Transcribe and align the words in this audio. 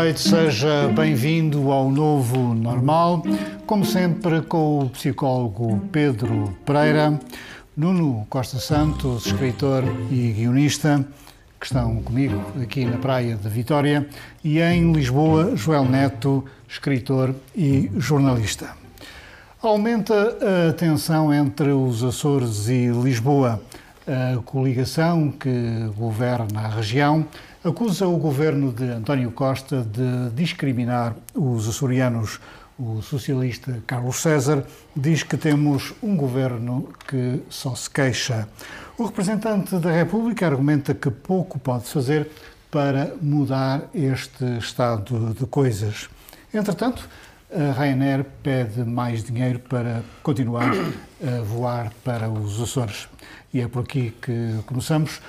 Noite, 0.00 0.20
seja 0.20 0.88
bem-vindo 0.96 1.70
ao 1.70 1.90
novo 1.90 2.54
normal. 2.54 3.22
Como 3.66 3.84
sempre, 3.84 4.40
com 4.40 4.78
o 4.78 4.88
psicólogo 4.88 5.78
Pedro 5.92 6.56
Pereira, 6.64 7.20
Nuno 7.76 8.26
Costa 8.30 8.58
Santos, 8.58 9.26
escritor 9.26 9.84
e 10.10 10.32
guionista, 10.32 11.04
que 11.60 11.66
estão 11.66 11.96
comigo 11.96 12.42
aqui 12.62 12.86
na 12.86 12.96
Praia 12.96 13.36
de 13.36 13.46
Vitória, 13.50 14.08
e 14.42 14.58
em 14.58 14.90
Lisboa, 14.90 15.54
Joel 15.54 15.84
Neto, 15.84 16.46
escritor 16.66 17.34
e 17.54 17.90
jornalista. 17.98 18.70
Aumenta 19.60 20.14
a 20.68 20.72
tensão 20.72 21.30
entre 21.30 21.72
os 21.72 22.02
Açores 22.02 22.70
e 22.70 22.86
Lisboa. 22.88 23.60
A 24.06 24.40
coligação 24.42 25.30
que 25.30 25.90
governa 25.94 26.62
a 26.62 26.68
região 26.68 27.26
acusa 27.62 28.06
o 28.06 28.16
governo 28.16 28.72
de 28.72 28.84
António 28.84 29.30
Costa 29.32 29.82
de 29.82 30.30
discriminar 30.34 31.14
os 31.34 31.68
açorianos. 31.68 32.40
O 32.78 33.02
socialista 33.02 33.82
Carlos 33.86 34.16
César 34.16 34.64
diz 34.96 35.22
que 35.22 35.36
temos 35.36 35.92
um 36.02 36.16
governo 36.16 36.88
que 37.06 37.42
só 37.50 37.74
se 37.74 37.90
queixa. 37.90 38.48
O 38.96 39.04
representante 39.04 39.76
da 39.76 39.90
República 39.90 40.46
argumenta 40.46 40.94
que 40.94 41.10
pouco 41.10 41.58
pode 41.58 41.84
fazer 41.84 42.30
para 42.70 43.14
mudar 43.20 43.82
este 43.92 44.56
estado 44.56 45.34
de 45.34 45.44
coisas. 45.44 46.08
Entretanto, 46.54 47.06
a 47.52 47.72
Ryanair 47.78 48.24
pede 48.42 48.82
mais 48.82 49.22
dinheiro 49.22 49.58
para 49.58 50.02
continuar 50.22 50.70
a 51.22 51.42
voar 51.42 51.92
para 52.02 52.30
os 52.30 52.58
Açores. 52.62 53.08
E 53.52 53.60
é 53.60 53.68
por 53.68 53.82
aqui 53.82 54.14
que 54.22 54.60
começamos. 54.64 55.20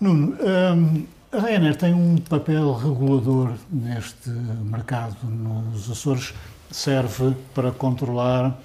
Nuno, 0.00 0.36
hum, 0.40 1.06
a 1.32 1.38
Ryanair 1.38 1.76
tem 1.76 1.94
um 1.94 2.16
papel 2.16 2.72
regulador 2.72 3.54
neste 3.70 4.30
mercado 4.30 5.16
nos 5.26 5.88
Açores, 5.88 6.34
serve 6.70 7.36
para 7.54 7.70
controlar 7.70 8.60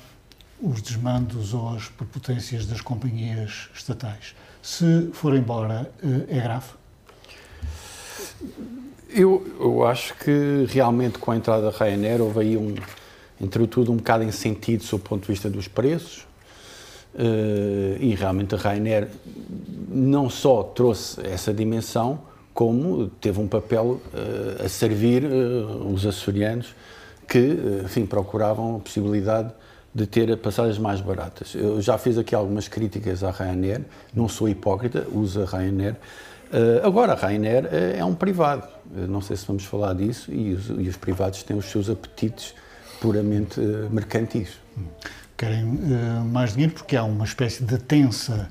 os 0.59 0.81
desmandos 0.81 1.53
ou 1.53 1.75
as 1.75 1.89
prepotências 1.89 2.65
das 2.65 2.81
companhias 2.81 3.69
estatais. 3.73 4.35
Se 4.63 5.11
for 5.13 5.35
embora, 5.35 5.91
eh, 6.01 6.37
é 6.37 6.41
grave? 6.41 6.69
Eu, 9.09 9.45
eu 9.59 9.85
acho 9.85 10.15
que 10.15 10.65
realmente 10.67 11.19
com 11.19 11.31
a 11.31 11.35
entrada 11.35 11.69
da 11.69 11.77
Ryanair 11.77 12.19
houve 12.19 12.39
aí 12.39 12.57
um, 12.57 12.73
entre 13.39 13.67
tudo, 13.67 13.91
um 13.91 13.97
bocado 13.97 14.23
em 14.23 14.31
sentido 14.31 14.83
sob 14.83 15.03
o 15.03 15.05
ponto 15.05 15.21
de 15.21 15.27
vista 15.27 15.49
dos 15.51 15.67
preços. 15.67 16.25
Uh, 17.13 17.95
e 17.99 18.13
realmente 18.13 18.55
a 18.55 18.57
Ryanair 18.57 19.07
não 19.87 20.29
só 20.29 20.63
trouxe 20.63 21.25
essa 21.25 21.53
dimensão, 21.53 22.19
como 22.55 23.09
teve 23.19 23.37
um 23.41 23.47
papel 23.49 24.01
uh, 24.13 24.65
a 24.65 24.69
servir 24.69 25.25
uh, 25.25 25.93
os 25.93 26.05
açorianos 26.05 26.73
que, 27.27 27.37
uh, 27.37 27.83
enfim, 27.83 28.05
procuravam 28.05 28.77
a 28.77 28.79
possibilidade 28.79 29.51
de 29.93 30.07
ter 30.07 30.35
passagens 30.37 30.77
mais 30.77 31.01
baratas. 31.01 31.53
Eu 31.53 31.81
já 31.81 31.97
fiz 31.97 32.17
aqui 32.17 32.33
algumas 32.33 32.69
críticas 32.69 33.23
à 33.25 33.31
Ryanair, 33.31 33.81
não 34.13 34.29
sou 34.29 34.47
hipócrita, 34.47 35.05
uso 35.11 35.41
a 35.41 35.45
Ryanair. 35.45 35.95
agora, 36.83 37.13
a 37.13 37.15
Ryanair 37.15 37.69
é 37.71 38.03
um 38.03 38.13
privado, 38.13 38.67
não 38.91 39.21
sei 39.21 39.37
se 39.37 39.47
vamos 39.47 39.63
falar 39.63 39.93
disso, 39.93 40.33
e 40.33 40.51
os, 40.53 40.67
e 40.67 40.89
os 40.89 40.97
privados 40.97 41.43
têm 41.43 41.55
os 41.55 41.67
seus 41.67 41.89
apetites 41.89 42.53
puramente 42.99 43.57
mercantis. 43.89 44.59
Querem 45.37 45.63
mais 46.25 46.51
dinheiro 46.51 46.73
porque 46.73 46.97
há 46.97 47.05
uma 47.05 47.23
espécie 47.23 47.63
de 47.63 47.77
tensa 47.77 48.49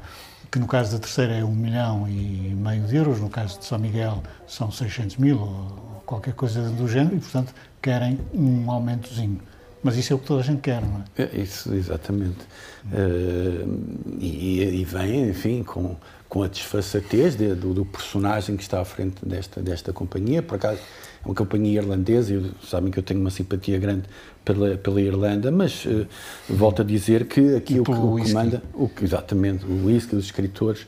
que 0.55 0.59
no 0.61 0.69
caso 0.69 0.93
da 0.93 1.01
terceira 1.01 1.35
é 1.35 1.45
um 1.45 1.53
milhão 1.53 2.09
e 2.09 2.55
meio 2.55 2.85
de 2.85 2.95
euros, 2.95 3.19
no 3.19 3.29
caso 3.29 3.59
de 3.59 3.65
São 3.65 3.77
Miguel 3.77 4.23
são 4.47 4.71
600 4.71 5.17
mil 5.17 5.41
ou 5.41 6.01
qualquer 6.07 6.33
coisa 6.33 6.71
do 6.71 6.87
género, 6.87 7.17
e 7.17 7.19
portanto 7.19 7.53
querem 7.83 8.21
um 8.33 8.71
aumentozinho. 8.71 9.41
Mas 9.83 9.97
isso 9.97 10.13
é 10.13 10.17
o 10.17 10.19
que 10.21 10.27
toda 10.27 10.43
a 10.43 10.45
gente 10.45 10.61
quer, 10.61 10.81
não 10.81 11.03
é? 11.19 11.23
é 11.25 11.41
isso, 11.41 11.75
exatamente. 11.75 12.39
Uh, 12.85 14.17
e, 14.21 14.81
e, 14.81 14.85
vem, 14.85 15.29
enfim, 15.29 15.65
com, 15.65 15.97
com 16.29 16.45
a 16.45 16.47
desfaçatez 16.47 17.35
de, 17.35 17.53
do, 17.53 17.75
do, 17.75 17.85
personagem 17.85 18.57
que 18.57 18.63
está 18.63 18.81
à 18.81 18.85
frente 18.85 19.27
desta, 19.27 19.61
desta 19.61 19.93
companhia. 19.93 20.41
Por 20.41 20.55
acaso, 20.55 20.79
uma 21.25 21.35
companhia 21.35 21.81
irlandesa, 21.81 22.35
e 22.35 22.51
sabem 22.67 22.91
que 22.91 22.99
eu 22.99 23.03
tenho 23.03 23.21
uma 23.21 23.31
simpatia 23.31 23.79
grande 23.79 24.05
pela, 24.45 24.77
pela 24.77 25.01
Irlanda, 25.01 25.51
mas 25.51 25.85
uh, 25.87 26.07
volto 26.49 26.83
a 26.83 26.85
dizer 26.85 27.27
que 27.27 27.57
aqui 27.57 27.81
o 27.81 27.85
que, 27.85 27.91
o 27.91 27.95
comanda, 27.95 28.63
o 28.75 28.89
que, 28.89 29.05
exatamente, 29.05 29.65
o 29.65 29.87
whisky 29.87 30.15
dos 30.15 30.27
escritores, 30.27 30.87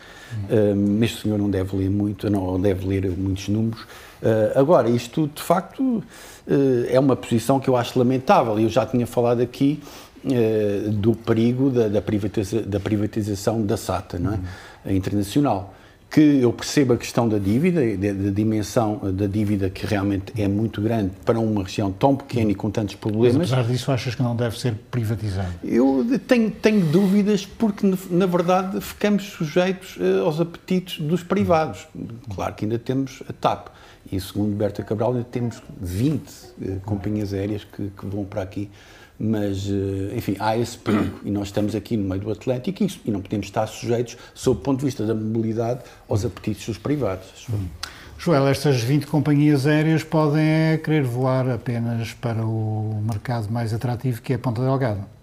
hum. 0.51 1.01
uh, 1.01 1.05
este 1.05 1.23
senhor 1.23 1.39
não 1.39 1.49
deve 1.49 1.77
ler 1.77 1.91
muito, 1.91 2.29
não 2.29 2.61
deve 2.61 2.87
ler 2.87 3.11
muitos 3.17 3.49
números. 3.49 3.83
Uh, 3.83 4.59
agora, 4.59 4.89
isto 4.89 5.31
de 5.35 5.43
facto 5.43 5.83
uh, 5.83 6.03
é 6.89 7.01
uma 7.01 7.17
posição 7.17 7.59
que 7.59 7.69
eu 7.69 7.77
acho 7.77 7.99
lamentável, 7.99 8.61
e 8.61 8.65
eu 8.65 8.69
já 8.69 8.85
tinha 8.85 9.07
falado 9.07 9.41
aqui 9.41 9.83
do 10.95 11.15
perigo 11.15 11.71
da, 11.71 11.87
da, 11.87 12.03
privatiza, 12.03 12.61
da, 12.61 12.81
privatização 12.81 13.63
da 13.63 13.77
SATA, 13.77 14.19
não 14.19 14.33
é? 14.33 14.41
Uhum. 14.85 14.97
internacional 14.97 15.73
que 16.17 16.41
eu 16.41 16.51
percebo 16.51 16.95
a 16.95 16.97
questão 16.97 17.29
da 17.29 17.37
dívida, 17.37 17.83
da, 17.95 18.31
dimensão 18.31 18.99
da 19.13 19.27
dívida 19.27 19.69
que 19.69 19.85
realmente 19.85 20.33
é 20.41 20.49
muito 20.49 20.81
grande 20.81 21.11
para 21.27 21.39
uma 21.39 21.63
região 21.63 21.93
tão 21.93 22.17
pequena 22.17 22.53
e 22.53 22.55
com 22.55 22.71
tantos 22.71 22.95
problemas. 22.95 23.37
Mas 23.37 23.53
apesar 23.53 23.71
disso, 23.71 23.93
achas 23.93 24.15
que 24.15 24.23
não 24.23 24.35
deve 24.35 24.59
ser 24.59 24.73
privatizado? 24.91 25.53
Eu 25.63 26.07
tenho, 26.27 26.51
tenho 26.51 26.87
dúvidas 26.87 27.45
porque, 27.45 27.87
na 28.09 28.25
verdade, 28.25 28.81
ficamos 28.81 29.25
sujeitos 29.25 29.99
eh, 30.01 30.21
aos 30.21 30.41
apetites 30.41 31.07
dos 31.07 31.23
privados. 31.23 31.87
Claro 32.35 32.55
que 32.55 32.65
ainda 32.65 32.79
temos 32.79 33.23
a 33.29 33.35
TAP. 33.35 33.69
E, 34.11 34.19
segundo 34.19 34.57
Berta 34.57 34.83
Cabral, 34.83 35.13
ainda 35.13 35.25
temos 35.25 35.63
20 35.79 36.23
eh, 36.63 36.77
companhias 36.87 37.35
aéreas 37.35 37.63
que, 37.65 37.91
que 37.91 38.07
vão 38.07 38.25
para 38.25 38.41
aqui 38.41 38.71
mas, 39.19 39.67
eh, 39.69 40.17
enfim, 40.17 40.37
há 40.39 40.57
esse 40.57 40.77
perigo 40.79 41.21
e 41.25 41.31
nós 41.31 41.49
estamos 41.49 41.75
aqui 41.75 41.97
no 41.97 42.09
meio 42.09 42.21
do 42.21 42.31
Atlântico 42.31 42.83
e, 42.83 42.91
e 43.05 43.11
não 43.11 43.21
podemos 43.21 43.47
estar 43.47 43.67
sujeitos, 43.67 44.17
sob 44.35 44.61
o 44.61 44.63
ponto 44.63 44.81
de 44.81 44.87
vista 44.87 45.05
da 45.05 45.15
mobilidade, 45.15 45.81
aos 46.09 46.25
apetites 46.25 46.67
dos 46.67 46.79
privados. 46.79 47.47
Hum. 47.51 47.67
Joel, 48.19 48.49
estas 48.49 48.83
20 48.83 49.07
companhias 49.07 49.67
aéreas 49.67 50.03
podem 50.03 50.43
é, 50.43 50.79
querer 50.79 51.03
voar 51.03 51.49
apenas 51.51 52.13
para 52.15 52.45
o 52.45 53.03
mercado 53.07 53.51
mais 53.51 53.75
atrativo 53.75 54.23
que 54.23 54.33
é 54.33 54.37
a 54.37 54.39
Ponta 54.39 54.63
Delgada. 54.63 55.17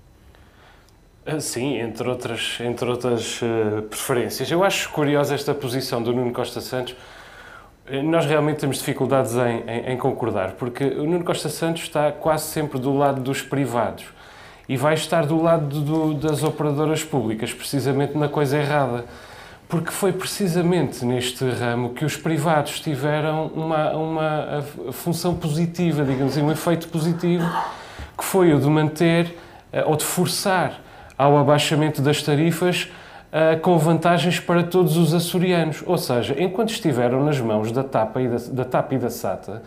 Ah, 1.25 1.39
sim, 1.39 1.77
entre 1.77 2.07
outras, 2.09 2.57
entre 2.59 2.89
outras 2.89 3.41
uh, 3.41 3.81
preferências. 3.83 4.51
Eu 4.51 4.61
acho 4.61 4.89
curiosa 4.89 5.33
esta 5.33 5.53
posição 5.53 6.03
do 6.03 6.11
Nuno 6.11 6.33
Costa 6.33 6.59
Santos, 6.59 6.93
eh, 6.93 6.95
nós 8.03 8.25
realmente 8.25 8.59
temos 8.59 8.77
dificuldades 8.77 9.35
em, 9.35 9.63
em, 9.67 9.93
em, 9.93 9.97
concordar, 9.97 10.51
porque 10.51 10.85
o 10.85 11.03
Nuno 11.03 11.23
Costa 11.23 11.49
Santos 11.49 11.83
está 11.83 12.11
quase 12.11 12.45
sempre 12.45 12.79
do 12.79 12.95
lado 12.95 13.19
dos 13.19 13.41
privados 13.41 14.05
e 14.67 14.77
vai 14.77 14.93
estar 14.93 15.25
do 15.25 15.41
lado 15.41 15.81
do, 15.81 16.13
das 16.13 16.43
operadoras 16.43 17.03
públicas, 17.03 17.51
precisamente 17.53 18.17
na 18.17 18.29
coisa 18.29 18.57
errada. 18.57 19.05
Porque 19.67 19.91
foi 19.91 20.13
precisamente 20.13 21.03
neste 21.03 21.49
ramo 21.49 21.89
que 21.89 22.05
os 22.05 22.15
privados 22.15 22.79
tiveram 22.79 23.47
uma, 23.47 23.91
uma 23.91 24.65
função 24.91 25.33
positiva, 25.33 26.05
digamos 26.05 26.33
assim, 26.33 26.45
um 26.45 26.51
efeito 26.51 26.87
positivo, 26.87 27.45
que 28.17 28.23
foi 28.23 28.53
o 28.53 28.59
de 28.59 28.67
manter 28.67 29.35
eh, 29.71 29.83
ou 29.85 29.95
de 29.95 30.05
forçar 30.05 30.79
ao 31.17 31.37
abaixamento 31.37 32.01
das 32.01 32.21
tarifas 32.21 32.87
uh, 33.33 33.59
com 33.59 33.77
vantagens 33.77 34.39
para 34.39 34.63
todos 34.63 34.95
os 34.95 35.13
açorianos. 35.13 35.83
Ou 35.85 35.97
seja, 35.97 36.35
enquanto 36.37 36.69
estiveram 36.69 37.25
nas 37.25 37.39
mãos 37.39 37.71
da 37.71 37.83
TAP 37.83 38.17
e 38.17 38.27
da, 38.27 38.37
da, 38.51 38.65
TAP 38.65 38.93
e 38.93 38.97
da 38.99 39.09
SATA, 39.09 39.63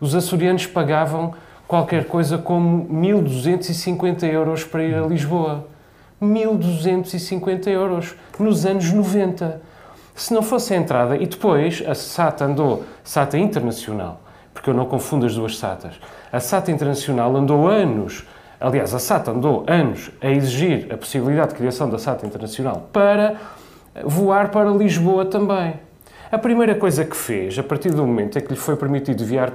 os 0.00 0.14
açorianos 0.14 0.66
pagavam 0.66 1.32
qualquer 1.68 2.06
coisa 2.06 2.36
como 2.36 2.86
1.250 2.86 4.24
euros 4.24 4.64
para 4.64 4.82
ir 4.82 4.94
a 4.94 5.06
Lisboa. 5.06 5.66
1.250 6.20 7.68
euros 7.68 8.14
nos 8.38 8.66
anos 8.66 8.92
90. 8.92 9.60
Se 10.14 10.32
não 10.32 10.42
fosse 10.42 10.74
a 10.74 10.76
entrada, 10.76 11.16
e 11.16 11.26
depois 11.26 11.82
a 11.86 11.94
SATA 11.94 12.44
andou, 12.44 12.84
SATA 13.02 13.36
Internacional, 13.36 14.20
porque 14.52 14.70
eu 14.70 14.74
não 14.74 14.86
confundo 14.86 15.26
as 15.26 15.34
duas 15.34 15.58
SATAs, 15.58 15.94
a 16.32 16.38
SATA 16.38 16.70
Internacional 16.70 17.34
andou 17.36 17.66
anos 17.66 18.24
Aliás, 18.60 18.94
a 18.94 18.98
SATA 18.98 19.30
andou 19.30 19.64
anos 19.66 20.10
a 20.20 20.30
exigir 20.30 20.92
a 20.92 20.96
possibilidade 20.96 21.50
de 21.50 21.54
criação 21.56 21.88
da 21.88 21.98
SATA 21.98 22.26
Internacional 22.26 22.88
para 22.92 23.36
voar 24.04 24.50
para 24.50 24.70
Lisboa 24.70 25.24
também. 25.24 25.74
A 26.30 26.38
primeira 26.38 26.74
coisa 26.74 27.04
que 27.04 27.16
fez, 27.16 27.58
a 27.58 27.62
partir 27.62 27.90
do 27.90 28.04
momento 28.04 28.38
em 28.38 28.42
que 28.42 28.52
lhe 28.52 28.58
foi 28.58 28.74
permitido 28.74 29.24
viar, 29.24 29.52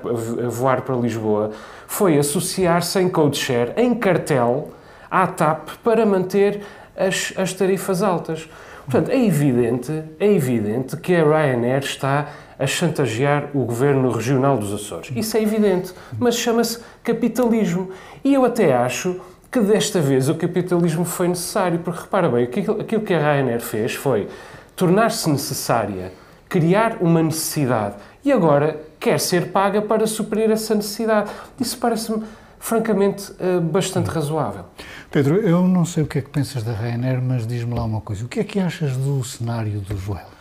voar 0.49 0.81
para 0.81 0.95
Lisboa, 0.95 1.51
foi 1.87 2.17
associar-se 2.17 2.99
em 2.99 3.09
code 3.09 3.37
share, 3.37 3.73
em 3.75 3.93
cartel, 3.93 4.69
à 5.09 5.27
TAP 5.27 5.69
para 5.83 6.05
manter 6.05 6.61
as, 6.95 7.33
as 7.35 7.53
tarifas 7.53 8.01
altas. 8.01 8.47
Portanto, 8.85 9.11
é 9.11 9.25
evidente, 9.25 10.03
é 10.19 10.31
evidente 10.31 10.95
que 10.97 11.15
a 11.15 11.23
Ryanair 11.23 11.79
está 11.79 12.27
a 12.59 12.67
chantagear 12.67 13.49
o 13.53 13.63
governo 13.63 14.11
regional 14.11 14.57
dos 14.57 14.73
Açores. 14.73 15.11
Isso 15.15 15.37
é 15.37 15.41
evidente, 15.41 15.93
mas 16.19 16.35
chama-se 16.35 16.79
capitalismo. 17.01 17.89
E 18.23 18.33
eu 18.33 18.43
até 18.43 18.75
acho 18.75 19.19
que 19.49 19.61
desta 19.61 20.01
vez 20.01 20.27
o 20.29 20.35
capitalismo 20.35 21.05
foi 21.05 21.29
necessário, 21.29 21.79
porque 21.79 22.01
repara 22.01 22.29
bem, 22.29 22.43
aquilo 22.43 23.01
que 23.01 23.13
a 23.13 23.17
Ryanair 23.17 23.61
fez 23.61 23.95
foi 23.95 24.27
tornar-se 24.75 25.29
necessária, 25.29 26.11
criar 26.47 26.97
uma 27.01 27.23
necessidade 27.23 27.95
e 28.23 28.31
agora 28.31 28.79
quer 28.99 29.19
ser 29.19 29.47
paga 29.47 29.81
para 29.81 30.05
suprir 30.05 30.51
essa 30.51 30.75
necessidade. 30.75 31.31
Isso 31.59 31.77
parece-me 31.77 32.23
francamente 32.59 33.31
eh, 33.39 33.59
bastante 33.59 34.07
razoável. 34.07 34.65
Pedro, 35.09 35.37
eu 35.37 35.65
não 35.67 35.85
sei 35.85 36.03
o 36.03 36.05
que 36.05 36.19
é 36.19 36.21
que 36.21 36.29
pensas 36.29 36.61
da 36.61 36.73
Ryanair, 36.73 37.21
mas 37.21 37.47
diz-me 37.47 37.73
lá 37.73 37.83
uma 37.85 38.01
coisa. 38.01 38.25
O 38.25 38.27
que 38.27 38.41
é 38.41 38.43
que 38.43 38.59
achas 38.59 38.95
do 38.97 39.23
cenário 39.23 39.79
do 39.79 39.97
Joel? 39.97 40.38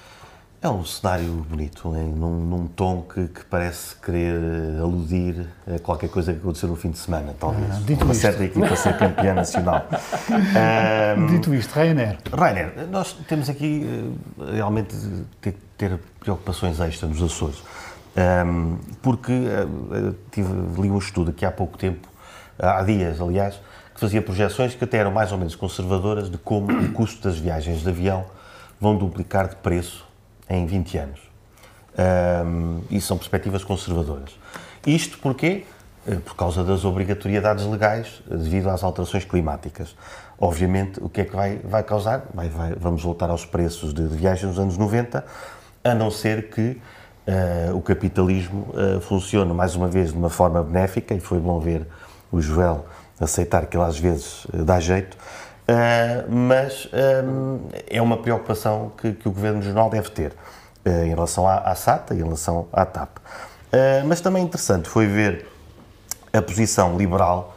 É 0.60 0.68
um 0.68 0.84
cenário 0.84 1.46
bonito, 1.48 1.94
hein? 1.94 2.12
Num, 2.16 2.40
num, 2.40 2.66
tom 2.66 3.02
que, 3.02 3.28
que, 3.28 3.44
parece 3.44 3.94
querer 3.94 4.34
eh, 4.34 4.80
aludir 4.80 5.46
a 5.72 5.78
qualquer 5.78 6.10
coisa 6.10 6.32
que 6.32 6.40
aconteceu 6.40 6.68
no 6.68 6.74
fim 6.74 6.90
de 6.90 6.98
semana, 6.98 7.32
talvez. 7.38 7.70
Ah, 7.70 7.80
dito 7.86 8.04
Uma 8.04 8.12
isto. 8.12 8.22
certa 8.22 8.42
equipa 8.42 8.74
ser 8.74 8.98
campeã 8.98 9.34
nacional. 9.34 9.86
um, 11.16 11.26
dito 11.26 11.54
isto, 11.54 11.72
Ryanair. 11.72 12.18
Ryanair, 12.32 12.88
nós 12.90 13.12
temos 13.28 13.48
aqui 13.48 13.86
eh, 14.40 14.54
realmente 14.56 14.96
ter, 15.40 15.54
ter 15.76 15.96
preocupações 16.18 16.80
extras 16.80 17.08
nos 17.08 17.22
Açores. 17.22 17.62
Um, 18.16 18.78
porque 19.00 19.32
uh, 19.32 20.16
tive, 20.32 20.52
li 20.76 20.90
um 20.90 20.98
estudo 20.98 21.30
aqui 21.30 21.44
há 21.44 21.52
pouco 21.52 21.78
tempo, 21.78 22.08
há 22.58 22.82
dias, 22.82 23.20
aliás, 23.20 23.60
que 23.94 24.00
fazia 24.00 24.20
projeções 24.20 24.74
que 24.74 24.82
até 24.82 24.96
eram 24.96 25.12
mais 25.12 25.30
ou 25.30 25.38
menos 25.38 25.54
conservadoras 25.54 26.28
de 26.28 26.36
como 26.36 26.72
o 26.72 26.92
custo 26.92 27.22
das 27.22 27.38
viagens 27.38 27.82
de 27.82 27.88
avião 27.88 28.24
vão 28.80 28.96
duplicar 28.96 29.46
de 29.46 29.54
preço 29.54 30.07
em 30.48 30.66
20 30.66 30.98
anos. 30.98 31.20
Um, 32.46 32.80
e 32.90 33.00
são 33.00 33.16
perspectivas 33.18 33.64
conservadoras. 33.64 34.30
Isto 34.86 35.18
porquê? 35.18 35.64
Eh, 36.08 36.16
por 36.24 36.34
causa 36.34 36.64
das 36.64 36.84
obrigatoriedades 36.84 37.66
legais 37.66 38.22
devido 38.26 38.70
às 38.70 38.82
alterações 38.82 39.24
climáticas. 39.24 39.94
Obviamente, 40.40 40.98
o 41.02 41.08
que 41.08 41.20
é 41.20 41.24
que 41.24 41.36
vai, 41.36 41.58
vai 41.58 41.82
causar? 41.82 42.24
Vai, 42.32 42.48
vai, 42.48 42.72
vamos 42.74 43.02
voltar 43.02 43.28
aos 43.28 43.44
preços 43.44 43.92
de, 43.92 44.08
de 44.08 44.16
viagem 44.16 44.46
nos 44.48 44.58
anos 44.58 44.78
90, 44.78 45.24
a 45.84 45.94
não 45.94 46.10
ser 46.10 46.48
que 46.48 46.80
uh, 47.70 47.76
o 47.76 47.82
capitalismo 47.82 48.68
uh, 48.72 49.00
funcione 49.00 49.52
mais 49.52 49.74
uma 49.74 49.88
vez 49.88 50.12
de 50.12 50.16
uma 50.16 50.30
forma 50.30 50.62
benéfica, 50.62 51.12
e 51.12 51.20
foi 51.20 51.38
bom 51.38 51.60
ver 51.60 51.86
o 52.32 52.40
Joel 52.40 52.86
aceitar 53.20 53.66
que 53.66 53.76
ele 53.76 53.84
às 53.84 53.98
vezes 53.98 54.44
uh, 54.46 54.64
dá 54.64 54.80
jeito, 54.80 55.16
uh, 55.68 56.30
mas 56.30 56.88
um, 57.24 57.60
é 57.88 58.00
uma 58.00 58.16
preocupação 58.16 58.92
que, 58.96 59.12
que, 59.12 59.28
o 59.28 59.32
Governo 59.32 59.60
Regional 59.60 59.90
deve 59.90 60.10
ter 60.10 60.32
uh, 60.84 60.88
em 61.04 61.10
relação 61.10 61.46
à, 61.46 61.58
à, 61.58 61.74
SATA 61.74 62.14
e 62.14 62.18
em 62.18 62.22
relação 62.22 62.66
à 62.72 62.84
TAP. 62.84 63.18
mas 64.06 64.20
também 64.20 64.42
interessante 64.42 64.88
foi 64.88 65.06
ver 65.06 65.46
a 66.32 66.40
posição 66.40 66.96
liberal, 66.96 67.56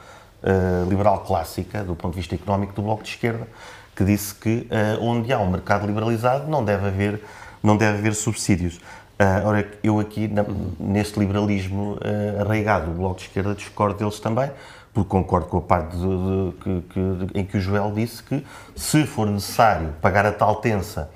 liberal 0.90 1.20
clássica, 1.20 1.84
do 1.84 1.96
ponto 1.96 2.14
de 2.14 2.20
vista 2.20 2.36
económico, 2.36 2.74
do 2.74 2.82
Bloco 2.82 3.04
de 3.04 3.10
Esquerda, 3.10 3.48
que 3.96 4.04
disse 4.04 4.34
que 4.36 4.68
onde 5.00 5.32
há 5.32 5.40
um 5.40 5.50
mercado 5.50 5.86
liberalizado 5.86 6.50
não 6.50 6.64
deve 6.64 6.88
haver, 6.88 7.24
não 7.62 7.78
deve 7.78 8.00
haver 8.00 8.16
subsídios. 8.16 8.80
Uh, 9.22 9.48
ora, 9.48 9.72
eu 9.84 10.00
aqui, 10.00 10.28
na, 10.28 10.44
neste 10.80 11.20
liberalismo 11.20 11.94
uh, 11.94 12.42
arraigado 12.42 12.88
do 12.88 12.98
Bloco 12.98 13.18
de 13.18 13.28
Esquerda, 13.28 13.54
discordo 13.54 14.00
deles 14.00 14.20
também, 14.20 14.50
porque 14.94 15.10
concordo 15.10 15.48
com 15.48 15.58
a 15.58 15.62
parte 15.62 15.96
de, 15.96 16.02
de, 16.02 16.52
que, 16.60 16.82
que, 16.90 17.40
em 17.40 17.46
que 17.46 17.58
o 17.58 17.62
Joel 17.62 17.92
disse 17.94 18.22
que, 18.22 18.46
se 18.76 19.06
for 19.06 19.28
necessário 19.28 19.94
pagar 20.02 20.26
a 20.26 20.32
tal 20.32 20.56
tensa 20.56 21.10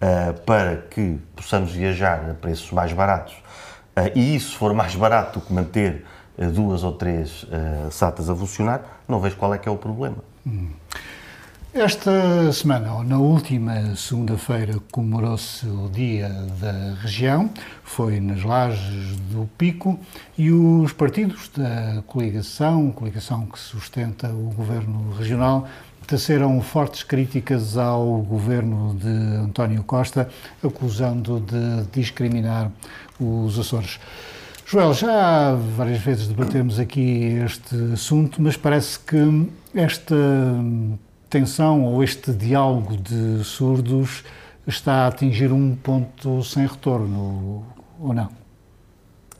uh, 0.00 0.40
para 0.42 0.76
que 0.76 1.18
possamos 1.34 1.72
viajar 1.72 2.30
a 2.30 2.34
preços 2.34 2.70
mais 2.70 2.92
baratos, 2.92 3.34
uh, 3.96 4.10
e 4.14 4.34
isso 4.34 4.56
for 4.56 4.74
mais 4.74 4.94
barato 4.94 5.40
do 5.40 5.46
que 5.46 5.52
manter 5.52 6.04
uh, 6.36 6.46
duas 6.50 6.84
ou 6.84 6.92
três 6.92 7.46
SATAs 7.90 8.28
a 8.28 8.34
funcionar, 8.34 9.02
não 9.08 9.20
vejo 9.20 9.36
qual 9.36 9.54
é 9.54 9.58
que 9.58 9.68
é 9.68 9.72
o 9.72 9.76
problema. 9.76 10.18
Hum. 10.46 10.68
Esta 11.76 12.52
semana, 12.52 12.94
ou 12.94 13.02
na 13.02 13.18
última 13.18 13.96
segunda-feira, 13.96 14.78
comemorou-se 14.92 15.66
o 15.66 15.90
Dia 15.92 16.28
da 16.60 16.94
Região, 17.02 17.50
foi 17.82 18.20
nas 18.20 18.44
lajes 18.44 19.16
do 19.32 19.50
Pico, 19.58 19.98
e 20.38 20.52
os 20.52 20.92
partidos 20.92 21.48
da 21.48 22.00
coligação, 22.06 22.92
coligação 22.92 23.46
que 23.46 23.58
sustenta 23.58 24.28
o 24.28 24.52
governo 24.54 25.14
regional, 25.18 25.66
teceram 26.06 26.62
fortes 26.62 27.02
críticas 27.02 27.76
ao 27.76 28.18
governo 28.22 28.94
de 28.94 29.08
António 29.08 29.82
Costa, 29.82 30.28
acusando 30.62 31.40
de 31.40 31.88
discriminar 31.92 32.70
os 33.18 33.58
Açores. 33.58 33.98
Joel, 34.64 34.94
já 34.94 35.56
várias 35.76 35.98
vezes 35.98 36.28
debatemos 36.28 36.78
aqui 36.78 37.36
este 37.44 37.74
assunto, 37.92 38.40
mas 38.40 38.56
parece 38.56 38.96
que 39.00 39.48
esta 39.74 40.14
tensão 41.34 41.84
ou 41.84 42.04
este 42.04 42.30
diálogo 42.30 42.96
de 42.96 43.42
surdos 43.42 44.22
está 44.68 45.02
a 45.02 45.06
atingir 45.08 45.50
um 45.50 45.74
ponto 45.74 46.44
sem 46.44 46.64
retorno, 46.64 47.66
ou 48.00 48.14
não? 48.14 48.28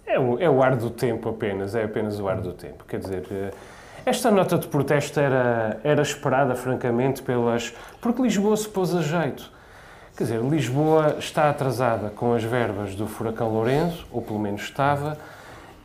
É 0.05 0.19
o, 0.19 0.41
é 0.41 0.51
o 0.51 0.61
ar 0.61 0.75
do 0.75 0.91
tempo 0.91 1.29
apenas, 1.29 1.73
é 1.73 1.85
apenas 1.85 2.19
o 2.19 2.27
ar 2.27 2.41
do 2.41 2.53
tempo. 2.53 2.85
Quer 2.85 2.99
dizer, 2.99 3.25
eh, 3.31 3.51
esta 4.05 4.29
nota 4.29 4.59
de 4.59 4.67
protesto 4.67 5.21
era, 5.21 5.79
era 5.85 6.03
esperada, 6.03 6.57
francamente, 6.57 7.23
pelas. 7.23 7.73
porque 8.01 8.21
Lisboa 8.21 8.57
se 8.57 8.69
pôs 8.69 8.93
a 8.93 9.01
jeito. 9.01 9.49
Quer 10.17 10.25
dizer, 10.25 10.41
Lisboa 10.41 11.15
está 11.21 11.49
atrasada 11.49 12.11
com 12.11 12.35
as 12.35 12.43
verbas 12.43 12.97
do 12.97 13.07
furacão 13.07 13.51
Lourenço, 13.51 14.05
ou 14.11 14.21
pelo 14.21 14.41
menos 14.41 14.63
estava, 14.63 15.17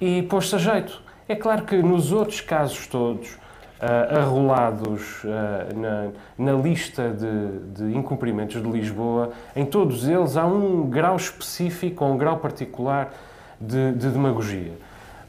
e 0.02 0.24
pôs-se 0.24 0.56
a 0.56 0.58
jeito. 0.58 1.04
É 1.28 1.36
claro 1.36 1.66
que 1.66 1.78
nos 1.78 2.12
outros 2.12 2.42
casos 2.42 2.88
todos, 2.88 3.38
uh, 3.80 4.18
arrolados 4.20 5.24
uh, 5.24 5.78
na, 5.78 6.08
na, 6.38 6.62
lista 6.62 7.10
de, 7.10 7.60
de, 7.74 7.98
incumprimentos 7.98 8.62
de 8.62 8.70
Lisboa, 8.70 9.32
em 9.56 9.66
todos 9.66 10.08
eles 10.08 10.38
há 10.38 10.46
um 10.46 10.90
grau 10.90 11.16
específico 11.16 12.04
ou 12.04 12.14
um 12.14 12.18
grau 12.18 12.38
particular 12.38 13.14
de, 13.60 13.94
de 13.94 14.10
demagogia. 14.10 14.74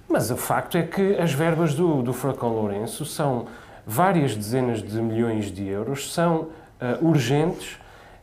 Mas 0.09 0.31
o 0.31 0.37
facto 0.37 0.77
é 0.77 0.83
que 0.83 1.17
as 1.17 1.33
verbas 1.33 1.75
do, 1.75 2.03
do 2.03 2.15
Lourenço 2.43 3.05
são 3.05 3.47
várias 3.87 4.35
dezenas 4.35 4.83
de 4.83 5.01
milhões 5.01 5.53
de 5.53 5.67
euros, 5.69 6.13
são 6.13 6.49
uh, 6.81 7.07
urgentes 7.07 7.79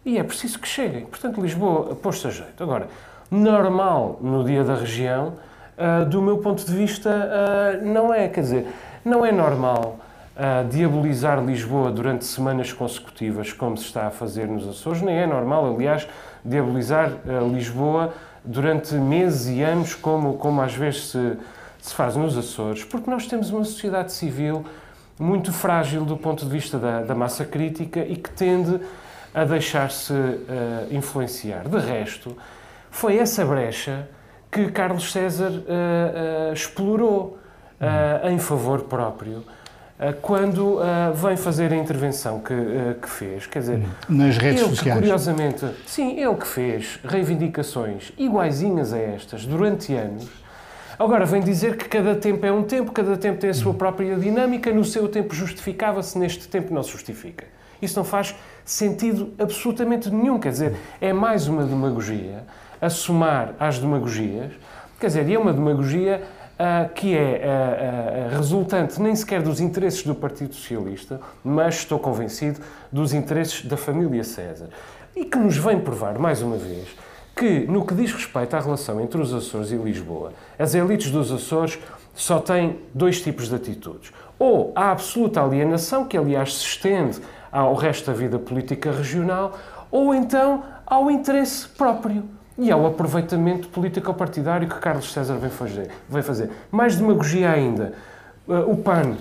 e 0.05 0.17
é 0.17 0.23
preciso 0.23 0.59
que 0.59 0.67
cheguem. 0.67 1.05
Portanto, 1.05 1.41
Lisboa 1.41 1.95
pôs-se 1.95 2.27
a 2.27 2.29
jeito. 2.29 2.61
Agora, 2.61 2.87
normal 3.31 4.19
no 4.21 4.43
dia 4.43 4.63
da 4.63 4.75
região, 4.75 5.33
do 6.09 6.21
meu 6.21 6.37
ponto 6.37 6.65
de 6.65 6.73
vista, 6.73 7.77
não 7.83 8.13
é. 8.13 8.29
Quer 8.29 8.39
dizer, 8.39 8.67
não 9.03 9.25
é 9.25 9.33
normal 9.33 9.97
a 10.37 10.61
diabolizar 10.61 11.43
Lisboa 11.43 11.91
durante 11.91 12.23
semanas 12.23 12.71
consecutivas, 12.71 13.51
como 13.51 13.75
se 13.75 13.85
está 13.85 14.05
a 14.05 14.11
fazer 14.11 14.47
nos 14.47 14.67
Açores. 14.67 15.01
Nem 15.01 15.17
é 15.17 15.25
normal, 15.25 15.73
aliás, 15.73 16.07
diabolizar 16.45 17.09
uh, 17.09 17.51
Lisboa 17.51 18.13
durante 18.45 18.93
meses 18.93 19.47
e 19.47 19.63
anos, 19.63 19.95
como, 19.95 20.37
como 20.37 20.61
às 20.61 20.75
vezes 20.75 21.07
se, 21.07 21.37
se 21.81 21.93
faz 21.93 22.15
nos 22.15 22.37
Açores, 22.37 22.83
porque 22.83 23.09
nós 23.09 23.25
temos 23.25 23.49
uma 23.49 23.63
sociedade 23.63 24.13
civil 24.13 24.63
muito 25.19 25.51
frágil 25.51 26.05
do 26.05 26.15
ponto 26.15 26.45
de 26.45 26.51
vista 26.51 26.77
da, 26.77 27.01
da 27.01 27.15
massa 27.15 27.43
crítica 27.43 28.01
e 28.01 28.15
que 28.15 28.29
tende 28.29 28.79
a 29.33 29.43
deixar-se 29.43 30.13
uh, 30.13 30.45
influenciar. 30.91 31.67
De 31.67 31.79
resto, 31.79 32.37
foi 32.91 33.17
essa 33.17 33.43
brecha 33.43 34.07
que 34.51 34.69
Carlos 34.71 35.11
César 35.11 35.51
uh, 35.51 36.53
explorou 36.53 37.39
em 38.23 38.39
favor 38.39 38.81
próprio 38.85 39.43
eh, 39.43 39.66
quando 40.21 40.75
uh, 40.75 41.13
vem 41.15 41.35
fazer 41.35 41.73
a 41.73 41.75
intervenção 41.75 42.39
que, 42.39 42.53
uh, 42.53 42.95
que 43.01 43.09
fez, 43.09 43.47
quer 43.47 43.59
dizer, 43.59 43.81
nas 44.07 44.37
redes 44.37 44.61
ele 44.61 44.69
sociais. 44.69 44.99
Curiosamente, 44.99 45.65
sim, 45.87 46.19
ele 46.19 46.35
que 46.35 46.47
fez 46.47 46.99
reivindicações 47.03 48.11
iguaizinhas 48.15 48.93
a 48.93 48.99
estas 48.99 49.45
durante 49.45 49.93
anos, 49.95 50.27
agora 50.99 51.25
vem 51.25 51.41
dizer 51.41 51.77
que 51.77 51.89
cada 51.89 52.13
tempo 52.13 52.45
é 52.45 52.51
um 52.51 52.61
tempo, 52.61 52.91
cada 52.91 53.17
tempo 53.17 53.39
tem 53.39 53.49
a 53.49 53.53
sua 53.55 53.73
própria 53.73 54.15
dinâmica, 54.15 54.71
no 54.71 54.85
seu 54.85 55.07
tempo 55.07 55.33
justificava-se, 55.33 56.17
neste 56.19 56.47
tempo 56.47 56.71
não 56.71 56.83
se 56.83 56.91
justifica. 56.91 57.45
Isso 57.81 57.97
não 57.97 58.05
faz 58.05 58.35
sentido 58.63 59.33
absolutamente 59.39 60.11
nenhum, 60.11 60.39
quer 60.39 60.49
dizer, 60.49 60.75
é 61.01 61.11
mais 61.11 61.47
uma 61.47 61.63
demagogia, 61.63 62.43
a 62.79 62.89
somar 62.89 63.55
às 63.59 63.79
demagogias, 63.79 64.51
quer 64.99 65.07
dizer, 65.07 65.27
e 65.27 65.33
é 65.33 65.39
uma 65.39 65.53
demagogia 65.53 66.21
Uh, 66.57 66.91
que 66.95 67.15
é 67.15 67.43
uh, 67.43 68.33
uh, 68.33 68.35
resultante 68.35 68.99
nem 68.99 69.15
sequer 69.15 69.43
dos 69.43 69.59
interesses 69.59 70.01
do 70.01 70.15
Partido 70.15 70.55
Socialista, 70.55 71.21
mas 71.43 71.75
estou 71.75 71.99
convencido 71.99 72.59
dos 72.91 73.13
interesses 73.13 73.63
da 73.63 73.77
família 73.77 74.23
César. 74.23 74.69
E 75.15 75.23
que 75.23 75.37
nos 75.37 75.55
vem 75.55 75.79
provar, 75.79 76.17
mais 76.17 76.41
uma 76.41 76.57
vez, 76.57 76.87
que, 77.35 77.59
no 77.67 77.85
que 77.85 77.93
diz 77.93 78.11
respeito 78.11 78.55
à 78.55 78.59
relação 78.59 78.99
entre 78.99 79.21
os 79.21 79.31
Açores 79.31 79.71
e 79.71 79.75
Lisboa, 79.75 80.33
as 80.57 80.73
elites 80.73 81.11
dos 81.11 81.31
Açores 81.31 81.77
só 82.15 82.39
têm 82.39 82.79
dois 82.91 83.21
tipos 83.21 83.47
de 83.47 83.55
atitudes. 83.55 84.11
Ou 84.39 84.71
a 84.75 84.91
absoluta 84.91 85.43
alienação, 85.43 86.05
que 86.05 86.17
aliás 86.17 86.55
se 86.55 86.63
estende 86.65 87.19
ao 87.51 87.75
resto 87.75 88.07
da 88.07 88.17
vida 88.17 88.39
política 88.39 88.91
regional, 88.91 89.55
ou 89.91 90.15
então 90.15 90.63
ao 90.87 91.11
interesse 91.11 91.67
próprio 91.67 92.23
e 92.57 92.71
ao 92.71 92.85
aproveitamento 92.85 93.67
político-partidário 93.67 94.67
que 94.67 94.79
Carlos 94.79 95.11
César 95.13 95.35
vem 95.35 95.49
fazer. 95.49 95.91
Vem 96.09 96.23
fazer. 96.23 96.49
Mais 96.71 96.95
demagogia 96.95 97.51
ainda. 97.51 97.93
Uh, 98.47 98.71
o 98.71 98.77
PAN 98.77 99.15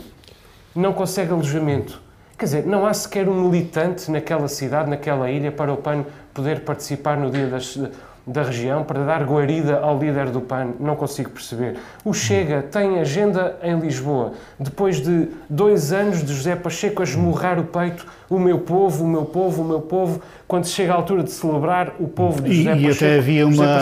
não 0.74 0.92
consegue 0.92 1.32
alojamento. 1.32 2.00
Quer 2.38 2.44
dizer, 2.44 2.66
não 2.66 2.86
há 2.86 2.92
sequer 2.92 3.28
um 3.28 3.48
militante 3.48 4.10
naquela 4.10 4.46
cidade, 4.48 4.90
naquela 4.90 5.30
ilha, 5.30 5.50
para 5.50 5.72
o 5.72 5.76
PAN 5.76 6.04
poder 6.34 6.60
participar 6.60 7.16
no 7.16 7.30
dia 7.30 7.46
das, 7.46 7.78
da 8.26 8.42
região 8.42 8.82
para 8.82 9.04
dar 9.04 9.22
guarida 9.22 9.78
ao 9.78 9.96
líder 9.96 10.30
do 10.30 10.40
PAN, 10.40 10.70
não 10.80 10.96
consigo 10.96 11.30
perceber. 11.30 11.76
O 12.04 12.12
Chega 12.12 12.60
tem 12.60 12.98
agenda 12.98 13.56
em 13.62 13.78
Lisboa, 13.78 14.32
depois 14.58 15.00
de 15.00 15.28
dois 15.48 15.92
anos 15.92 16.24
de 16.24 16.34
José 16.34 16.56
Pacheco 16.56 17.02
a 17.02 17.04
esmurrar 17.04 17.60
o 17.60 17.64
peito, 17.64 18.04
o 18.28 18.40
meu 18.40 18.58
povo, 18.58 19.04
o 19.04 19.08
meu 19.08 19.24
povo, 19.24 19.62
o 19.62 19.64
meu 19.64 19.80
povo, 19.80 20.20
quando 20.48 20.66
chega 20.66 20.92
a 20.92 20.96
altura 20.96 21.22
de 21.22 21.30
celebrar 21.30 21.94
o 22.00 22.08
povo 22.08 22.42
de 22.42 22.52
José 22.52 22.76
e, 22.76 22.86
Pacheco. 22.86 23.04
E 23.04 23.06
até 23.06 23.18
havia, 23.18 23.46
uma, 23.46 23.76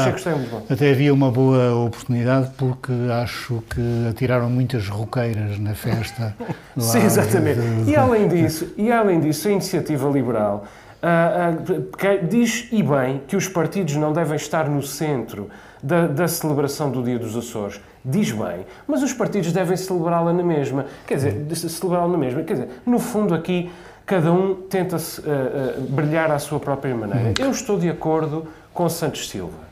até 0.68 0.90
havia 0.90 1.14
uma 1.14 1.30
boa 1.30 1.74
oportunidade, 1.86 2.50
porque 2.58 2.92
acho 3.22 3.62
que 3.70 4.08
atiraram 4.10 4.50
muitas 4.50 4.86
roqueiras 4.88 5.58
na 5.58 5.74
festa. 5.74 6.36
Sim, 6.76 7.02
exatamente. 7.02 7.60
De... 7.60 7.92
E 7.92 7.96
além 7.96 8.28
disso, 8.28 8.68
e 8.76 8.92
além 8.92 9.20
disso, 9.20 9.48
a 9.48 9.52
iniciativa 9.52 10.06
liberal 10.10 10.66
uh, 11.04 12.26
diz 12.26 12.68
e 12.72 12.82
bem 12.82 13.22
que 13.28 13.36
os 13.36 13.46
partidos 13.48 13.94
não 13.96 14.12
devem 14.12 14.36
estar 14.36 14.68
no 14.68 14.82
centro 14.82 15.48
da, 15.82 16.06
da 16.06 16.26
celebração 16.26 16.90
do 16.90 17.02
Dia 17.02 17.18
dos 17.18 17.36
Açores. 17.36 17.80
Diz 18.04 18.32
bem, 18.32 18.66
mas 18.86 19.02
os 19.02 19.12
partidos 19.12 19.52
devem 19.52 19.76
celebrá-la 19.76 20.32
na 20.32 20.42
mesma. 20.42 20.86
Quer 21.06 21.16
dizer, 21.16 21.56
celebrá-la 21.56 22.08
na 22.08 22.18
mesma. 22.18 22.42
Quer 22.42 22.54
dizer, 22.54 22.68
no 22.86 22.98
fundo 22.98 23.34
aqui 23.34 23.70
cada 24.06 24.30
um 24.32 24.54
tenta 24.54 24.96
uh, 24.96 24.98
uh, 24.98 25.80
brilhar 25.88 26.30
à 26.30 26.38
sua 26.38 26.60
própria 26.60 26.94
maneira. 26.94 27.32
Eu 27.38 27.50
estou 27.50 27.78
de 27.78 27.88
acordo 27.88 28.46
com 28.72 28.88
Santos 28.88 29.28
Silva. 29.28 29.64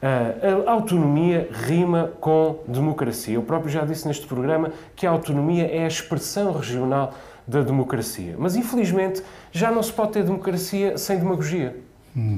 Uh, 0.00 0.68
a 0.68 0.72
autonomia 0.72 1.48
rima 1.66 2.12
com 2.20 2.60
democracia. 2.68 3.34
Eu 3.34 3.42
próprio 3.42 3.70
já 3.70 3.84
disse 3.84 4.06
neste 4.06 4.26
programa 4.26 4.70
que 4.94 5.06
a 5.06 5.10
autonomia 5.10 5.66
é 5.66 5.84
a 5.84 5.88
expressão 5.88 6.52
regional 6.52 7.14
da 7.48 7.62
democracia. 7.62 8.36
Mas, 8.38 8.54
infelizmente, 8.54 9.22
já 9.50 9.70
não 9.70 9.82
se 9.82 9.92
pode 9.92 10.12
ter 10.12 10.22
democracia 10.22 10.98
sem 10.98 11.18
demagogia. 11.18 11.74
Hum. 12.16 12.36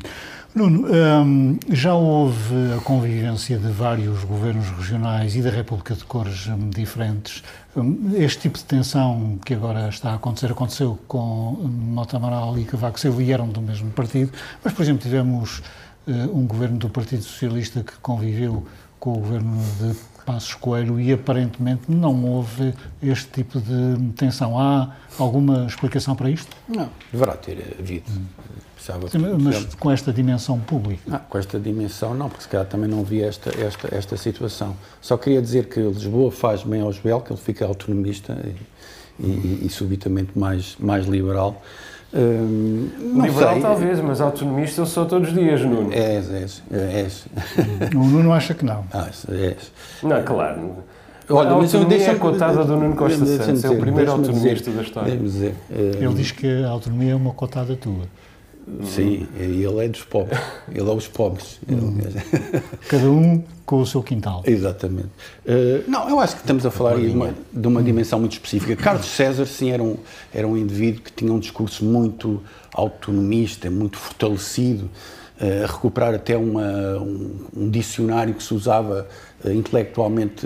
Nuno, 0.52 0.88
hum, 0.88 1.58
já 1.68 1.94
houve 1.94 2.72
a 2.76 2.80
convivência 2.80 3.56
de 3.56 3.70
vários 3.70 4.24
governos 4.24 4.68
regionais 4.70 5.36
e 5.36 5.42
da 5.42 5.50
República 5.50 5.94
de 5.94 6.02
cores 6.04 6.48
hum, 6.48 6.70
diferentes. 6.70 7.44
Hum, 7.76 8.12
este 8.16 8.42
tipo 8.42 8.58
de 8.58 8.64
tensão 8.64 9.38
que 9.44 9.54
agora 9.54 9.88
está 9.88 10.10
a 10.10 10.14
acontecer 10.16 10.50
aconteceu 10.50 10.98
com 11.06 11.56
Mota 11.62 12.16
Amaral 12.16 12.58
e 12.58 12.64
Cavaco 12.64 12.98
Silva 12.98 13.22
e 13.22 13.30
eram 13.30 13.48
do 13.48 13.60
mesmo 13.60 13.92
partido, 13.92 14.32
mas, 14.64 14.72
por 14.72 14.82
exemplo, 14.82 15.02
tivemos 15.02 15.62
uh, 16.08 16.36
um 16.36 16.44
governo 16.48 16.78
do 16.78 16.88
Partido 16.88 17.22
Socialista 17.22 17.84
que 17.84 17.92
conviveu 18.02 18.66
com 18.98 19.12
o 19.12 19.20
governo 19.20 19.56
de 19.78 19.94
Passos 20.30 20.54
Coelho 20.54 21.00
e 21.00 21.12
aparentemente 21.12 21.90
não 21.90 22.24
houve 22.24 22.72
este 23.02 23.26
tipo 23.30 23.60
de 23.60 24.12
tensão. 24.12 24.56
Há 24.56 24.94
alguma 25.18 25.66
explicação 25.66 26.14
para 26.14 26.30
isto? 26.30 26.56
Não, 26.68 26.88
deverá 27.12 27.32
ter 27.32 27.76
havido. 27.78 28.08
Hum. 28.10 28.26
Sim, 29.10 29.18
mas 29.38 29.74
com 29.74 29.90
esta 29.90 30.10
dimensão 30.10 30.58
pública? 30.58 31.02
Não, 31.06 31.18
com 31.18 31.36
esta 31.36 31.60
dimensão 31.60 32.14
não, 32.14 32.30
porque 32.30 32.44
se 32.44 32.48
calhar 32.48 32.66
também 32.66 32.88
não 32.88 33.04
vi 33.04 33.20
esta, 33.20 33.50
esta, 33.60 33.94
esta 33.94 34.16
situação. 34.16 34.74
Só 35.02 35.18
queria 35.18 35.42
dizer 35.42 35.68
que 35.68 35.80
Lisboa 35.80 36.30
faz 36.30 36.62
bem 36.62 36.80
ao 36.80 36.90
Jebel, 36.90 37.20
que 37.20 37.30
ele 37.30 37.40
fica 37.40 37.66
autonomista 37.66 38.38
e, 39.18 39.26
e, 39.26 39.66
e 39.66 39.68
subitamente 39.68 40.38
mais, 40.38 40.76
mais 40.78 41.06
liberal. 41.06 41.60
Hum, 42.12 42.88
Liberal 43.22 43.52
sei. 43.52 43.62
talvez, 43.62 44.00
mas 44.00 44.20
autonomista 44.20 44.80
eu 44.80 44.86
sou 44.86 45.06
todos 45.06 45.28
os 45.28 45.34
dias, 45.34 45.60
Nuno. 45.60 45.92
És, 45.92 46.30
és, 46.30 46.62
és. 46.70 47.26
O 47.94 48.04
Nuno 48.04 48.32
acha 48.32 48.52
que 48.52 48.64
não. 48.64 48.84
Ah, 48.92 49.06
és. 49.28 49.72
Não, 50.02 50.22
claro. 50.24 50.74
Olha, 51.28 51.50
a 51.50 51.52
autonomia 51.52 52.02
é 52.02 52.10
a 52.10 52.16
cotada 52.16 52.64
do 52.64 52.76
Nuno 52.76 52.96
Costa 52.96 53.24
Santos, 53.24 53.64
é 53.64 53.70
o 53.70 53.78
primeiro 53.78 54.10
autonomista 54.10 54.70
da 54.70 54.82
história. 54.82 55.16
Dizer, 55.16 55.54
Ele 55.70 56.14
diz 56.14 56.32
que 56.32 56.64
a 56.64 56.68
autonomia 56.68 57.12
é 57.12 57.14
uma 57.14 57.32
cotada 57.32 57.76
tua. 57.76 58.04
Sim, 58.84 59.26
ele 59.38 59.84
é 59.84 59.88
dos 59.88 60.04
pobres. 60.04 60.40
Ele 60.68 60.88
é 60.88 60.92
os 60.92 61.08
pobres. 61.08 61.58
Hum. 61.68 61.98
Cada 62.88 63.10
um 63.10 63.42
com 63.70 63.80
o 63.80 63.86
seu 63.86 64.02
quintal. 64.02 64.42
Exatamente. 64.44 65.10
Uh, 65.46 65.88
não, 65.88 66.08
eu 66.08 66.18
acho 66.18 66.34
que 66.34 66.40
estamos 66.40 66.66
a 66.66 66.72
falar 66.72 66.96
de 66.96 67.06
uma, 67.06 67.32
de 67.52 67.68
uma 67.68 67.80
dimensão 67.80 68.18
muito 68.18 68.32
específica. 68.32 68.74
Carlos 68.74 69.06
César, 69.06 69.46
sim, 69.46 69.70
era 69.70 69.80
um, 69.80 69.96
era 70.34 70.44
um 70.44 70.56
indivíduo 70.56 71.02
que 71.02 71.12
tinha 71.12 71.32
um 71.32 71.38
discurso 71.38 71.84
muito 71.84 72.42
autonomista, 72.72 73.70
muito 73.70 73.96
fortalecido, 73.96 74.90
uh, 75.40 75.64
a 75.64 75.66
recuperar 75.68 76.14
até 76.14 76.36
uma, 76.36 76.98
um, 76.98 77.46
um, 77.56 77.70
dicionário 77.70 78.34
que 78.34 78.42
se 78.42 78.52
usava 78.52 79.06
uh, 79.44 79.52
intelectualmente 79.52 80.44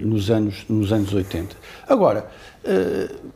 nos, 0.00 0.30
anos, 0.30 0.64
nos 0.68 0.92
anos 0.92 1.12
80. 1.12 1.56
Agora, 1.88 2.20
eh, 2.20 2.43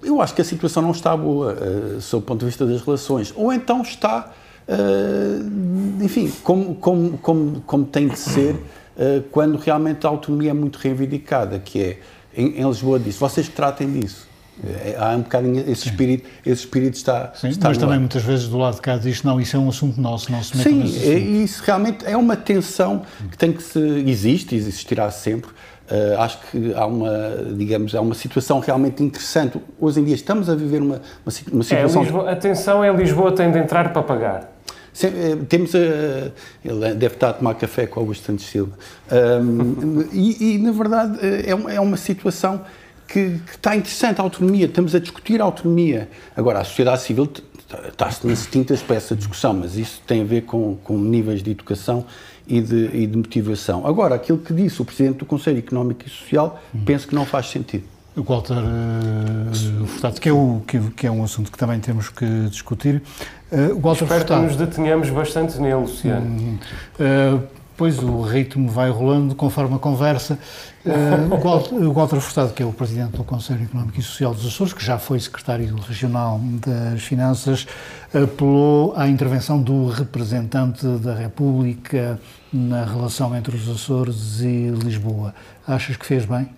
eu 0.03 0.21
acho 0.21 0.35
que 0.35 0.41
a 0.41 0.45
situação 0.45 0.83
não 0.83 0.91
está 0.91 1.17
boa, 1.17 1.55
uh, 1.55 2.01
sob 2.01 2.23
o 2.23 2.27
ponto 2.27 2.41
de 2.41 2.47
vista 2.47 2.67
das 2.67 2.81
relações. 2.83 3.33
Ou 3.37 3.53
então 3.53 3.83
está, 3.83 4.33
uh, 4.69 6.03
enfim, 6.05 6.33
como, 6.43 6.75
como, 6.77 7.19
como, 7.19 7.61
como 7.61 7.85
tem 7.85 8.09
de 8.09 8.19
ser 8.19 8.57
quando 9.31 9.57
realmente 9.59 10.05
a 10.09 10.11
autonomia 10.11 10.51
é 10.51 10.53
muito 10.53 10.75
reivindicada, 10.75 11.61
que 11.61 11.81
é, 11.81 12.01
em, 12.37 12.61
em 12.61 12.67
Lisboa 12.67 12.99
disse, 12.99 13.21
vocês 13.21 13.47
que 13.47 13.55
tratem 13.55 13.93
disso. 13.93 14.27
Há 14.99 15.15
um 15.15 15.21
bocadinho 15.21 15.61
esse 15.71 15.89
espírito, 15.89 16.29
esse 16.45 16.63
espírito 16.63 16.95
está. 16.95 17.33
Sim, 17.37 17.51
está 17.51 17.69
mas 17.69 17.79
também 17.79 17.95
ar. 17.95 18.01
muitas 18.01 18.25
vezes 18.25 18.49
do 18.49 18.59
lado 18.59 18.75
de 18.75 18.81
cá 18.81 18.97
diz 18.97 19.23
não, 19.23 19.41
isso 19.41 19.57
é 19.57 19.61
um 19.61 19.69
assunto 19.69 20.01
nosso, 20.01 20.33
não 20.33 20.43
se 20.43 20.57
meta 20.57 20.69
Sim, 20.69 20.83
é, 20.83 21.17
isso 21.17 21.63
realmente 21.65 22.05
é 22.05 22.17
uma 22.17 22.37
tensão 22.37 23.03
que 23.31 23.39
tem 23.39 23.53
que 23.53 23.63
se 23.63 23.79
existe 23.79 24.57
e 24.57 24.59
existirá 24.59 25.13
sempre 25.13 25.51
Uh, 25.91 26.21
acho 26.21 26.39
que 26.51 26.75
há 26.75 26.85
uma, 26.85 27.11
digamos, 27.57 27.95
há 27.95 28.01
uma 28.01 28.15
situação 28.15 28.61
realmente 28.61 29.03
interessante. 29.03 29.59
Hoje 29.81 30.01
em 30.01 30.05
dia 30.05 30.15
estamos 30.15 30.51
a 30.51 30.55
viver 30.55 30.83
uma, 30.83 30.97
uma, 31.25 31.33
uma 31.53 31.61
é, 31.61 31.65
situação... 31.65 32.03
É, 32.03 32.05
Lisboa, 32.05 32.31
atenção, 32.31 32.85
é 32.85 32.93
Lisboa 32.93 33.33
tem 33.33 33.51
de 33.51 33.59
entrar 33.59 33.93
para 33.93 34.03
pagar. 34.03 34.53
Sim, 34.93 35.11
temos 35.49 35.75
a, 35.75 35.79
ele 36.65 36.95
deve 36.95 37.15
estar 37.15 37.31
a 37.31 37.33
tomar 37.33 37.55
café 37.55 37.87
com 37.87 38.01
Augusto 38.01 38.27
Santos 38.27 38.47
Silva. 38.47 38.73
Um, 39.41 40.05
e, 40.13 40.57
e, 40.57 40.59
na 40.59 40.73
verdade, 40.73 41.19
é 41.47 41.55
uma, 41.55 41.73
é 41.73 41.81
uma 41.81 41.97
situação 41.97 42.63
que, 43.07 43.39
que, 43.47 43.53
está 43.53 43.75
interessante, 43.75 44.21
a 44.21 44.25
autonomia. 44.25 44.67
Estamos 44.67 44.95
a 44.95 44.99
discutir 44.99 45.41
a 45.41 45.45
autonomia. 45.45 46.09
Agora, 46.37 46.59
a 46.61 46.65
sociedade 46.65 47.03
civil 47.03 47.31
está-se 47.89 48.27
nas 48.27 48.47
tintas 48.47 48.83
para 48.83 48.97
essa 48.97 49.15
discussão, 49.15 49.55
mas 49.55 49.77
isso 49.77 50.03
tem 50.07 50.23
a 50.23 50.25
ver 50.25 50.43
com, 50.43 50.77
com 50.85 50.99
níveis 50.99 51.43
de 51.43 51.51
educação 51.51 52.05
e 52.49 52.61
de, 52.61 52.91
e 52.93 53.07
de 53.07 53.17
motivação. 53.17 53.87
Agora, 53.87 54.15
aquilo 54.15 54.39
que 54.39 54.53
disse 54.53 54.81
o 54.81 54.85
Presidente 54.85 55.19
do 55.19 55.27
Conselho 55.27 55.59
Económico 55.59 56.03
e 56.07 56.11
Social, 56.11 56.61
hum. 56.75 56.81
penso 56.85 57.07
que 57.07 57.15
não 57.15 57.25
faz 57.27 57.51
sentido. 57.51 57.85
O 58.17 58.23
Walter 58.23 58.55
uh, 58.55 59.87
Furtado, 59.87 60.21
que 60.21 60.29
é, 60.29 60.33
o, 60.33 60.61
que, 60.67 60.81
que, 60.91 61.07
é 61.07 61.11
um 61.11 61.23
assunto 61.23 61.53
que 61.53 61.59
também 61.59 61.79
temos 61.79 62.09
que 62.09 62.27
discutir. 62.49 63.03
Uh, 63.53 63.79
Walter 63.79 64.05
Espero 64.05 64.21
Furtado, 64.21 64.41
que 64.41 64.47
nos 64.47 64.57
detenhamos 64.57 65.11
bastante 65.11 65.61
nele, 65.61 65.75
Luciano. 65.75 66.59
Uh, 66.99 67.59
Pois 67.79 68.03
o 68.03 68.23
ritmo 68.23 68.69
vai 68.69 68.91
rolando 68.91 69.37
conforme 69.37 69.77
a 69.77 69.79
conversa. 69.79 70.37
Uh, 70.85 71.87
o 71.87 71.93
Walter 71.93 72.19
Furtado, 72.19 72.53
que 72.53 72.61
é 72.61 72.67
o 72.67 72.73
presidente 72.73 73.13
do 73.13 73.23
Conselho 73.23 73.63
Económico 73.63 74.01
e 74.01 74.03
Social 74.03 74.35
dos 74.35 74.45
Açores, 74.45 74.73
que 74.73 74.85
já 74.85 74.99
foi 74.99 75.21
secretário 75.21 75.77
regional 75.77 76.41
das 76.67 77.05
Finanças, 77.05 77.69
apelou 78.13 78.95
à 78.97 79.07
intervenção 79.07 79.63
do 79.63 79.87
representante 79.91 80.85
da 80.85 81.15
República 81.15 82.19
na 82.53 82.85
relação 82.85 83.37
entre 83.37 83.57
os 83.57 83.69
Açores 83.69 84.41
e 84.41 84.69
Lisboa. 84.71 85.35
Achas 85.67 85.97
que 85.97 86.07
fez 86.07 86.25
bem? 86.25 86.49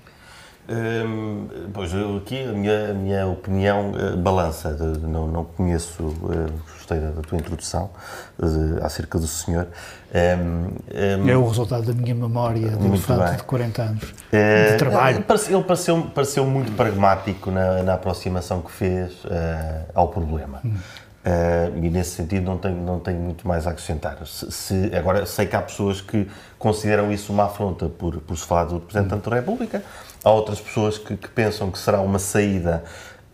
Hum, 0.73 1.49
pois, 1.75 1.93
eu 1.93 2.19
aqui 2.19 2.45
a 2.45 2.53
minha, 2.53 2.91
a 2.91 2.95
minha 2.95 3.27
opinião 3.27 3.91
uh, 3.91 4.17
balança, 4.17 4.73
de, 4.73 5.01
não, 5.01 5.27
não 5.27 5.45
conheço, 5.45 6.01
uh, 6.01 6.53
gostei 6.77 7.01
da, 7.01 7.11
da, 7.11 7.23
tua 7.23 7.39
introdução 7.39 7.91
uh, 8.39 8.85
acerca 8.85 9.19
do 9.19 9.27
senhor. 9.27 9.67
Um, 10.15 11.25
um, 11.25 11.29
é 11.29 11.37
o 11.37 11.49
resultado 11.49 11.87
da 11.87 11.93
minha 11.93 12.15
memória 12.15 12.71
de, 12.71 12.99
fato, 12.99 13.39
de 13.39 13.43
40 13.43 13.83
anos 13.83 14.15
de 14.31 14.79
trabalho. 14.79 15.17
Ele 15.17 15.25
pareceu, 15.25 15.65
pareceu 16.15 16.47
muito 16.47 16.71
pragmático 16.77 17.51
na, 17.51 17.83
na 17.83 17.95
aproximação 17.95 18.61
que 18.61 18.71
fez 18.71 19.13
ao 19.93 20.07
problema. 20.09 20.61
Hum. 20.65 20.77
Uh, 21.23 21.77
e 21.85 21.91
nesse 21.91 22.13
sentido 22.13 22.47
não 22.47 22.57
tenho, 22.57 22.77
não 22.77 22.99
tenho 22.99 23.21
muito 23.21 23.47
mais 23.47 23.67
a 23.67 23.71
acrescentar. 23.71 24.17
Se, 24.27 24.51
se, 24.51 24.97
agora, 24.97 25.27
sei 25.27 25.47
que 25.47 25.55
há 25.55 25.61
pessoas 25.61 26.01
que 26.01 26.27
consideram 26.59 27.13
isso 27.13 27.31
uma 27.31 27.45
afronta 27.45 27.91
por, 27.91 28.19
por 28.21 28.37
se 28.39 28.47
falar 28.47 28.65
do 28.65 28.79
Representante 28.79 29.29
da 29.29 29.37
República, 29.37 29.83
há 30.25 30.31
outras 30.31 30.61
pessoas 30.61 30.97
que, 30.97 31.17
que 31.17 31.29
pensam 31.29 31.71
que 31.71 31.79
será 31.79 32.01
uma 32.01 32.19
saída 32.19 32.83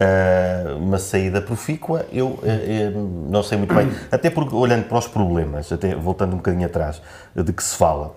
uh, 0.00 0.76
uma 0.76 0.98
saída 0.98 1.40
profícua, 1.40 2.06
eu 2.12 2.28
uh, 2.28 3.28
não 3.30 3.42
sei 3.42 3.58
muito 3.58 3.74
bem, 3.74 3.90
até 4.10 4.30
porque 4.30 4.54
olhando 4.54 4.88
para 4.88 4.98
os 4.98 5.06
problemas, 5.06 5.70
até 5.72 5.94
voltando 5.94 6.34
um 6.34 6.36
bocadinho 6.36 6.66
atrás, 6.66 7.00
de 7.34 7.52
que 7.52 7.62
se 7.62 7.76
fala, 7.76 8.14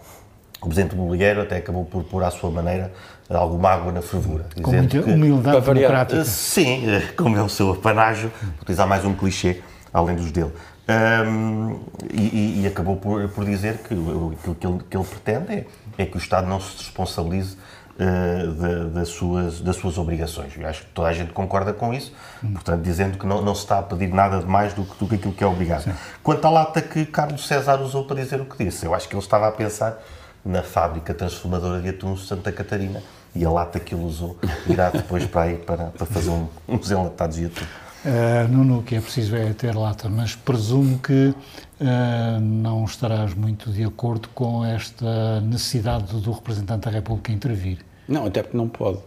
o 0.61 0.65
Presidente 0.65 0.95
Mobiliário 0.95 1.41
até 1.41 1.57
acabou 1.57 1.85
por 1.85 2.03
pôr 2.03 2.23
à 2.23 2.31
sua 2.31 2.51
maneira 2.51 2.91
alguma 3.29 3.69
água 3.69 3.91
na 3.91 4.01
fervura. 4.01 4.45
Com 4.61 4.71
muita 4.71 4.99
humildade 5.01 5.61
democrática. 5.61 6.25
Sim, 6.25 6.83
como 7.15 7.37
é 7.37 7.41
o 7.41 7.49
seu 7.49 7.71
apanágio, 7.71 8.31
utilizar 8.61 8.87
mais 8.87 9.05
um 9.05 9.13
clichê, 9.13 9.61
além 9.93 10.15
dos 10.15 10.31
dele. 10.31 10.51
Um, 10.89 11.79
e, 12.11 12.61
e, 12.63 12.67
acabou 12.67 12.97
por, 12.97 13.29
por 13.29 13.45
dizer 13.45 13.77
que 13.77 13.93
aquilo 13.93 14.55
que 14.55 14.65
ele, 14.65 14.79
que 14.89 14.97
ele 14.97 15.05
pretende 15.05 15.53
é, 15.53 15.65
é, 15.99 16.05
que 16.07 16.17
o 16.17 16.17
Estado 16.17 16.47
não 16.47 16.59
se 16.59 16.77
responsabilize 16.77 17.55
uh, 17.99 18.51
de, 18.51 18.89
das, 18.89 19.09
suas, 19.09 19.61
das 19.61 19.75
suas 19.75 19.99
obrigações. 19.99 20.51
Eu 20.57 20.67
acho 20.67 20.81
que 20.81 20.87
toda 20.87 21.07
a 21.07 21.13
gente 21.13 21.31
concorda 21.31 21.73
com 21.73 21.93
isso, 21.93 22.11
hum. 22.43 22.53
portanto, 22.53 22.81
dizendo 22.81 23.19
que 23.19 23.27
não, 23.27 23.39
não 23.39 23.53
se 23.53 23.61
está 23.61 23.77
a 23.77 23.83
pedir 23.83 24.11
nada 24.11 24.39
de 24.39 24.47
mais 24.47 24.73
do 24.73 24.83
que, 24.83 24.97
do 24.97 25.07
que 25.07 25.15
aquilo 25.15 25.33
que 25.33 25.43
é 25.43 25.47
obrigado. 25.47 25.83
Sim. 25.83 25.93
Quanto 26.23 26.43
à 26.45 26.49
lata 26.49 26.81
que 26.81 27.05
Carlos 27.05 27.45
César 27.45 27.79
usou 27.81 28.05
para 28.05 28.15
dizer 28.15 28.41
o 28.41 28.45
que 28.45 28.65
disse, 28.65 28.83
eu 28.83 28.95
acho 28.95 29.07
que 29.07 29.13
ele 29.13 29.21
estava 29.21 29.47
a 29.47 29.51
pensar 29.51 30.01
na 30.45 30.63
fábrica 30.63 31.13
transformadora 31.13 31.81
de 31.81 31.89
atuns 31.89 32.21
de 32.21 32.27
Santa 32.27 32.51
Catarina 32.51 33.01
e 33.35 33.45
a 33.45 33.49
lata 33.49 33.79
que 33.79 33.93
ele 33.93 34.03
usou 34.03 34.37
irá 34.67 34.89
depois 34.89 35.25
para 35.25 35.43
aí 35.43 35.57
para, 35.57 35.85
para 35.85 36.05
fazer 36.05 36.29
um, 36.29 36.47
uns 36.67 36.89
enlatados 36.89 37.37
de 37.37 37.45
atum. 37.45 37.65
Uh, 38.05 38.47
Nuno, 38.47 38.79
o 38.79 38.83
que 38.83 38.95
é 38.95 39.01
preciso 39.01 39.35
é 39.35 39.51
ter 39.51 39.75
lata, 39.75 40.07
mas 40.07 40.33
presumo 40.33 40.99
que 40.99 41.33
uh, 41.81 42.39
não 42.39 42.85
estarás 42.85 43.33
muito 43.33 43.69
de 43.71 43.83
acordo 43.83 44.29
com 44.29 44.63
esta 44.63 45.41
necessidade 45.41 46.15
do 46.21 46.31
representante 46.31 46.85
da 46.85 46.91
República 46.91 47.31
intervir. 47.31 47.79
Não, 48.07 48.25
até 48.25 48.41
porque 48.41 48.57
não 48.57 48.67
pode. 48.67 48.99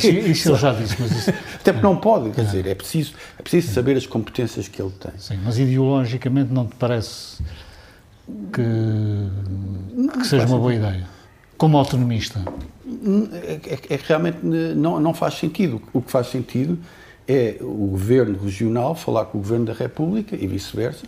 Sim, 0.00 0.18
isso, 0.18 0.28
isso 0.28 0.48
ele 0.50 0.58
já 0.58 0.72
disse, 0.72 0.96
mas 0.98 1.10
isso... 1.10 1.30
Até 1.60 1.72
porque 1.72 1.86
não 1.86 1.96
pode, 1.96 2.30
quer 2.30 2.42
dizer, 2.42 2.66
é 2.66 2.74
preciso, 2.74 3.12
é 3.38 3.42
preciso 3.42 3.74
saber 3.74 3.98
as 3.98 4.06
competências 4.06 4.66
que 4.66 4.80
ele 4.80 4.92
tem. 4.92 5.12
Sim, 5.18 5.38
mas 5.44 5.58
ideologicamente 5.58 6.50
não 6.50 6.66
te 6.66 6.74
parece 6.76 7.42
que, 8.52 10.18
que 10.18 10.26
seja 10.26 10.46
uma 10.46 10.58
boa 10.58 10.74
ideia? 10.74 11.06
Como 11.56 11.76
autonomista? 11.76 12.40
É, 13.32 13.60
é, 13.74 13.94
é, 13.94 14.00
realmente 14.02 14.38
não, 14.42 14.98
não 15.00 15.14
faz 15.14 15.34
sentido. 15.34 15.80
O 15.92 16.02
que 16.02 16.10
faz 16.10 16.28
sentido 16.28 16.78
é 17.28 17.56
o 17.60 17.88
governo 17.88 18.38
regional 18.42 18.94
falar 18.94 19.26
com 19.26 19.38
o 19.38 19.40
governo 19.40 19.66
da 19.66 19.72
República 19.72 20.34
e 20.34 20.46
vice-versa, 20.46 21.06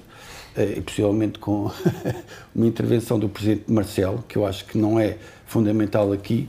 eh, 0.57 0.75
e 0.77 0.81
possivelmente 0.81 1.39
com 1.39 1.71
uma 2.55 2.67
intervenção 2.67 3.19
do 3.19 3.29
presidente 3.29 3.71
Marcelo, 3.71 4.25
que 4.29 4.37
eu 4.37 4.47
acho 4.47 4.65
que 4.67 4.79
não 4.79 5.01
é 5.01 5.19
fundamental 5.47 6.13
aqui. 6.13 6.49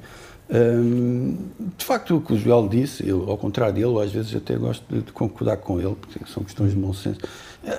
De 1.77 1.83
facto, 1.83 2.17
o 2.17 2.21
que 2.21 2.33
o 2.33 2.37
Joel 2.37 2.67
disse, 2.67 3.07
eu, 3.07 3.27
ao 3.27 3.37
contrário 3.37 3.73
dele, 3.73 3.99
às 4.03 4.11
vezes 4.11 4.35
até 4.35 4.55
gosto 4.55 4.85
de 4.93 5.11
concordar 5.11 5.57
com 5.57 5.79
ele, 5.79 5.95
porque 5.95 6.19
são 6.31 6.43
questões 6.43 6.71
de 6.71 6.77
bom 6.77 6.93
senso. 6.93 7.21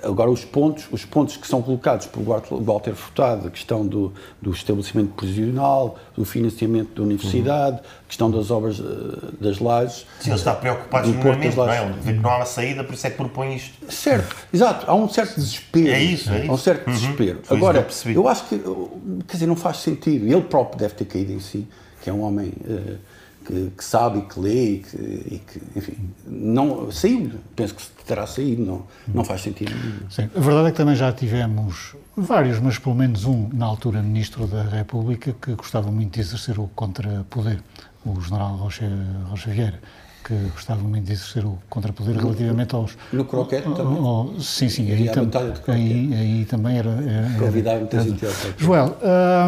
Agora, 0.02 0.30
os 0.30 0.44
pontos, 0.44 0.86
os 0.90 1.04
pontos 1.04 1.36
que 1.36 1.46
são 1.46 1.60
colocados 1.60 2.06
por 2.06 2.22
Walter 2.22 2.94
Furtado, 2.94 3.48
a 3.48 3.50
questão 3.50 3.86
do, 3.86 4.14
do 4.40 4.50
estabelecimento 4.50 5.12
prisional, 5.12 5.98
do 6.16 6.24
financiamento 6.24 6.94
da 6.94 7.02
universidade, 7.02 7.80
a 7.80 8.08
questão 8.08 8.30
das 8.30 8.50
obras 8.50 8.80
eh, 8.80 9.28
das 9.38 9.58
lajes. 9.58 10.06
Sim, 10.20 10.30
ele 10.30 10.38
está 10.38 10.54
preocupado 10.54 11.06
genuinamente, 11.06 11.56
não 11.56 11.68
é? 11.68 11.82
Ele 12.06 12.18
não 12.18 12.30
há 12.30 12.36
uma 12.36 12.46
saída, 12.46 12.82
por 12.82 12.94
isso 12.94 13.06
é 13.06 13.10
que 13.10 13.16
propõe 13.16 13.56
isto. 13.56 13.92
Certo, 13.92 14.34
exato. 14.52 14.90
Há 14.90 14.94
um 14.94 15.06
certo 15.06 15.34
desespero. 15.34 15.88
É 15.88 16.02
isso, 16.02 16.32
é 16.32 16.40
isso. 16.40 16.50
Há 16.50 16.54
um 16.54 16.58
certo 16.58 16.86
uhum. 16.86 16.94
desespero. 16.94 17.40
Agora, 17.50 17.86
eu, 18.06 18.12
eu, 18.12 18.28
acho 18.28 18.44
que, 18.48 18.58
quer 18.58 19.32
dizer, 19.32 19.46
não 19.46 19.56
faz 19.56 19.78
sentido. 19.78 20.26
Ele 20.26 20.42
próprio 20.42 20.78
deve 20.78 20.94
ter 20.94 21.04
caído 21.04 21.32
em 21.32 21.40
si, 21.40 21.68
que 22.00 22.08
é 22.08 22.12
um 22.12 22.22
homem... 22.22 22.54
Uh, 22.64 23.13
que, 23.44 23.70
que, 23.76 23.84
sabe 23.84 24.18
e 24.18 24.22
que 24.22 24.40
lê 24.40 24.64
e 24.74 24.78
que, 24.78 24.96
e 24.96 25.42
que, 25.46 25.78
enfim, 25.78 25.96
não, 26.26 26.90
saiu, 26.90 27.30
penso 27.54 27.74
que 27.74 28.04
terá 28.04 28.26
saído, 28.26 28.64
não, 28.64 28.82
não 29.06 29.24
faz 29.24 29.42
sentido. 29.42 29.72
Sim, 30.10 30.28
a 30.34 30.40
verdade 30.40 30.68
é 30.68 30.70
que 30.70 30.76
também 30.76 30.96
já 30.96 31.12
tivemos 31.12 31.94
vários, 32.16 32.60
mas 32.60 32.78
pelo 32.78 32.94
menos 32.94 33.24
um, 33.24 33.48
na 33.52 33.66
altura, 33.66 34.02
Ministro 34.02 34.46
da 34.46 34.62
República, 34.62 35.34
que 35.40 35.54
gostava 35.54 35.90
muito 35.90 36.14
de 36.14 36.20
exercer 36.20 36.58
o 36.58 36.68
contrapoder, 36.74 37.60
o 38.04 38.20
General 38.20 38.56
Rocha, 38.56 38.90
Rocha 39.28 39.50
Vieira, 39.50 39.80
que 40.24 40.34
gostava 40.54 40.80
muito 40.80 41.04
de 41.04 41.12
exercer 41.12 41.44
o 41.44 41.58
contrapoder 41.68 42.16
relativamente 42.16 42.74
aos... 42.74 42.96
No 43.12 43.24
croquete 43.26 43.68
também? 43.74 43.98
Ao, 43.98 44.40
sim, 44.40 44.68
sim, 44.68 44.90
aí, 44.90 45.10
tam, 45.10 45.28
aí, 45.68 46.14
aí, 46.14 46.44
também 46.46 46.78
era... 46.78 46.90
era 46.90 47.38
Convidava 47.38 47.78
muita 47.80 48.00
gente 48.00 48.26
Joel, 48.58 48.96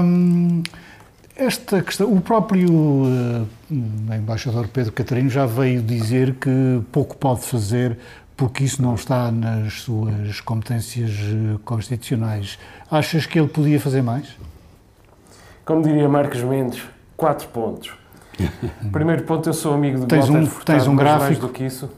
hum, 0.03 0.63
esta 1.37 1.83
questão, 1.83 2.13
o 2.13 2.21
próprio 2.21 2.71
uh, 2.71 3.47
embaixador 3.71 4.69
Pedro 4.69 4.93
Catarino 4.93 5.29
já 5.29 5.45
veio 5.45 5.83
dizer 5.83 6.35
que 6.35 6.81
pouco 6.91 7.17
pode 7.17 7.43
fazer 7.43 7.99
porque 8.37 8.65
isso 8.65 8.83
não 8.83 8.95
está 8.95 9.31
nas 9.31 9.81
suas 9.81 10.41
competências 10.43 11.11
eh, 11.11 11.59
constitucionais. 11.65 12.59
Achas 12.91 13.25
que 13.25 13.39
ele 13.39 13.49
podia 13.49 13.81
fazer 13.81 14.03
mais? 14.03 14.37
Como 15.65 15.83
diria 15.83 16.07
Marcos 16.07 16.43
Mendes, 16.43 16.83
quatro 17.17 17.49
pontos. 17.49 17.95
Primeiro 18.93 19.23
ponto, 19.23 19.49
eu 19.49 19.55
sou 19.55 19.73
amigo 19.73 20.01
de 20.01 20.07
tens 20.07 20.29
Walter 20.29 20.43
um, 20.43 20.47
Furtado, 20.47 20.79
tens 20.79 20.87
um 20.87 20.95
gráfico? 20.95 21.23
mais 21.23 21.39
do 21.39 21.49
que 21.49 21.65
isso, 21.65 21.91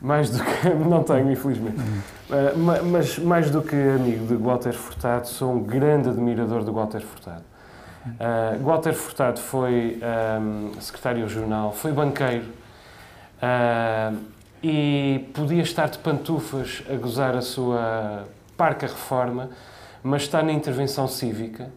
mais 0.00 0.30
do 0.30 0.42
que... 0.42 0.68
Não 0.88 1.04
tenho, 1.04 1.30
infelizmente. 1.30 1.78
Uh, 1.78 2.84
mas 2.90 3.16
mais 3.20 3.48
do 3.48 3.62
que 3.62 3.76
amigo 3.76 4.26
de 4.26 4.34
Walter 4.34 4.72
Furtado, 4.72 5.28
sou 5.28 5.54
um 5.54 5.62
grande 5.62 6.08
admirador 6.08 6.64
de 6.64 6.70
Walter 6.72 7.00
Furtado. 7.00 7.44
Uh, 8.06 8.64
Walter 8.64 8.94
Furtado 8.94 9.40
foi 9.40 10.00
um, 10.40 10.80
secretário-jornal, 10.80 11.72
foi 11.72 11.92
banqueiro 11.92 12.46
uh, 13.42 14.16
e 14.62 15.28
podia 15.34 15.62
estar 15.62 15.88
de 15.88 15.98
pantufas 15.98 16.82
a 16.90 16.94
gozar 16.94 17.36
a 17.36 17.42
sua 17.42 18.24
parca 18.56 18.86
reforma, 18.86 19.50
mas 20.02 20.22
está 20.22 20.42
na 20.42 20.52
intervenção 20.52 21.06
cívica 21.06 21.70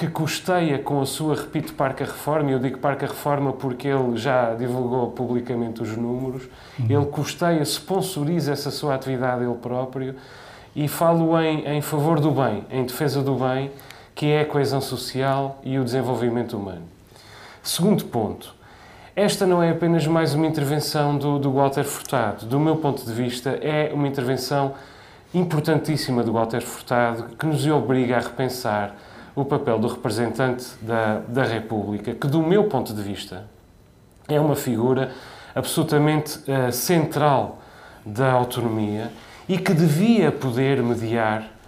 que 0.00 0.06
custeia 0.08 0.78
com 0.78 1.02
a 1.02 1.04
sua, 1.04 1.34
repito, 1.34 1.74
parca 1.74 2.06
reforma, 2.06 2.48
e 2.48 2.52
eu 2.54 2.58
digo 2.58 2.78
parca 2.78 3.06
reforma 3.06 3.52
porque 3.52 3.86
ele 3.86 4.16
já 4.16 4.54
divulgou 4.54 5.10
publicamente 5.10 5.82
os 5.82 5.94
números, 5.94 6.44
uhum. 6.78 6.86
ele 6.88 7.06
custeia, 7.06 7.62
sponsoriza 7.62 8.52
essa 8.52 8.70
sua 8.70 8.94
atividade 8.94 9.44
ele 9.44 9.54
próprio 9.56 10.14
e 10.74 10.88
falo 10.88 11.38
em, 11.38 11.66
em 11.66 11.82
favor 11.82 12.18
do 12.18 12.30
bem, 12.30 12.64
em 12.70 12.86
defesa 12.86 13.20
do 13.20 13.34
bem, 13.34 13.70
que 14.20 14.26
é 14.26 14.42
a 14.42 14.44
coesão 14.44 14.82
social 14.82 15.58
e 15.64 15.78
o 15.78 15.82
desenvolvimento 15.82 16.54
humano. 16.54 16.82
Segundo 17.62 18.04
ponto, 18.04 18.54
esta 19.16 19.46
não 19.46 19.62
é 19.62 19.70
apenas 19.70 20.06
mais 20.06 20.34
uma 20.34 20.46
intervenção 20.46 21.16
do, 21.16 21.38
do 21.38 21.50
Walter 21.50 21.84
Furtado. 21.84 22.44
Do 22.44 22.60
meu 22.60 22.76
ponto 22.76 23.02
de 23.02 23.12
vista, 23.14 23.58
é 23.62 23.90
uma 23.94 24.06
intervenção 24.06 24.74
importantíssima 25.32 26.22
do 26.22 26.34
Walter 26.34 26.60
Furtado 26.60 27.34
que 27.34 27.46
nos 27.46 27.66
obriga 27.66 28.18
a 28.18 28.20
repensar 28.20 28.94
o 29.34 29.42
papel 29.42 29.78
do 29.78 29.88
representante 29.88 30.66
da, 30.82 31.20
da 31.26 31.44
República, 31.44 32.12
que, 32.12 32.26
do 32.26 32.42
meu 32.42 32.64
ponto 32.64 32.92
de 32.92 33.00
vista, 33.00 33.46
é 34.28 34.38
uma 34.38 34.54
figura 34.54 35.12
absolutamente 35.54 36.40
uh, 36.40 36.70
central 36.70 37.62
da 38.04 38.30
autonomia 38.32 39.10
e 39.48 39.56
que 39.56 39.72
devia 39.72 40.30
poder 40.30 40.82
mediar 40.82 41.58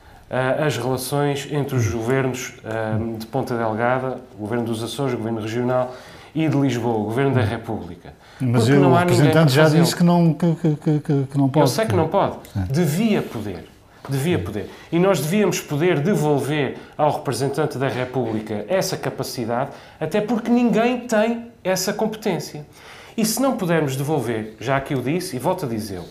as 0.65 0.79
relações 0.79 1.47
entre 1.51 1.77
os 1.77 1.89
governos 1.89 2.55
uh, 2.65 3.19
de 3.19 3.27
Ponta 3.27 3.55
Delgada, 3.55 4.19
o 4.35 4.41
governo 4.41 4.65
dos 4.65 4.83
Açores, 4.83 5.13
o 5.13 5.19
governo 5.19 5.41
regional 5.41 5.95
e 6.35 6.49
de 6.49 6.57
Lisboa, 6.57 6.97
o 6.99 7.05
governo 7.05 7.35
da 7.35 7.43
República. 7.43 8.15
Mas 8.41 8.67
eu, 8.67 8.81
o 8.81 8.95
representante 8.95 9.53
já 9.53 9.69
disse 9.69 9.95
que 9.95 10.03
não, 10.03 10.33
que, 10.33 10.55
que, 10.55 10.77
que, 10.77 11.27
que, 11.31 11.39
não 11.39 11.51
pode. 11.51 11.65
Eu 11.65 11.67
sei 11.67 11.85
que 11.85 11.95
não 11.95 12.09
pode. 12.09 12.37
Devia 12.71 13.21
poder. 13.21 13.69
Devia 14.09 14.39
poder. 14.39 14.71
E 14.91 14.99
nós 14.99 15.21
devíamos 15.21 15.61
poder 15.61 16.01
devolver 16.01 16.79
ao 16.97 17.13
representante 17.13 17.77
da 17.77 17.89
República 17.89 18.65
essa 18.69 18.97
capacidade, 18.97 19.71
até 20.01 20.21
porque 20.21 20.51
ninguém 20.51 21.01
tem 21.01 21.49
essa 21.63 21.93
competência. 21.93 22.67
E 23.17 23.25
se 23.25 23.41
não 23.41 23.57
pudermos 23.57 23.95
devolver, 23.95 24.57
já 24.59 24.81
que 24.81 24.95
eu 24.95 25.03
disse, 25.03 25.37
e 25.37 25.39
volto 25.39 25.67
a 25.67 25.69
dizê-lo, 25.69 26.09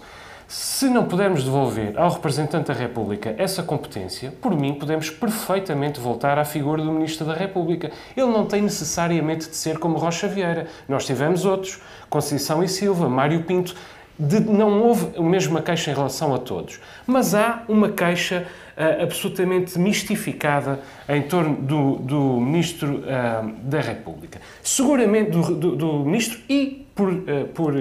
se 0.51 0.89
não 0.89 1.05
pudermos 1.05 1.45
devolver 1.45 1.97
ao 1.97 2.09
representante 2.09 2.67
da 2.67 2.73
República 2.73 3.33
essa 3.37 3.63
competência, 3.63 4.33
por 4.41 4.53
mim 4.53 4.73
podemos 4.73 5.09
perfeitamente 5.09 5.97
voltar 5.97 6.37
à 6.37 6.43
figura 6.43 6.83
do 6.83 6.91
Ministro 6.91 7.25
da 7.25 7.33
República. 7.33 7.89
Ele 8.17 8.27
não 8.27 8.45
tem 8.45 8.61
necessariamente 8.61 9.49
de 9.49 9.55
ser 9.55 9.79
como 9.79 9.97
Rocha 9.97 10.27
Vieira. 10.27 10.67
Nós 10.89 11.05
tivemos 11.05 11.45
outros, 11.45 11.79
Conceição 12.09 12.61
e 12.61 12.67
Silva, 12.67 13.07
Mário 13.07 13.43
Pinto. 13.43 13.73
De, 14.19 14.41
não 14.41 14.83
houve 14.83 15.17
a 15.17 15.21
mesma 15.21 15.61
queixa 15.61 15.89
em 15.89 15.93
relação 15.93 16.35
a 16.35 16.37
todos. 16.37 16.81
Mas 17.07 17.33
há 17.33 17.63
uma 17.69 17.87
queixa 17.87 18.45
uh, 18.75 19.03
absolutamente 19.03 19.79
mistificada 19.79 20.81
em 21.07 21.21
torno 21.21 21.55
do, 21.55 21.95
do 21.95 22.41
Ministro 22.41 22.97
uh, 22.97 23.53
da 23.63 23.79
República. 23.79 24.41
Seguramente 24.61 25.31
do, 25.31 25.55
do, 25.55 25.75
do 25.77 25.93
Ministro 25.99 26.39
e 26.49 26.85
por, 26.93 27.07
uh, 27.07 27.47
por 27.53 27.73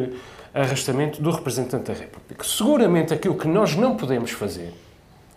arrastamento 0.52 1.22
do 1.22 1.30
representante 1.30 1.92
da 1.92 1.98
República. 1.98 2.44
Seguramente 2.44 3.14
aquilo 3.14 3.36
que 3.36 3.48
nós 3.48 3.76
não 3.76 3.96
podemos 3.96 4.30
fazer, 4.30 4.72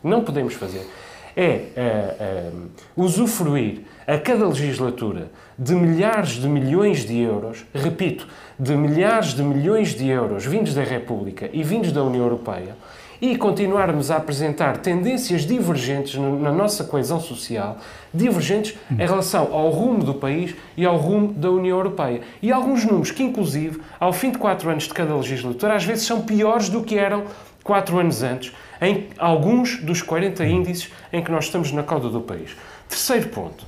não 0.03 0.23
podemos 0.23 0.53
fazer, 0.53 0.87
é 1.35 2.51
usufruir 2.95 3.81
a 4.05 4.17
cada 4.17 4.47
legislatura 4.47 5.31
de 5.57 5.73
milhares 5.73 6.31
de 6.31 6.47
milhões 6.47 7.05
de 7.05 7.19
euros, 7.19 7.65
repito, 7.73 8.27
de 8.59 8.75
milhares 8.75 9.33
de 9.33 9.41
milhões 9.41 9.95
de 9.95 10.07
euros 10.07 10.45
vindos 10.45 10.73
da 10.73 10.83
República 10.83 11.49
e 11.51 11.63
vindos 11.63 11.91
da 11.91 12.03
União 12.03 12.23
Europeia, 12.23 12.75
e 13.23 13.37
continuarmos 13.37 14.11
a 14.11 14.17
apresentar 14.17 14.79
tendências 14.79 15.45
divergentes 15.45 16.15
na 16.15 16.51
nossa 16.51 16.83
coesão 16.83 17.21
social, 17.21 17.77
divergentes 18.13 18.77
em 18.91 18.97
relação 18.97 19.53
ao 19.53 19.69
rumo 19.69 20.03
do 20.03 20.13
país 20.13 20.53
e 20.75 20.85
ao 20.85 20.97
rumo 20.97 21.31
da 21.31 21.49
União 21.49 21.77
Europeia. 21.77 22.19
E 22.41 22.51
alguns 22.51 22.83
números 22.83 23.11
que, 23.11 23.23
inclusive, 23.23 23.79
ao 23.97 24.11
fim 24.11 24.29
de 24.29 24.37
quatro 24.37 24.69
anos 24.69 24.83
de 24.83 24.93
cada 24.93 25.15
legislatura, 25.15 25.75
às 25.75 25.85
vezes 25.85 26.05
são 26.05 26.23
piores 26.23 26.67
do 26.67 26.83
que 26.83 26.97
eram 26.97 27.23
quatro 27.63 27.97
anos 27.97 28.21
antes, 28.23 28.51
em 28.81 29.07
alguns 29.17 29.81
dos 29.81 30.01
40 30.01 30.43
índices 30.45 30.91
em 31.13 31.23
que 31.23 31.31
nós 31.31 31.45
estamos 31.45 31.71
na 31.71 31.81
cauda 31.81 32.09
do 32.09 32.19
país. 32.19 32.57
Terceiro 32.89 33.29
ponto. 33.29 33.65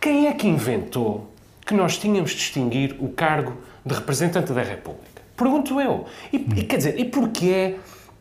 Quem 0.00 0.28
é 0.28 0.32
que 0.32 0.46
inventou 0.46 1.28
que 1.66 1.74
nós 1.74 1.98
tínhamos 1.98 2.30
de 2.30 2.36
distinguir 2.36 2.94
o 3.00 3.08
cargo 3.08 3.56
de 3.84 3.92
representante 3.92 4.52
da 4.52 4.62
República? 4.62 5.20
Pergunto 5.36 5.80
eu. 5.80 6.06
E, 6.32 6.36
e 6.36 6.62
quer 6.62 6.76
dizer, 6.76 6.96
e 6.96 7.04
porquê 7.04 7.74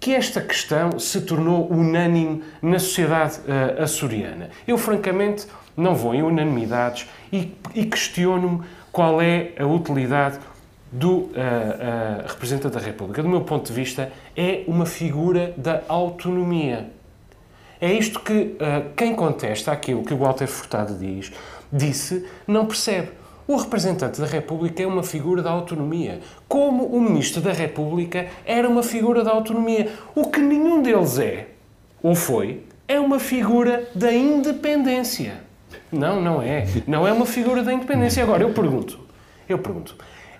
que 0.07 0.15
esta 0.15 0.39
questão 0.39 0.97
se 0.97 1.19
tornou 1.19 1.69
unânime 1.69 2.41
na 2.61 2.79
sociedade 2.79 3.39
uh, 3.39 3.83
açoriana? 3.83 4.49
Eu, 4.65 4.77
francamente, 4.77 5.45
não 5.75 5.93
vou 5.93 6.15
em 6.15 6.23
unanimidades 6.23 7.09
e, 7.29 7.53
e 7.75 7.83
questiono-me 7.83 8.63
qual 8.89 9.21
é 9.21 9.51
a 9.59 9.65
utilidade 9.65 10.39
do 10.89 11.09
uh, 11.11 11.23
uh, 11.25 12.25
representante 12.25 12.75
da 12.75 12.79
República. 12.79 13.21
Do 13.21 13.27
meu 13.27 13.41
ponto 13.41 13.67
de 13.67 13.73
vista, 13.73 14.09
é 14.33 14.63
uma 14.65 14.85
figura 14.85 15.53
da 15.57 15.81
autonomia. 15.89 16.89
É 17.81 17.91
isto 17.91 18.21
que 18.21 18.55
quem 18.95 19.13
contesta 19.13 19.73
aquilo 19.73 20.03
que 20.03 20.13
o 20.13 20.17
Walter 20.17 20.47
Furtado 20.47 20.97
diz, 20.97 21.33
disse, 21.71 22.25
não 22.47 22.65
percebe. 22.65 23.09
O 23.47 23.55
representante 23.55 24.19
da 24.19 24.27
República 24.27 24.83
é 24.83 24.87
uma 24.87 25.03
figura 25.03 25.41
da 25.41 25.49
autonomia, 25.49 26.19
como 26.47 26.85
o 26.85 26.99
ministro 26.99 27.41
da 27.41 27.53
República 27.53 28.27
era 28.45 28.67
uma 28.67 28.83
figura 28.83 29.23
da 29.23 29.31
autonomia. 29.31 29.89
O 30.13 30.27
que 30.27 30.39
nenhum 30.41 30.81
deles 30.81 31.17
é, 31.17 31.47
ou 32.03 32.13
foi, 32.13 32.63
é 32.87 32.99
uma 32.99 33.19
figura 33.19 33.87
da 33.95 34.11
independência. 34.11 35.35
Não, 35.91 36.21
não 36.21 36.41
é. 36.41 36.67
Não 36.85 37.07
é 37.07 37.13
uma 37.13 37.25
figura 37.25 37.63
da 37.63 37.71
independência. 37.71 38.21
Agora, 38.21 38.43
eu 38.43 38.51
pergunto, 38.51 38.99
eu 39.47 39.57
pergunto, 39.57 39.95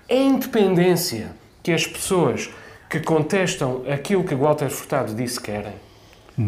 é 0.09 0.17
independência 0.17 1.31
que 1.63 1.71
as 1.71 1.87
pessoas 1.87 2.49
que 2.89 2.99
contestam 2.99 3.83
aquilo 3.89 4.23
que 4.23 4.35
Walter 4.35 4.69
Furtado 4.69 5.13
disse 5.13 5.39
querem? 5.39 5.73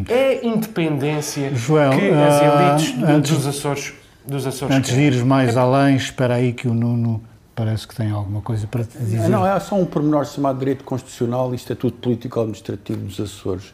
É 0.07 0.45
independência 0.45 1.53
Joel, 1.55 1.91
que 1.91 2.09
as 2.11 2.41
ah, 2.41 2.77
elites 2.77 3.03
antes- 3.03 3.31
dos 3.31 3.47
Açores, 3.47 3.93
dos 4.25 4.45
Açores 4.45 4.75
Antes 4.75 4.89
de 4.91 4.95
querem? 4.95 5.07
ires 5.11 5.23
mais 5.23 5.57
além, 5.57 5.95
espera 5.95 6.35
aí 6.35 6.53
que 6.53 6.67
o 6.67 6.73
Nuno 6.73 7.21
parece 7.55 7.87
que 7.87 7.95
tem 7.95 8.11
alguma 8.11 8.41
coisa 8.41 8.67
para 8.67 8.83
te 8.83 8.97
dizer. 8.97 9.27
Não, 9.27 9.45
é 9.45 9.59
só 9.59 9.75
um 9.75 9.85
pormenor 9.85 10.25
chamado 10.25 10.59
Direito 10.59 10.83
Constitucional 10.83 11.51
e 11.51 11.55
Estatuto 11.55 11.97
Político 11.97 12.39
Administrativo 12.39 13.01
dos 13.01 13.19
Açores. 13.19 13.73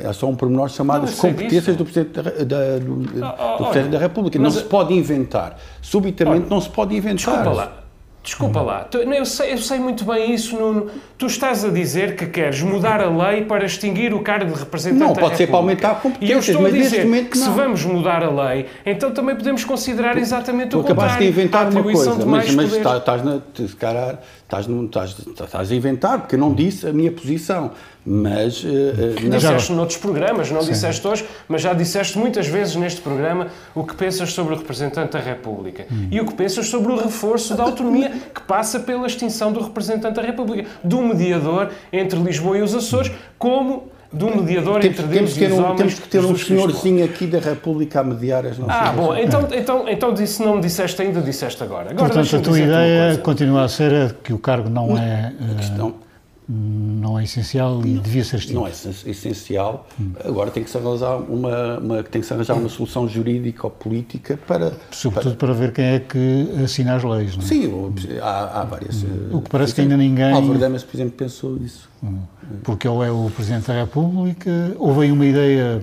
É 0.00 0.12
só 0.12 0.28
um 0.28 0.34
pormenor 0.34 0.68
chamado 0.68 1.02
Não, 1.02 1.08
as 1.08 1.14
competências 1.14 1.76
do 1.76 1.84
Presidente 1.84 2.14
da, 2.14 2.22
da- 2.22 2.78
do, 2.78 2.96
do 2.96 3.24
oh, 3.24 3.64
Presidente 3.66 3.78
olha, 3.78 3.88
da 3.90 3.98
República. 3.98 4.38
Não 4.38 4.50
se 4.50 4.64
pode 4.64 4.92
inventar. 4.92 5.56
Subitamente 5.80 6.48
não 6.50 6.60
se 6.60 6.68
pode 6.68 6.96
inventar. 6.96 7.34
Desculpa 7.36 7.50
lá. 7.50 7.81
Desculpa 8.22 8.60
lá. 8.60 8.84
Tu- 8.84 9.04
não, 9.04 9.14
Eu 9.14 9.24
sei, 9.26 9.52
eu 9.52 9.58
sei 9.58 9.80
muito 9.80 10.04
bem 10.04 10.32
isso, 10.32 10.54
Nuno. 10.56 10.86
Tu 11.18 11.26
estás 11.26 11.64
a 11.64 11.68
dizer 11.70 12.14
que 12.14 12.26
queres 12.26 12.62
mudar 12.62 13.00
a 13.00 13.08
lei 13.08 13.44
para 13.44 13.64
extinguir 13.64 14.14
o 14.14 14.20
cargo 14.20 14.52
de 14.52 14.58
representante 14.60 15.00
Não, 15.00 15.12
da 15.12 15.20
pode 15.20 15.36
ser 15.36 15.48
para 15.48 15.56
aumentar 15.56 15.96
competências, 16.00 16.30
E 16.30 16.32
eu 16.32 16.38
estou 16.38 16.58
a 16.58 16.62
mas 16.62 16.72
neste 16.72 16.90
dizer 16.90 17.04
momento 17.04 17.30
que 17.30 17.38
se 17.38 17.48
vamos 17.50 17.84
mudar 17.84 18.22
a 18.22 18.30
lei, 18.30 18.66
então 18.86 19.10
também 19.10 19.34
podemos 19.34 19.64
considerar 19.64 20.16
exatamente 20.16 20.70
Tu 20.70 20.78
o 20.78 20.82
contrário. 20.82 21.02
acabaste 21.02 21.24
de 21.24 21.28
inventar 21.30 21.66
a 21.66 21.70
uma 21.70 21.82
coisa, 21.82 22.14
mas, 22.24 22.54
mas 22.54 22.76
tá- 22.78 22.96
estás, 22.98 23.24
na, 23.24 23.40
calhar, 23.76 24.18
estás, 24.52 24.66
estás, 24.68 25.16
estás 25.46 25.70
a 25.72 25.74
inventar, 25.74 26.20
porque 26.20 26.34
eu 26.34 26.38
não 26.38 26.52
disse 26.52 26.86
a 26.86 26.92
minha 26.92 27.10
posição. 27.10 27.70
Mas. 28.04 28.64
eh, 28.64 29.20
na- 29.28 29.36
Disseste 29.36 29.72
noutros 29.72 29.96
programas, 29.98 30.50
não 30.50 30.60
disseste 30.60 31.06
hoje, 31.06 31.24
mas 31.48 31.62
já 31.62 31.72
disseste 31.72 32.18
muitas 32.18 32.48
vezes 32.48 32.74
neste 32.74 33.00
programa 33.00 33.46
o 33.76 33.84
que 33.84 33.94
pensas 33.94 34.32
sobre 34.32 34.54
o 34.54 34.58
representante 34.58 35.12
da 35.12 35.20
República 35.20 35.86
e 36.10 36.20
o 36.20 36.26
que 36.26 36.34
pensas 36.34 36.66
sobre 36.66 36.90
o 36.92 36.96
reforço 36.96 37.54
da 37.54 37.62
autonomia 37.62 38.10
que 38.34 38.40
passa 38.42 38.80
pela 38.80 39.06
extinção 39.06 39.52
do 39.52 39.60
representante 39.62 40.14
da 40.16 40.22
República, 40.22 40.68
do 40.82 41.00
mediador 41.00 41.70
entre 41.92 42.18
Lisboa 42.18 42.58
e 42.58 42.62
os 42.62 42.74
Açores, 42.74 43.12
como 43.38 43.84
do 44.12 44.26
mediador 44.26 44.80
temos, 44.80 44.98
entre 44.98 45.14
temos 45.14 45.34
Deus 45.34 45.34
ter 45.34 45.50
e 45.50 45.52
os 45.52 45.58
um, 45.58 45.64
homens. 45.64 45.76
temos 45.78 45.94
que 45.94 46.08
ter 46.08 46.24
um 46.24 46.36
senhorzinho 46.36 47.04
aqui 47.04 47.26
da 47.26 47.38
República 47.38 48.00
a 48.00 48.04
mediar 48.04 48.44
as 48.44 48.58
nossas 48.58 48.76
Ah, 48.76 48.92
bom, 48.92 49.16
então, 49.16 49.48
então, 49.52 49.88
então 49.88 50.14
disse, 50.14 50.42
não 50.42 50.56
me 50.56 50.60
disseste 50.60 51.00
ainda, 51.00 51.20
disseste 51.20 51.62
agora. 51.62 51.90
Agora 51.90 52.12
Portanto, 52.12 52.36
a 52.36 52.40
tua 52.40 52.58
ideia 52.58 53.16
continua 53.18 53.64
a 53.64 53.68
ser 53.68 53.94
a 53.94 54.10
que 54.22 54.32
o 54.32 54.38
cargo 54.38 54.68
não 54.68 54.96
é, 54.98 55.32
eh, 55.40 55.54
questão 55.56 55.94
não 56.54 57.18
é 57.18 57.24
essencial 57.24 57.80
e 57.84 57.98
devia 57.98 58.22
ser 58.24 58.36
extinto. 58.36 58.54
não 58.60 58.66
é 58.66 58.70
essen- 58.70 59.10
essencial. 59.10 59.86
Agora 60.24 60.50
tem 60.50 60.62
que 60.62 60.70
se 60.70 60.76
arranjar 60.76 61.16
uma, 61.16 61.78
uma- 61.78 62.02
tem 62.02 62.20
que 62.20 62.26
se 62.26 62.34
arranjar 62.34 62.54
uma 62.56 62.68
solução 62.68 63.08
jurídica 63.08 63.66
ou 63.66 63.70
política 63.70 64.38
para. 64.46 64.72
Sobretudo 64.90 65.36
para 65.36 65.52
ver 65.54 65.72
quem 65.72 65.84
é 65.84 66.00
que 66.00 66.48
assina 66.62 66.94
as 66.96 67.02
leis. 67.04 67.36
Não 67.36 67.42
é? 67.42 67.46
Sim, 67.46 67.72
há, 68.20 68.60
há 68.60 68.64
várias. 68.64 69.02
O 69.32 69.40
que 69.40 69.48
parece 69.50 69.74
que 69.74 69.80
ainda 69.80 69.96
ninguém- 69.96 70.32
Álvaro 70.32 70.58
Damas, 70.58 70.84
por 70.84 70.96
exemplo, 70.96 71.12
pensou 71.12 71.56
isso. 71.56 71.88
Porque 72.62 72.86
ele 72.86 73.06
é 73.06 73.10
o 73.10 73.30
Presidente 73.34 73.68
da 73.68 73.74
República. 73.80 74.50
Houve 74.78 75.02
aí 75.06 75.12
uma 75.12 75.24
ideia, 75.24 75.82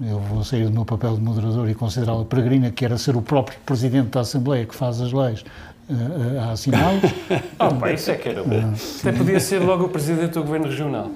eu 0.00 0.20
vou 0.20 0.44
sair 0.44 0.64
do 0.64 0.70
meu 0.70 0.84
papel 0.84 1.16
de 1.16 1.20
moderador 1.22 1.68
e 1.68 1.74
considerá-la 1.74 2.24
peregrina, 2.24 2.70
que 2.70 2.84
era 2.84 2.96
ser 2.98 3.16
o 3.16 3.22
próprio 3.22 3.58
Presidente 3.66 4.10
da 4.10 4.20
Assembleia 4.20 4.64
que 4.64 4.74
faz 4.74 5.00
as 5.00 5.12
leis 5.12 5.44
a 5.90 6.52
assiná-las. 6.52 7.02
Oh, 7.60 7.74
pá, 7.74 7.90
isso 7.92 8.10
é 8.10 8.14
que 8.14 8.28
era 8.28 8.42
bom. 8.44 8.74
Até 9.00 9.12
podia 9.12 9.40
ser 9.40 9.58
logo 9.60 9.84
o 9.84 9.88
Presidente 9.88 10.32
do 10.34 10.42
Governo 10.44 10.66
Regional. 10.66 11.10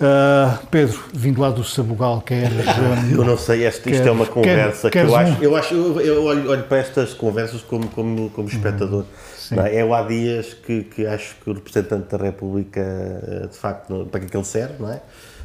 Ah, 0.00 0.58
Pedro, 0.70 0.98
vindo 1.12 1.40
lá 1.40 1.50
do 1.50 1.62
Sabugal, 1.62 2.20
queres. 2.20 2.52
ah, 2.68 3.08
Eu 3.10 3.24
não 3.24 3.36
sei, 3.38 3.64
este, 3.66 3.90
isto 3.90 4.02
Quer- 4.02 4.08
é 4.08 4.10
uma 4.10 4.26
conversa 4.26 4.90
quer- 4.90 5.04
que 5.06 5.10
eu 5.10 5.16
acho, 5.16 5.32
um? 5.32 5.42
eu, 5.42 5.56
acho 5.56 5.74
eu, 5.74 6.00
eu 6.00 6.24
olho, 6.24 6.50
olho 6.50 6.64
para 6.64 6.78
estas 6.78 7.14
conversas 7.14 7.62
como, 7.62 7.88
como, 7.88 8.28
como 8.30 8.48
espectador. 8.48 9.04
Sim. 9.36 9.56
não 9.56 9.66
é? 9.66 9.80
Eu 9.82 9.94
há 9.94 10.02
dias 10.02 10.54
que, 10.54 10.84
que 10.84 11.06
acho 11.06 11.36
que 11.42 11.50
o 11.50 11.52
representante 11.52 12.16
da 12.16 12.22
República, 12.22 12.80
eh, 12.80 13.46
de 13.50 13.56
facto, 13.56 14.08
para 14.10 14.20
que 14.20 14.26
é 14.26 14.28
que 14.30 14.36
ele 14.36 14.44
serve, 14.44 14.74
não 14.80 14.90
é? 14.92 15.00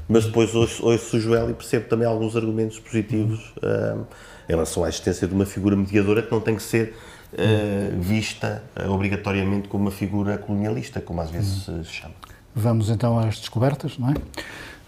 Mas 0.07 0.25
depois 0.25 0.55
ouço, 0.55 0.83
ouço 0.85 1.17
o 1.17 1.19
Joel 1.19 1.49
e 1.51 1.53
percebo 1.53 1.87
também 1.87 2.07
alguns 2.07 2.35
argumentos 2.35 2.79
positivos 2.79 3.53
eh, 3.61 3.95
em 4.49 4.53
relação 4.53 4.83
à 4.83 4.87
existência 4.89 5.27
de 5.27 5.33
uma 5.33 5.45
figura 5.45 5.75
mediadora 5.75 6.21
que 6.23 6.31
não 6.31 6.39
tem 6.41 6.55
que 6.55 6.63
ser 6.63 6.95
eh, 7.37 7.91
vista 7.93 8.63
eh, 8.75 8.87
obrigatoriamente 8.87 9.67
como 9.67 9.85
uma 9.85 9.91
figura 9.91 10.37
colonialista, 10.37 10.99
como 10.99 11.21
às 11.21 11.29
vezes 11.29 11.63
se 11.63 11.83
chama. 11.85 12.15
Vamos 12.55 12.89
então 12.89 13.17
às 13.19 13.39
descobertas, 13.39 13.97
não 13.97 14.09
é? 14.09 14.13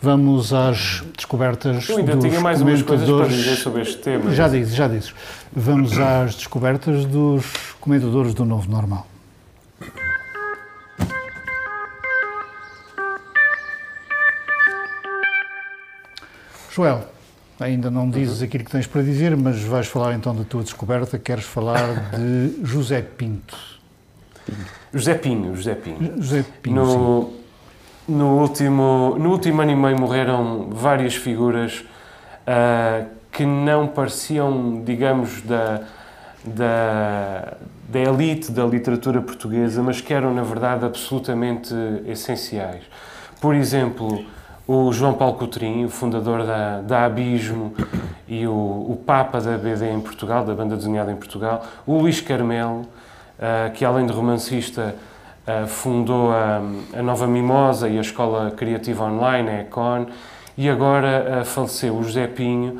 Vamos 0.01 0.51
às 0.51 1.03
descobertas 1.15 1.87
Eu 1.87 1.97
ainda 1.97 2.15
dos 2.15 2.25
tinha 2.25 2.41
mais 2.41 2.59
umas 2.59 2.81
coisas 2.81 3.07
para 3.07 3.27
dizer 3.27 3.55
sobre 3.55 3.83
este 3.83 3.97
tema. 3.97 4.31
Já 4.31 4.47
disse, 4.47 4.73
já 4.73 4.87
disse. 4.87 5.13
Vamos 5.53 5.97
às 5.99 6.33
descobertas 6.33 7.05
dos 7.05 7.45
comentadores 7.79 8.33
do 8.33 8.43
Novo 8.43 8.69
Normal. 8.69 9.05
Joel, 16.73 17.10
ainda 17.61 17.91
não 17.91 18.09
dizes 18.09 18.41
aquilo 18.41 18.63
que 18.63 18.71
tens 18.71 18.87
para 18.87 19.01
dizer, 19.01 19.35
mas 19.37 19.61
vais 19.61 19.87
falar 19.87 20.13
então 20.13 20.35
da 20.35 20.43
tua 20.43 20.63
descoberta. 20.63 21.17
Queres 21.17 21.45
falar 21.45 22.11
de 22.11 22.65
José 22.65 23.01
Pinto. 23.01 23.57
José 24.93 25.13
Pinho, 25.13 25.55
José 25.55 25.75
Pinho. 25.75 26.13
José 26.17 26.45
Pinto, 26.61 26.85
sim. 26.85 26.97
No, 26.97 27.33
no, 28.07 28.39
último, 28.39 29.15
no 29.17 29.31
último 29.31 29.61
ano 29.61 29.71
e 29.71 29.75
meio 29.75 29.99
morreram 29.99 30.69
várias 30.71 31.15
figuras 31.15 31.83
ah, 32.45 33.05
que 33.31 33.45
não 33.45 33.87
pareciam, 33.87 34.81
digamos, 34.83 35.41
da, 35.43 35.81
da, 36.43 37.57
da 37.87 37.99
elite 37.99 38.51
da 38.51 38.65
literatura 38.65 39.21
portuguesa, 39.21 39.81
mas 39.81 40.01
que 40.01 40.13
eram, 40.13 40.33
na 40.33 40.43
verdade, 40.43 40.85
absolutamente 40.85 41.73
essenciais. 42.05 42.83
Por 43.39 43.55
exemplo, 43.55 44.25
o 44.71 44.93
João 44.93 45.13
Paulo 45.13 45.35
Coutrinho, 45.35 45.89
fundador 45.89 46.45
da, 46.45 46.79
da 46.79 47.05
Abismo 47.05 47.73
e 48.25 48.47
o, 48.47 48.51
o 48.51 49.03
Papa 49.05 49.41
da 49.41 49.57
BD 49.57 49.91
em 49.91 49.99
Portugal, 49.99 50.45
da 50.45 50.53
banda 50.53 50.77
desenhada 50.77 51.11
em 51.11 51.15
Portugal, 51.17 51.65
o 51.85 51.97
Luís 51.97 52.21
Carmelo, 52.21 52.85
ah, 53.37 53.69
que 53.73 53.83
além 53.83 54.05
de 54.05 54.13
romancista 54.13 54.95
ah, 55.45 55.67
fundou 55.67 56.31
a, 56.31 56.61
a 56.97 57.03
Nova 57.03 57.27
Mimosa 57.27 57.89
e 57.89 57.97
a 57.97 58.01
Escola 58.01 58.51
Criativa 58.51 59.03
Online, 59.03 59.49
a 59.49 59.59
Econ, 59.59 60.05
e 60.57 60.69
agora 60.69 61.41
ah, 61.41 61.43
faleceu 61.43 61.97
o 61.97 62.03
José 62.03 62.27
Pinho, 62.27 62.79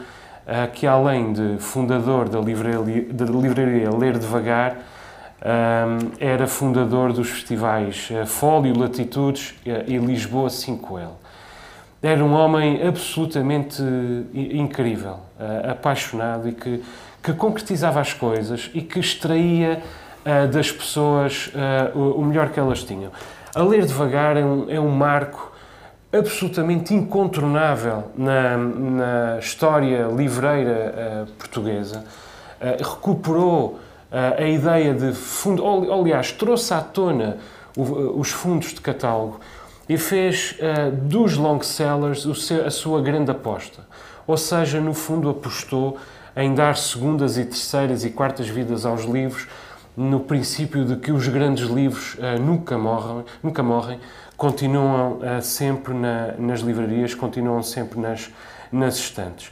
que 0.73 0.87
além 0.87 1.33
de 1.33 1.57
fundador 1.59 2.27
da 2.27 2.39
livraria, 2.39 3.05
da 3.13 3.25
livraria 3.25 3.89
Ler 3.95 4.17
Devagar, 4.17 4.75
era 6.19 6.47
fundador 6.47 7.13
dos 7.13 7.29
festivais 7.29 8.09
Fólio, 8.25 8.77
Latitudes 8.77 9.53
e 9.87 9.97
Lisboa 9.97 10.49
5L. 10.49 11.20
Era 12.01 12.23
um 12.23 12.33
homem 12.33 12.85
absolutamente 12.85 13.81
incrível, 14.33 15.19
apaixonado 15.69 16.49
e 16.49 16.51
que, 16.53 16.83
que 17.21 17.33
concretizava 17.33 17.99
as 17.99 18.11
coisas 18.11 18.71
e 18.73 18.81
que 18.81 18.99
extraía 18.99 19.81
das 20.51 20.71
pessoas 20.71 21.51
o 21.93 22.23
melhor 22.23 22.49
que 22.49 22.59
elas 22.59 22.83
tinham. 22.83 23.11
A 23.53 23.61
Ler 23.61 23.85
Devagar 23.85 24.35
é 24.35 24.43
um, 24.43 24.69
é 24.69 24.79
um 24.79 24.89
marco 24.89 25.51
absolutamente 26.11 26.93
incontornável 26.93 28.05
na, 28.17 28.57
na 28.57 29.39
história 29.39 30.07
livreira 30.07 31.27
portuguesa. 31.37 32.03
recuperou 32.79 33.79
a 34.11 34.43
ideia 34.43 34.93
de 34.93 35.13
fundo, 35.13 35.63
aliás, 35.91 36.31
trouxe 36.31 36.73
à 36.73 36.81
tona 36.81 37.37
os 37.77 38.29
fundos 38.31 38.73
de 38.73 38.81
catálogo 38.81 39.39
e 39.91 39.97
fez 39.97 40.55
uh, 40.57 40.89
dos 40.89 41.35
long 41.35 41.61
sellers 41.61 42.25
seu, 42.45 42.65
a 42.65 42.71
sua 42.71 43.01
grande 43.01 43.29
aposta. 43.29 43.85
Ou 44.25 44.37
seja, 44.37 44.79
no 44.79 44.93
fundo, 44.93 45.29
apostou 45.29 45.97
em 46.33 46.55
dar 46.55 46.77
segundas 46.77 47.37
e 47.37 47.43
terceiras 47.43 48.05
e 48.05 48.09
quartas 48.09 48.47
vidas 48.47 48.85
aos 48.85 49.03
livros, 49.03 49.49
no 49.97 50.21
princípio 50.21 50.85
de 50.85 50.95
que 50.95 51.11
os 51.11 51.27
grandes 51.27 51.67
livros 51.67 52.13
uh, 52.13 52.39
nunca 52.39 52.77
morrem, 52.77 53.25
nunca 53.43 53.61
morrem, 53.61 53.99
continuam 54.37 55.17
uh, 55.17 55.41
sempre 55.41 55.93
na, 55.93 56.35
nas 56.37 56.61
livrarias, 56.61 57.13
continuam 57.13 57.61
sempre 57.61 57.99
nas, 57.99 58.29
nas 58.71 58.95
estantes. 58.95 59.51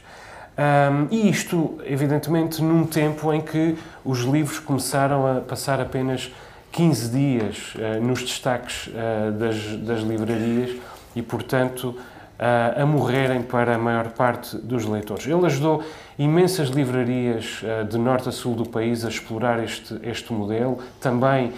Um, 0.56 1.06
e 1.10 1.28
isto, 1.28 1.78
evidentemente, 1.84 2.62
num 2.62 2.86
tempo 2.86 3.30
em 3.30 3.42
que 3.42 3.76
os 4.02 4.20
livros 4.20 4.58
começaram 4.58 5.36
a 5.36 5.40
passar 5.42 5.82
apenas 5.82 6.32
15 6.72 7.08
dias 7.10 7.74
uh, 7.74 8.02
nos 8.02 8.20
destaques 8.20 8.86
uh, 8.86 9.32
das, 9.32 9.76
das, 9.78 10.00
livrarias 10.02 10.76
e, 11.16 11.22
portanto, 11.22 11.88
uh, 11.88 12.82
a 12.82 12.86
morrerem 12.86 13.42
para 13.42 13.74
a 13.74 13.78
maior 13.78 14.10
parte 14.10 14.56
dos 14.56 14.84
leitores. 14.84 15.26
Ele 15.26 15.44
ajudou 15.46 15.82
imensas 16.18 16.68
livrarias 16.68 17.62
de 17.88 17.98
norte 17.98 18.28
a 18.28 18.32
sul 18.32 18.54
do 18.54 18.68
país 18.68 19.04
a 19.04 19.08
explorar 19.08 19.62
este, 19.62 19.98
este 20.02 20.32
modelo, 20.32 20.78
também 21.00 21.52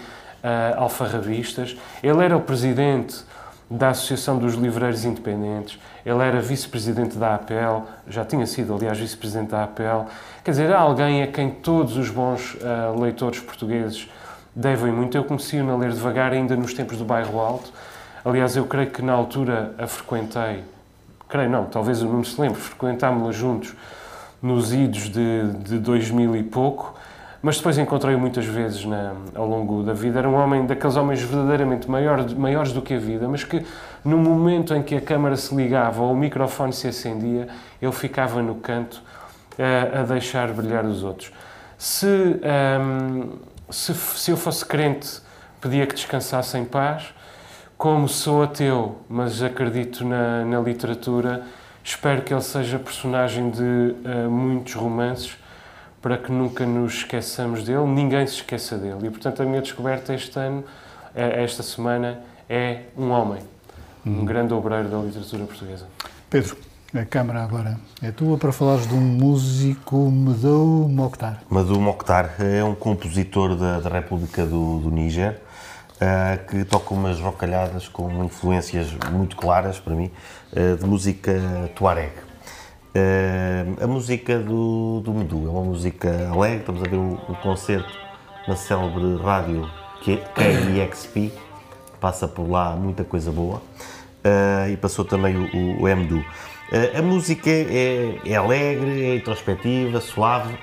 alfarrabistas. 0.76 1.76
Ele 2.00 2.24
era 2.24 2.36
o 2.36 2.40
presidente 2.40 3.24
da 3.68 3.88
Associação 3.88 4.38
dos 4.38 4.54
Livreiros 4.54 5.04
Independentes, 5.04 5.80
ele 6.06 6.22
era 6.22 6.40
vice-presidente 6.40 7.16
da 7.16 7.34
APL, 7.34 7.88
já 8.06 8.24
tinha 8.24 8.46
sido, 8.46 8.72
aliás, 8.72 8.98
vice-presidente 8.98 9.50
da 9.50 9.64
APL. 9.64 10.08
Quer 10.44 10.52
dizer, 10.52 10.70
é 10.70 10.74
alguém 10.74 11.24
a 11.24 11.26
quem 11.26 11.50
todos 11.50 11.96
os 11.96 12.08
bons 12.08 12.56
leitores 12.96 13.40
portugueses 13.40 14.08
devem 14.54 14.92
muito. 14.92 15.16
Eu 15.16 15.24
conheci-o 15.24 15.64
na 15.64 15.76
Ler 15.76 15.92
Devagar 15.92 16.32
ainda 16.32 16.56
nos 16.56 16.74
tempos 16.74 16.98
do 16.98 17.04
Bairro 17.04 17.38
Alto. 17.38 17.72
Aliás, 18.24 18.56
eu 18.56 18.64
creio 18.64 18.90
que 18.90 19.02
na 19.02 19.12
altura 19.12 19.74
a 19.78 19.86
frequentei, 19.86 20.62
creio 21.28 21.50
não, 21.50 21.64
talvez 21.64 22.02
o 22.02 22.06
Nuno 22.06 22.24
se 22.24 22.40
lembre, 22.40 22.60
frequentámos-la 22.60 23.32
juntos 23.32 23.74
nos 24.40 24.72
idos 24.72 25.08
de, 25.08 25.52
de 25.64 25.78
2000 25.78 26.36
e 26.36 26.42
pouco 26.42 26.94
mas 27.42 27.56
depois 27.56 27.76
encontrei-o 27.76 28.18
muitas 28.18 28.46
vezes 28.46 28.84
na, 28.84 29.14
ao 29.34 29.46
longo 29.46 29.82
da 29.82 29.92
vida. 29.92 30.20
Era 30.20 30.28
um 30.28 30.34
homem 30.34 30.64
daqueles 30.64 30.94
homens 30.94 31.20
verdadeiramente 31.20 31.90
maior, 31.90 32.24
maiores 32.36 32.72
do 32.72 32.80
que 32.80 32.94
a 32.94 32.98
vida, 32.98 33.26
mas 33.26 33.42
que 33.42 33.66
no 34.04 34.16
momento 34.16 34.72
em 34.72 34.80
que 34.80 34.94
a 34.94 35.00
câmara 35.00 35.36
se 35.36 35.52
ligava 35.52 36.02
ou 36.02 36.12
o 36.12 36.16
microfone 36.16 36.72
se 36.72 36.86
acendia, 36.86 37.48
ele 37.80 37.92
ficava 37.92 38.40
no 38.40 38.54
canto 38.54 39.02
a, 39.58 40.00
a 40.00 40.02
deixar 40.04 40.52
brilhar 40.52 40.84
os 40.84 41.02
outros. 41.02 41.32
Se, 41.76 42.06
um, 42.06 43.30
se, 43.72 43.94
se 43.94 44.30
eu 44.30 44.36
fosse 44.36 44.64
crente, 44.64 45.20
pedia 45.60 45.86
que 45.86 45.94
descansasse 45.94 46.56
em 46.56 46.64
paz. 46.64 47.14
Como 47.76 48.08
sou 48.08 48.42
ateu, 48.42 49.00
mas 49.08 49.42
acredito 49.42 50.04
na, 50.04 50.44
na 50.44 50.60
literatura, 50.60 51.44
espero 51.82 52.22
que 52.22 52.32
ele 52.32 52.42
seja 52.42 52.78
personagem 52.78 53.50
de 53.50 53.62
uh, 53.62 54.30
muitos 54.30 54.74
romances 54.74 55.36
para 56.00 56.18
que 56.18 56.30
nunca 56.30 56.66
nos 56.66 56.94
esqueçamos 56.94 57.64
dele, 57.64 57.86
ninguém 57.86 58.26
se 58.26 58.34
esqueça 58.34 58.76
dele. 58.76 59.06
E, 59.06 59.10
portanto, 59.10 59.40
a 59.42 59.44
minha 59.44 59.60
descoberta 59.60 60.12
este 60.12 60.36
ano, 60.38 60.64
é, 61.14 61.42
esta 61.44 61.62
semana, 61.62 62.20
é 62.48 62.82
um 62.96 63.10
homem, 63.10 63.40
um 64.04 64.10
uhum. 64.10 64.24
grande 64.24 64.52
obreiro 64.52 64.88
da 64.88 64.98
literatura 64.98 65.44
portuguesa. 65.44 65.86
Pedro, 66.28 66.56
a 66.94 67.06
Câmara 67.06 67.42
agora 67.42 67.78
é 68.02 68.10
tua 68.10 68.36
para 68.36 68.52
falares 68.52 68.86
de 68.86 68.94
um 68.94 69.00
músico, 69.00 70.10
Medou 70.10 70.86
Mokhtar. 70.88 71.42
Medou 71.50 71.80
Mokhtar 71.80 72.34
é 72.38 72.62
um 72.62 72.74
compositor 72.74 73.56
da, 73.56 73.80
da 73.80 73.88
República 73.88 74.44
do, 74.44 74.78
do 74.78 74.90
Níger, 74.90 75.40
uh, 75.94 76.46
que 76.46 76.64
toca 76.64 76.92
umas 76.92 77.18
rocalhadas 77.18 77.88
com 77.88 78.22
influências 78.24 78.92
muito 79.10 79.36
claras, 79.36 79.78
para 79.78 79.94
mim, 79.94 80.10
uh, 80.52 80.76
de 80.76 80.84
música 80.84 81.32
tuareg. 81.74 82.12
Uh, 82.94 83.82
a 83.82 83.86
música 83.86 84.38
do, 84.38 85.00
do 85.00 85.14
Medu 85.14 85.46
é 85.46 85.50
uma 85.50 85.64
música 85.64 86.28
alegre, 86.30 86.58
estamos 86.58 86.82
a 86.82 86.90
ver 86.90 86.96
o, 86.96 87.14
o 87.14 87.34
concerto 87.36 87.90
na 88.46 88.54
célebre 88.54 89.16
rádio 89.22 89.66
KEXP, 90.04 91.32
passa 91.98 92.28
por 92.28 92.46
lá 92.50 92.76
muita 92.76 93.02
coisa 93.02 93.32
boa, 93.32 93.62
e 94.70 94.76
passou 94.76 95.04
também 95.04 95.36
o, 95.36 95.56
o, 95.56 95.84
o 95.84 95.96
Medu. 95.96 96.22
Uh, 96.72 96.98
a 96.98 97.02
música 97.02 97.50
é, 97.50 98.18
é, 98.24 98.34
alegre, 98.34 99.04
é 99.04 99.16
introspectiva, 99.16 100.00
suave, 100.00 100.56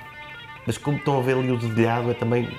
mas 0.65 0.77
como 0.77 0.97
estão 0.97 1.19
a 1.19 1.21
ver 1.21 1.37
ali 1.37 1.51
o 1.51 1.57
dedilhado, 1.57 2.09
é 2.09 2.15
também 2.15 2.49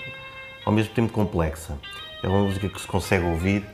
ao 0.65 0.73
mesmo 0.73 0.95
tempo 0.95 1.13
complexa. 1.13 1.77
É 2.23 2.29
uma 2.29 2.45
música 2.45 2.69
que 2.69 2.81
se 2.81 2.87
consegue 2.87 3.25
ouvir 3.25 3.65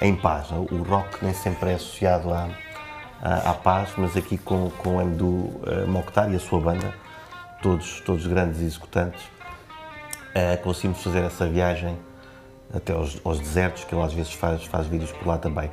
em 0.00 0.14
paz. 0.16 0.50
O 0.50 0.82
rock 0.82 1.24
nem 1.24 1.32
sempre 1.32 1.70
é 1.70 1.74
associado 1.74 2.32
a 2.32 2.48
à, 3.22 3.50
à 3.50 3.54
paz, 3.54 3.90
mas 3.96 4.16
aqui 4.16 4.38
com, 4.38 4.70
com 4.78 4.96
o 4.96 5.04
Mdu 5.04 5.26
uh, 5.26 5.86
Mokhtar 5.88 6.32
e 6.32 6.36
a 6.36 6.40
sua 6.40 6.60
banda, 6.60 6.94
todos, 7.62 8.00
todos 8.00 8.26
grandes 8.26 8.60
executantes, 8.60 9.22
uh, 9.24 10.62
conseguimos 10.62 11.02
fazer 11.02 11.24
essa 11.24 11.46
viagem 11.46 11.96
até 12.72 12.92
aos, 12.92 13.20
aos, 13.24 13.40
desertos, 13.40 13.84
que 13.84 13.94
ele 13.94 14.02
às 14.02 14.12
vezes 14.12 14.32
faz, 14.32 14.64
faz 14.64 14.86
vídeos 14.86 15.12
por 15.12 15.26
lá 15.26 15.38
também. 15.38 15.70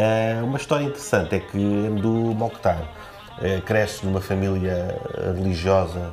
Uh, 0.00 0.46
uma 0.46 0.56
história 0.56 0.84
interessante 0.84 1.34
é 1.34 1.40
que 1.40 1.58
Mdu 1.58 2.34
Mokhtar 2.34 2.80
uh, 3.36 3.60
cresce 3.66 4.06
numa 4.06 4.22
família 4.22 4.98
religiosa 5.36 6.10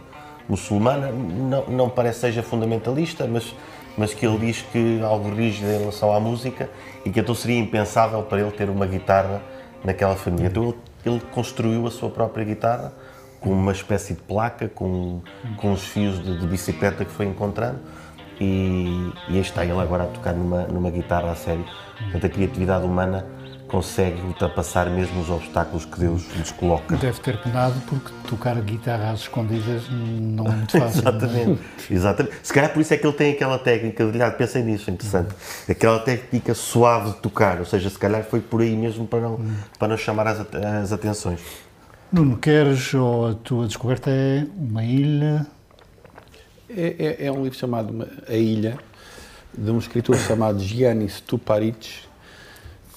muçulmana, 0.50 1.10
não, 1.10 1.66
não 1.68 1.90
parece 1.90 2.20
seja 2.20 2.44
fundamentalista, 2.44 3.26
mas, 3.26 3.56
mas 3.98 4.14
que 4.14 4.26
ele 4.26 4.40
diz 4.40 4.62
que 4.62 5.02
algo 5.02 5.34
rígido 5.34 5.70
em 5.70 5.78
relação 5.80 6.14
à 6.14 6.20
música 6.20 6.70
e 7.06 7.10
que 7.10 7.22
então 7.22 7.34
seria 7.34 7.58
impensável 7.58 8.22
para 8.24 8.42
ele 8.42 8.52
ter 8.52 8.70
uma 8.70 8.86
guitarra 8.86 9.42
naquela 9.86 10.18
família. 10.18 10.48
Então 10.48 10.64
ele, 10.64 10.76
ele 11.06 11.22
construiu 11.32 11.88
a 11.88 11.92
sua 11.92 12.10
própria 12.10 12.44
guitarra 12.44 12.92
com 13.40 13.52
uma 13.52 13.72
espécie 13.72 14.16
de 14.16 14.22
placa, 14.22 14.68
com, 14.68 15.22
com 15.56 15.72
os 15.72 15.84
fios 15.84 16.22
de, 16.22 16.40
de 16.40 16.46
bicicleta 16.46 17.06
que 17.06 17.12
foi 17.12 17.26
encontrando 17.26 17.80
e, 18.38 19.14
e 19.30 19.40
está 19.40 19.64
ele 19.64 19.80
agora 19.80 20.04
a 20.04 20.08
tocar 20.08 20.34
numa, 20.34 20.64
numa 20.64 20.90
guitarra 20.90 21.32
a 21.32 21.36
sério. 21.36 21.66
Portanto, 22.00 22.26
a 22.26 22.30
criatividade 22.30 22.86
humana 22.86 23.26
consegue 23.68 24.22
ultrapassar 24.22 24.90
mesmo 24.90 25.22
os 25.22 25.30
obstáculos 25.30 25.86
que 25.86 26.00
Deus 26.00 26.24
lhes 26.36 26.52
coloca. 26.52 26.96
Deve 26.98 27.20
ter 27.20 27.42
penado 27.42 27.80
porque 27.88 28.12
tocar 28.28 28.56
guitarra 28.62 29.12
às 29.12 29.22
escondidas 29.22 29.84
não 29.90 30.46
é 30.48 30.52
muito 30.52 30.72
fácil. 30.72 30.98
É? 30.98 31.00
Exatamente. 31.00 31.62
É? 31.90 31.94
Exatamente. 31.94 32.36
Se 32.44 32.54
calhar 32.54 32.74
por 32.74 32.82
isso 32.82 32.94
é 32.94 32.98
que 32.98 33.06
ele 33.06 33.16
tem 33.16 33.34
aquela 33.34 33.60
técnica 33.60 34.06
de 34.06 34.12
olhar, 34.12 34.32
pensem 34.38 34.64
nisso, 34.64 34.90
é 34.90 34.94
interessante. 34.94 35.36
Aquela 35.70 36.00
técnica 36.00 36.54
suave 36.54 37.12
de 37.12 37.18
tocar, 37.18 37.60
ou 37.60 37.66
seja, 37.66 37.90
se 37.90 38.00
calhar 38.00 38.24
foi 38.24 38.40
por 38.40 38.62
aí 38.62 38.76
mesmo 38.76 39.06
para 39.06 39.20
não, 39.20 39.40
para 39.78 39.88
não 39.90 39.98
chamar 39.98 40.28
as, 40.28 40.40
as 40.82 40.92
atenções. 40.92 41.40
Nuno, 42.12 42.38
queres 42.38 42.94
ou 42.94 43.28
a 43.28 43.34
tua 43.34 43.68
descoberta 43.68 44.10
é 44.10 44.46
uma 44.56 44.84
ilha? 44.84 45.46
É, 46.70 47.18
é, 47.20 47.26
é 47.28 47.32
um 47.32 47.44
livro 47.44 47.58
chamado 47.58 48.08
A 48.28 48.34
Ilha, 48.34 48.78
de 49.58 49.72
um 49.72 49.78
escritor 49.78 50.18
chamado 50.18 50.60
Giannis 50.60 51.22
Tuparic, 51.22 52.07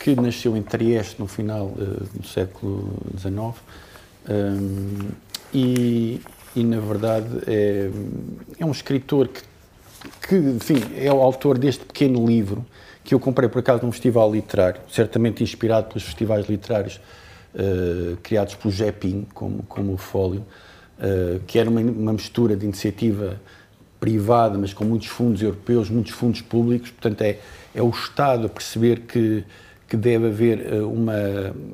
que 0.00 0.16
nasceu 0.16 0.56
em 0.56 0.62
Trieste 0.62 1.20
no 1.20 1.26
final 1.26 1.66
uh, 1.66 2.18
do 2.18 2.26
século 2.26 2.90
XIX 3.16 3.54
um, 4.28 5.10
e, 5.52 6.20
e, 6.54 6.64
na 6.64 6.80
verdade, 6.80 7.28
é, 7.46 7.90
é 8.58 8.64
um 8.64 8.70
escritor 8.70 9.28
que, 9.28 9.42
que, 10.26 10.36
enfim, 10.36 10.80
é 10.96 11.12
o 11.12 11.20
autor 11.20 11.58
deste 11.58 11.84
pequeno 11.84 12.26
livro 12.26 12.64
que 13.02 13.14
eu 13.14 13.20
comprei 13.20 13.48
por 13.48 13.58
acaso 13.58 13.84
num 13.84 13.92
festival 13.92 14.32
literário, 14.32 14.80
certamente 14.88 15.42
inspirado 15.42 15.88
pelos 15.88 16.04
festivais 16.04 16.46
literários 16.48 17.00
uh, 17.54 18.16
criados 18.22 18.54
pelo 18.54 18.72
Jepin, 18.72 19.26
como, 19.34 19.62
como 19.64 19.94
o 19.94 19.96
Fólio, 19.96 20.44
uh, 20.98 21.40
que 21.46 21.58
era 21.58 21.68
uma, 21.68 21.80
uma 21.80 22.12
mistura 22.12 22.56
de 22.56 22.64
iniciativa 22.64 23.40
privada, 23.98 24.56
mas 24.56 24.72
com 24.72 24.84
muitos 24.84 25.08
fundos 25.08 25.42
europeus, 25.42 25.90
muitos 25.90 26.12
fundos 26.12 26.40
públicos, 26.40 26.90
portanto 26.90 27.22
é, 27.22 27.38
é 27.74 27.82
o 27.82 27.90
Estado 27.90 28.46
a 28.46 28.48
perceber 28.48 29.00
que 29.00 29.44
que 29.90 29.96
deve 29.96 30.28
haver 30.28 30.72
eh, 30.72 30.80
uma, 30.82 31.12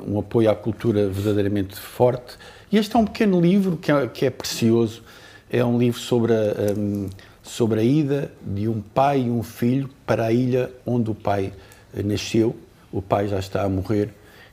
um 0.08 0.18
apoio 0.18 0.50
à 0.50 0.56
cultura 0.56 1.06
verdadeiramente 1.06 1.76
forte. 1.76 2.38
E 2.72 2.78
este 2.78 2.96
é 2.96 2.98
um 2.98 3.04
pequeno 3.04 3.38
livro 3.38 3.76
que 3.76 3.92
é, 3.92 4.08
que 4.08 4.24
é 4.24 4.30
precioso. 4.30 5.02
É 5.50 5.62
um 5.62 5.78
livro 5.78 6.00
sobre 6.00 6.32
a, 6.32 6.72
um, 6.74 7.10
sobre 7.42 7.80
a 7.80 7.82
ida 7.84 8.32
de 8.40 8.68
um 8.68 8.80
pai 8.80 9.26
e 9.26 9.30
um 9.30 9.42
filho 9.42 9.90
para 10.06 10.24
a 10.24 10.32
ilha 10.32 10.72
onde 10.86 11.10
o 11.10 11.14
pai 11.14 11.52
eh, 11.94 12.02
nasceu. 12.02 12.56
O 12.90 13.02
pai 13.02 13.28
já 13.28 13.38
está 13.38 13.62
a 13.62 13.68
morrer 13.68 14.08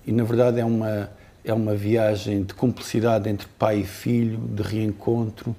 e 0.06 0.12
na 0.12 0.26
verdade 0.26 0.60
é 0.60 0.66
uma, 0.66 1.10
é 1.46 1.54
uma 1.54 1.74
viagem 1.74 2.44
de 2.44 2.54
cumplicidade 2.54 3.30
entre 3.30 3.48
pai 3.58 3.80
e 3.80 3.86
filho, 3.86 4.40
de 4.40 4.62
reencontro, 4.62 5.56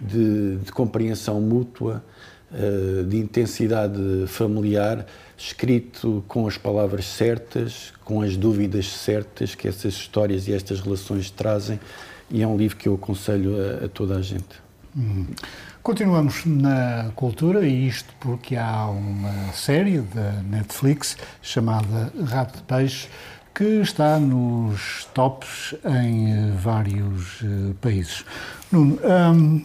de, 0.00 0.56
de 0.56 0.72
compreensão 0.72 1.40
mútua, 1.40 2.02
uh, 2.50 3.04
de 3.04 3.16
intensidade 3.16 4.26
familiar, 4.26 5.06
escrito 5.46 6.24
com 6.26 6.46
as 6.46 6.56
palavras 6.56 7.04
certas, 7.04 7.92
com 8.04 8.22
as 8.22 8.36
dúvidas 8.36 8.86
certas 8.86 9.54
que 9.54 9.68
essas 9.68 9.94
histórias 9.94 10.48
e 10.48 10.54
estas 10.54 10.80
relações 10.80 11.30
trazem, 11.30 11.78
e 12.30 12.42
é 12.42 12.46
um 12.46 12.56
livro 12.56 12.76
que 12.76 12.88
eu 12.88 12.94
aconselho 12.94 13.54
a, 13.60 13.84
a 13.84 13.88
toda 13.88 14.16
a 14.16 14.22
gente. 14.22 14.62
Hum. 14.96 15.26
Continuamos 15.82 16.46
na 16.46 17.10
cultura 17.14 17.66
e 17.66 17.86
isto 17.86 18.14
porque 18.18 18.56
há 18.56 18.86
uma 18.86 19.52
série 19.52 19.98
da 19.98 20.32
Netflix 20.42 21.16
chamada 21.42 22.10
Rato 22.24 22.56
de 22.56 22.62
Peixe 22.62 23.08
que 23.54 23.82
está 23.82 24.18
nos 24.18 25.04
tops 25.14 25.74
em 25.84 26.32
eh, 26.32 26.50
vários 26.56 27.40
uh, 27.42 27.74
países. 27.80 28.24
Nuno, 28.72 28.98
um, 29.04 29.64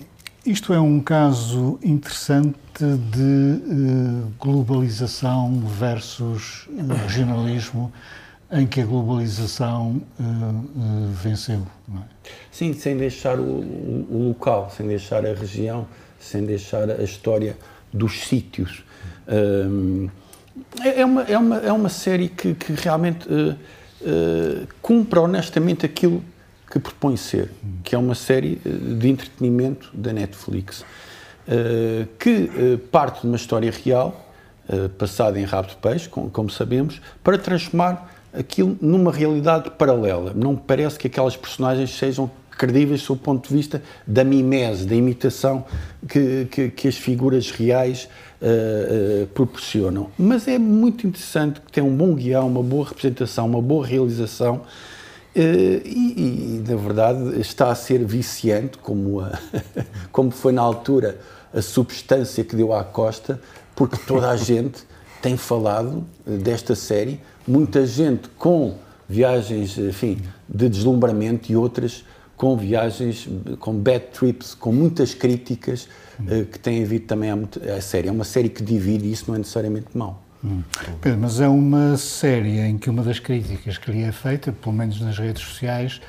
isto 0.49 0.73
é 0.73 0.79
um 0.79 0.99
caso 0.99 1.77
interessante 1.83 2.57
de 2.79 3.21
uh, 3.21 4.33
globalização 4.39 5.59
versus 5.59 6.67
regionalismo 7.05 7.93
em 8.51 8.65
que 8.65 8.81
a 8.81 8.85
globalização 8.85 10.01
uh, 10.19 11.07
venceu. 11.13 11.61
É? 11.93 12.01
Sim, 12.51 12.73
sem 12.73 12.97
deixar 12.97 13.39
o, 13.39 14.07
local, 14.09 14.73
sem 14.75 14.87
deixar 14.87 15.23
a 15.23 15.35
região, 15.35 15.85
sem 16.19 16.43
deixar 16.43 16.89
a 16.89 17.03
história 17.03 17.55
dos 17.93 18.21
sítios. 18.21 18.83
Um, 19.27 20.09
é, 20.81 21.01
é, 21.01 21.05
uma, 21.05 21.21
é, 21.21 21.37
uma, 21.37 21.57
é 21.57 21.71
uma 21.71 21.89
série 21.89 22.27
que, 22.27 22.55
que 22.55 22.73
realmente 22.73 23.27
cumpre 24.81 25.19
honestamente 25.19 25.85
aquilo 25.85 26.23
que 26.69 26.79
propõe 26.79 27.17
ser, 27.17 27.51
que 27.83 27.95
é 27.95 27.97
uma 27.97 28.15
série 28.15 28.61
de 28.63 29.09
entretenimento 29.09 29.89
da 29.93 30.13
Netflix, 30.13 30.81
uh, 30.81 32.07
que 32.19 32.79
parte 32.91 33.21
de 33.21 33.27
uma 33.27 33.37
história 33.37 33.71
real, 33.71 34.25
passada 34.99 35.39
em 35.39 35.43
Rabo 35.45 35.69
de 35.69 35.75
Peixe, 35.77 36.07
como, 36.07 36.47
sabemos, 36.51 37.01
para 37.23 37.39
transformar 37.39 38.13
aquilo 38.31 38.77
numa 38.79 39.11
realidade 39.11 39.71
paralela. 39.71 40.31
Não 40.35 40.51
me 40.51 40.59
parece 40.59 40.99
que 40.99 41.07
aquelas 41.07 41.35
personagens 41.35 41.89
sejam 41.89 42.29
credíveis 42.59 43.01
sob 43.01 43.19
o 43.21 43.23
ponto 43.23 43.47
de 43.47 43.55
vista 43.55 43.81
da 44.05 44.23
mimese, 44.23 44.85
da 44.85 44.93
imitação 44.93 45.63
que, 46.07 46.45
que, 46.51 46.69
que 46.69 46.87
as 46.89 46.97
figuras 46.97 47.49
reais 47.51 48.09
uh, 48.41 49.23
uh, 49.23 49.27
proporcionam. 49.27 50.09
Mas 50.19 50.45
é 50.45 50.59
muito 50.59 51.07
interessante 51.07 51.61
que 51.61 51.71
tem 51.71 51.81
um 51.81 51.95
bom 51.95 52.13
guião, 52.13 52.47
uma 52.47 52.61
boa 52.61 52.85
representação, 52.85 53.47
uma 53.47 53.61
boa 53.61 53.87
realização 53.87 54.61
e, 55.35 56.13
e, 56.17 56.63
na 56.67 56.75
verdade, 56.75 57.39
está 57.39 57.71
a 57.71 57.75
ser 57.75 58.03
viciante, 58.03 58.77
como, 58.79 59.19
a, 59.19 59.39
como 60.11 60.31
foi 60.31 60.51
na 60.51 60.61
altura 60.61 61.19
a 61.53 61.61
substância 61.61 62.43
que 62.43 62.55
deu 62.55 62.73
à 62.73 62.83
Costa, 62.83 63.39
porque 63.75 63.97
toda 63.97 64.29
a 64.29 64.35
gente 64.35 64.83
tem 65.21 65.37
falado 65.37 66.05
desta 66.25 66.75
série, 66.75 67.19
muita 67.47 67.85
gente 67.85 68.29
com 68.29 68.75
viagens, 69.07 69.77
enfim, 69.77 70.21
de 70.47 70.69
deslumbramento 70.69 71.51
e 71.51 71.55
outras 71.55 72.03
com 72.37 72.55
viagens, 72.55 73.27
com 73.59 73.73
bad 73.73 74.05
trips, 74.13 74.53
com 74.53 74.71
muitas 74.71 75.13
críticas 75.13 75.89
uh, 76.21 76.45
que 76.45 76.57
têm 76.57 76.83
havido 76.83 77.05
também 77.05 77.31
à, 77.31 77.37
à 77.75 77.81
série. 77.81 78.07
É 78.07 78.11
uma 78.11 78.23
série 78.23 78.47
que 78.47 78.63
divide 78.63 79.07
e 79.07 79.11
isso 79.11 79.25
não 79.27 79.35
é 79.35 79.39
necessariamente 79.39 79.87
mau. 79.93 80.23
Hum. 80.43 80.63
Pedro, 81.01 81.19
mas 81.19 81.41
é 81.41 81.47
uma 81.47 81.97
série 81.97 82.59
em 82.59 82.77
que 82.77 82.89
uma 82.89 83.03
das 83.03 83.19
críticas 83.19 83.77
que 83.77 83.91
lhe 83.91 84.03
é 84.03 84.11
feita, 84.11 84.51
pelo 84.51 84.73
menos 84.73 85.01
nas 85.01 85.17
redes 85.17 85.43
sociais, 85.43 86.01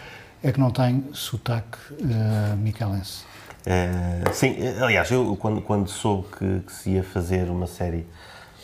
é 0.42 0.52
que 0.52 0.60
não 0.60 0.70
tem 0.70 1.04
sotaque 1.12 1.78
uh, 1.92 2.56
micalense. 2.56 3.24
Uh, 3.66 4.32
sim, 4.32 4.56
aliás, 4.80 5.10
eu 5.10 5.36
quando, 5.36 5.60
quando 5.60 5.88
soube 5.88 6.28
que, 6.38 6.60
que 6.60 6.72
se 6.72 6.90
ia 6.90 7.02
fazer 7.02 7.50
uma 7.50 7.66
série 7.66 8.06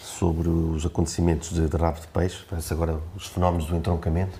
sobre 0.01 0.49
os 0.49 0.87
acontecimentos 0.87 1.51
de, 1.51 1.69
de 1.69 1.77
rabo 1.77 2.01
de 2.01 2.07
peixe, 2.07 2.39
parece 2.49 2.73
agora 2.73 2.99
os 3.15 3.27
fenómenos 3.27 3.67
do 3.67 3.77
entroncamento, 3.77 4.39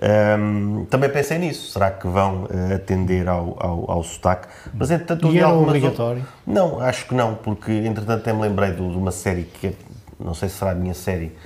é? 0.00 0.36
um, 0.38 0.86
também 0.86 1.10
pensei 1.10 1.38
nisso. 1.38 1.72
Será 1.72 1.90
que 1.90 2.06
vão 2.06 2.44
uh, 2.44 2.74
atender 2.74 3.28
ao, 3.28 3.56
ao, 3.58 3.90
ao 3.90 4.02
sotaque? 4.04 4.48
Mas, 4.72 4.90
entretanto, 4.90 5.26
e 5.30 5.38
era 5.38 5.50
obrigatório? 5.50 6.26
Não, 6.46 6.80
acho 6.80 7.06
que 7.06 7.14
não, 7.14 7.34
porque 7.34 7.72
entretanto 7.72 8.20
até 8.20 8.32
me 8.32 8.40
lembrei 8.40 8.70
de, 8.70 8.76
de 8.76 8.96
uma 8.96 9.10
série 9.10 9.42
que 9.42 9.76
não 10.24 10.34
sei 10.34 10.48
se 10.48 10.56
será 10.56 10.72
a 10.72 10.74
minha 10.74 10.94
série 10.94 11.36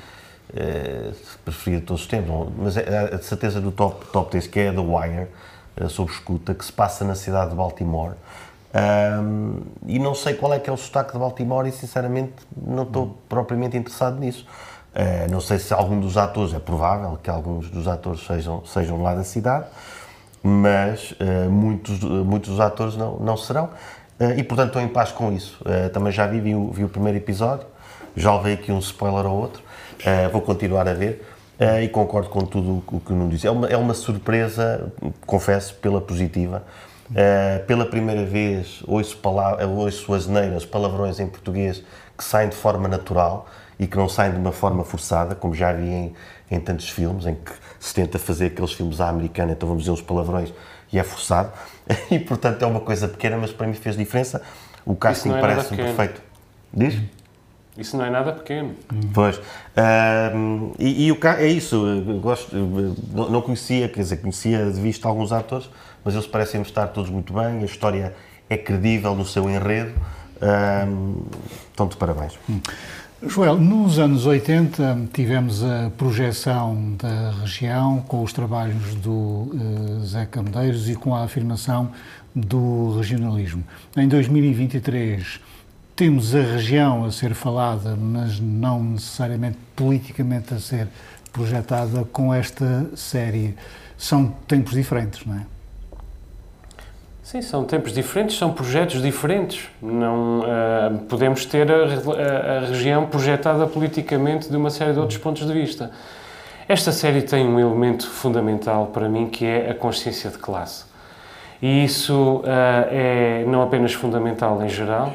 uh, 0.51 1.15
preferida 1.45 1.81
de 1.81 1.87
todos 1.87 2.03
os 2.03 2.09
tempos, 2.09 2.49
mas 2.57 2.77
é 2.77 3.17
de 3.17 3.25
certeza 3.25 3.61
do 3.61 3.73
top, 3.73 4.07
top 4.07 4.33
desse, 4.33 4.49
que 4.49 4.61
é 4.61 4.73
The 4.73 4.81
Wire, 4.81 5.29
uh, 5.81 5.89
sobre 5.89 6.13
escuta, 6.13 6.55
que 6.55 6.65
se 6.65 6.73
passa 6.73 7.05
na 7.05 7.15
cidade 7.15 7.51
de 7.51 7.57
Baltimore. 7.57 8.15
Um, 8.77 9.63
e 9.87 9.99
não 9.99 10.15
sei 10.15 10.35
qual 10.35 10.53
é 10.53 10.59
que 10.59 10.69
é 10.69 10.73
o 10.73 10.77
sotaque 10.77 11.13
de 11.13 11.19
Baltimore 11.19 11.67
e 11.67 11.73
sinceramente 11.73 12.35
não 12.55 12.83
estou 12.83 13.17
propriamente 13.29 13.77
interessado 13.77 14.19
nisso. 14.19 14.47
Uh, 14.97 15.31
não 15.31 15.41
sei 15.41 15.59
se 15.59 15.73
algum 15.73 16.01
dos 16.01 16.17
atores, 16.17 16.53
é 16.53 16.59
provável 16.59 17.19
que 17.23 17.31
alguns 17.31 17.71
dos 17.71 17.89
atores 17.89 18.27
sejam, 18.27 18.65
sejam 18.67 19.03
lá 19.03 19.15
da 19.15 19.25
cidade, 19.25 19.67
mas 20.43 21.13
uh, 21.13 21.51
muitos, 21.51 22.01
muitos 22.01 22.51
dos 22.51 22.61
atores 22.61 22.97
não, 22.97 23.17
não 23.17 23.37
serão. 23.37 23.71
Uh, 24.19 24.39
e 24.39 24.43
portanto 24.43 24.69
estou 24.69 24.83
em 24.83 24.89
paz 24.89 25.13
com 25.13 25.33
isso. 25.33 25.63
também 25.93 26.13
já 26.13 26.27
vi, 26.27 26.41
vi 26.41 26.55
vi, 26.73 26.85
o 26.85 26.89
primeiro 26.89 27.19
episódio, 27.19 27.67
já 28.17 28.35
levei 28.37 28.55
aqui 28.55 28.73
um 28.73 28.79
spoiler 28.79 29.27
ou 29.27 29.39
outro, 29.39 29.63
vou 30.33 30.41
continuar 30.41 30.89
a 30.89 30.95
ver. 30.95 31.23
e 31.83 31.89
concordo 31.89 32.29
com 32.29 32.41
tudo 32.45 32.83
o 32.87 33.01
que 33.01 33.13
o 33.13 33.17
Nuno 33.17 33.31
disse. 33.31 33.47
É 33.47 33.51
uma, 33.51 33.67
é 33.69 33.77
uma 33.77 33.95
surpresa, 33.95 34.93
confesso, 35.27 35.75
pela 35.75 36.01
positiva, 36.01 36.65
Uh, 37.09 37.65
pela 37.67 37.87
primeira 37.87 38.25
vez 38.25 38.83
ouço, 38.85 39.17
palavras, 39.19 39.65
ouço 39.69 40.13
asneiras, 40.13 40.65
palavrões 40.65 41.21
em 41.21 41.29
português 41.29 41.85
que 42.19 42.25
saem 42.25 42.49
de 42.49 42.57
forma 42.57 42.89
natural 42.89 43.47
e 43.79 43.87
que 43.87 43.97
não 43.97 44.09
saem 44.09 44.33
de 44.33 44.39
uma 44.39 44.51
forma 44.51 44.83
forçada, 44.83 45.35
como 45.37 45.55
já 45.55 45.73
vi 45.73 45.87
em, 45.87 46.15
em 46.51 46.59
tantos 46.59 46.89
filmes, 46.89 47.27
em 47.27 47.35
que 47.35 47.53
se 47.79 47.95
tenta 47.95 48.19
fazer 48.19 48.47
aqueles 48.47 48.73
filmes 48.73 49.01
à 49.01 49.09
americana, 49.09 49.53
então 49.53 49.69
vamos 49.69 49.85
dizer 49.85 49.93
os 49.93 50.03
palavrões 50.03 50.53
e 50.93 50.99
é 50.99 51.03
forçado. 51.03 51.53
E 52.11 52.19
portanto 52.19 52.61
é 52.63 52.67
uma 52.67 52.81
coisa 52.81 53.07
pequena, 53.07 53.37
mas 53.37 53.53
para 53.53 53.69
mim 53.69 53.75
fez 53.75 53.97
diferença. 53.97 54.43
O 54.85 54.97
casting 54.97 55.31
parece-me 55.31 55.77
perfeito. 55.77 56.21
Diz? 56.75 57.01
Isso 57.79 57.97
não 57.97 58.05
é 58.05 58.11
nada 58.11 58.33
pequeno. 58.33 58.75
Pois. 59.13 59.37
Uh, 59.37 60.75
e, 60.79 61.07
e, 61.07 61.13
o 61.13 61.19
é 61.27 61.49
isso. 61.49 61.85
Gosto, 62.21 62.57
não 63.13 63.43
conhecia, 63.43 63.89
quer 63.89 64.01
dizer, 64.01 64.17
conhecia 64.19 64.71
de 64.71 64.81
vista 64.81 65.09
alguns 65.09 65.33
atores, 65.33 65.69
mas 66.05 66.15
eles 66.15 66.27
parecem 66.27 66.63
estar 66.63 66.87
todos 66.89 67.11
muito 67.11 67.33
bem, 67.33 67.63
a 67.63 67.65
história 67.65 68.15
é 68.49 68.57
credível 68.57 69.15
no 69.15 69.25
seu 69.25 69.49
enredo. 69.51 69.93
então, 71.73 71.87
de 71.87 71.97
parabéns. 71.97 72.39
Hum. 72.49 72.61
Joel, 73.23 73.57
nos 73.59 73.99
anos 73.99 74.27
80 74.27 75.09
tivemos 75.13 75.65
a 75.65 75.91
projeção 75.97 76.95
da 76.99 77.31
região 77.41 78.03
com 78.07 78.23
os 78.23 78.31
trabalhos 78.31 78.95
do 78.97 79.11
uh, 79.11 80.01
Zé 80.05 80.27
Camedeiros 80.27 80.89
e 80.91 80.95
com 80.95 81.15
a 81.15 81.25
afirmação 81.25 81.91
do 82.35 82.99
regionalismo. 82.99 83.65
Em 83.97 84.07
2023 84.07 85.41
temos 85.97 86.35
a 86.35 86.43
região 86.43 87.07
a 87.07 87.11
ser 87.11 87.33
falada, 87.33 87.97
mas 87.99 88.39
não 88.39 88.83
necessariamente 88.83 89.57
politicamente 89.75 90.53
a 90.53 90.61
ser 90.61 90.89
projetada 91.33 92.05
com 92.13 92.33
esta 92.35 92.91
série. 92.95 93.57
São 93.97 94.29
tempos 94.47 94.75
diferentes, 94.75 95.25
não 95.25 95.37
é? 95.37 95.47
Sim, 97.23 97.41
são 97.43 97.65
tempos 97.65 97.93
diferentes, 97.93 98.37
são 98.37 98.53
projetos 98.53 99.01
diferentes. 99.03 99.69
Não 99.83 100.41
uh, 100.41 100.99
podemos 101.09 101.47
ter 101.47 101.67
a, 101.73 101.77
a, 101.77 102.61
região 102.67 103.07
projetada 103.07 103.67
politicamente 103.67 104.51
de 104.51 104.57
uma 104.57 104.71
série 104.71 104.93
de 104.93 105.01
outros 105.01 105.19
pontos 105.19 105.47
de 105.47 105.53
vista. 105.53 105.91
Esta 106.69 106.93
série 106.93 107.23
tem 107.23 107.45
um 107.45 107.59
elemento 107.59 108.09
fundamental 108.09 108.89
para 108.89 109.09
mim 109.09 109.29
que 109.29 109.47
é 109.47 109.71
a 109.71 109.75
consciência 109.75 110.31
de 110.31 110.39
classe. 110.39 110.85
E 111.61 111.85
isso 111.85 112.43
uh, 112.45 112.45
é 112.91 113.45
não 113.49 113.63
apenas 113.63 113.95
fundamental 113.95 114.63
em 114.63 114.69
geral, 114.69 115.13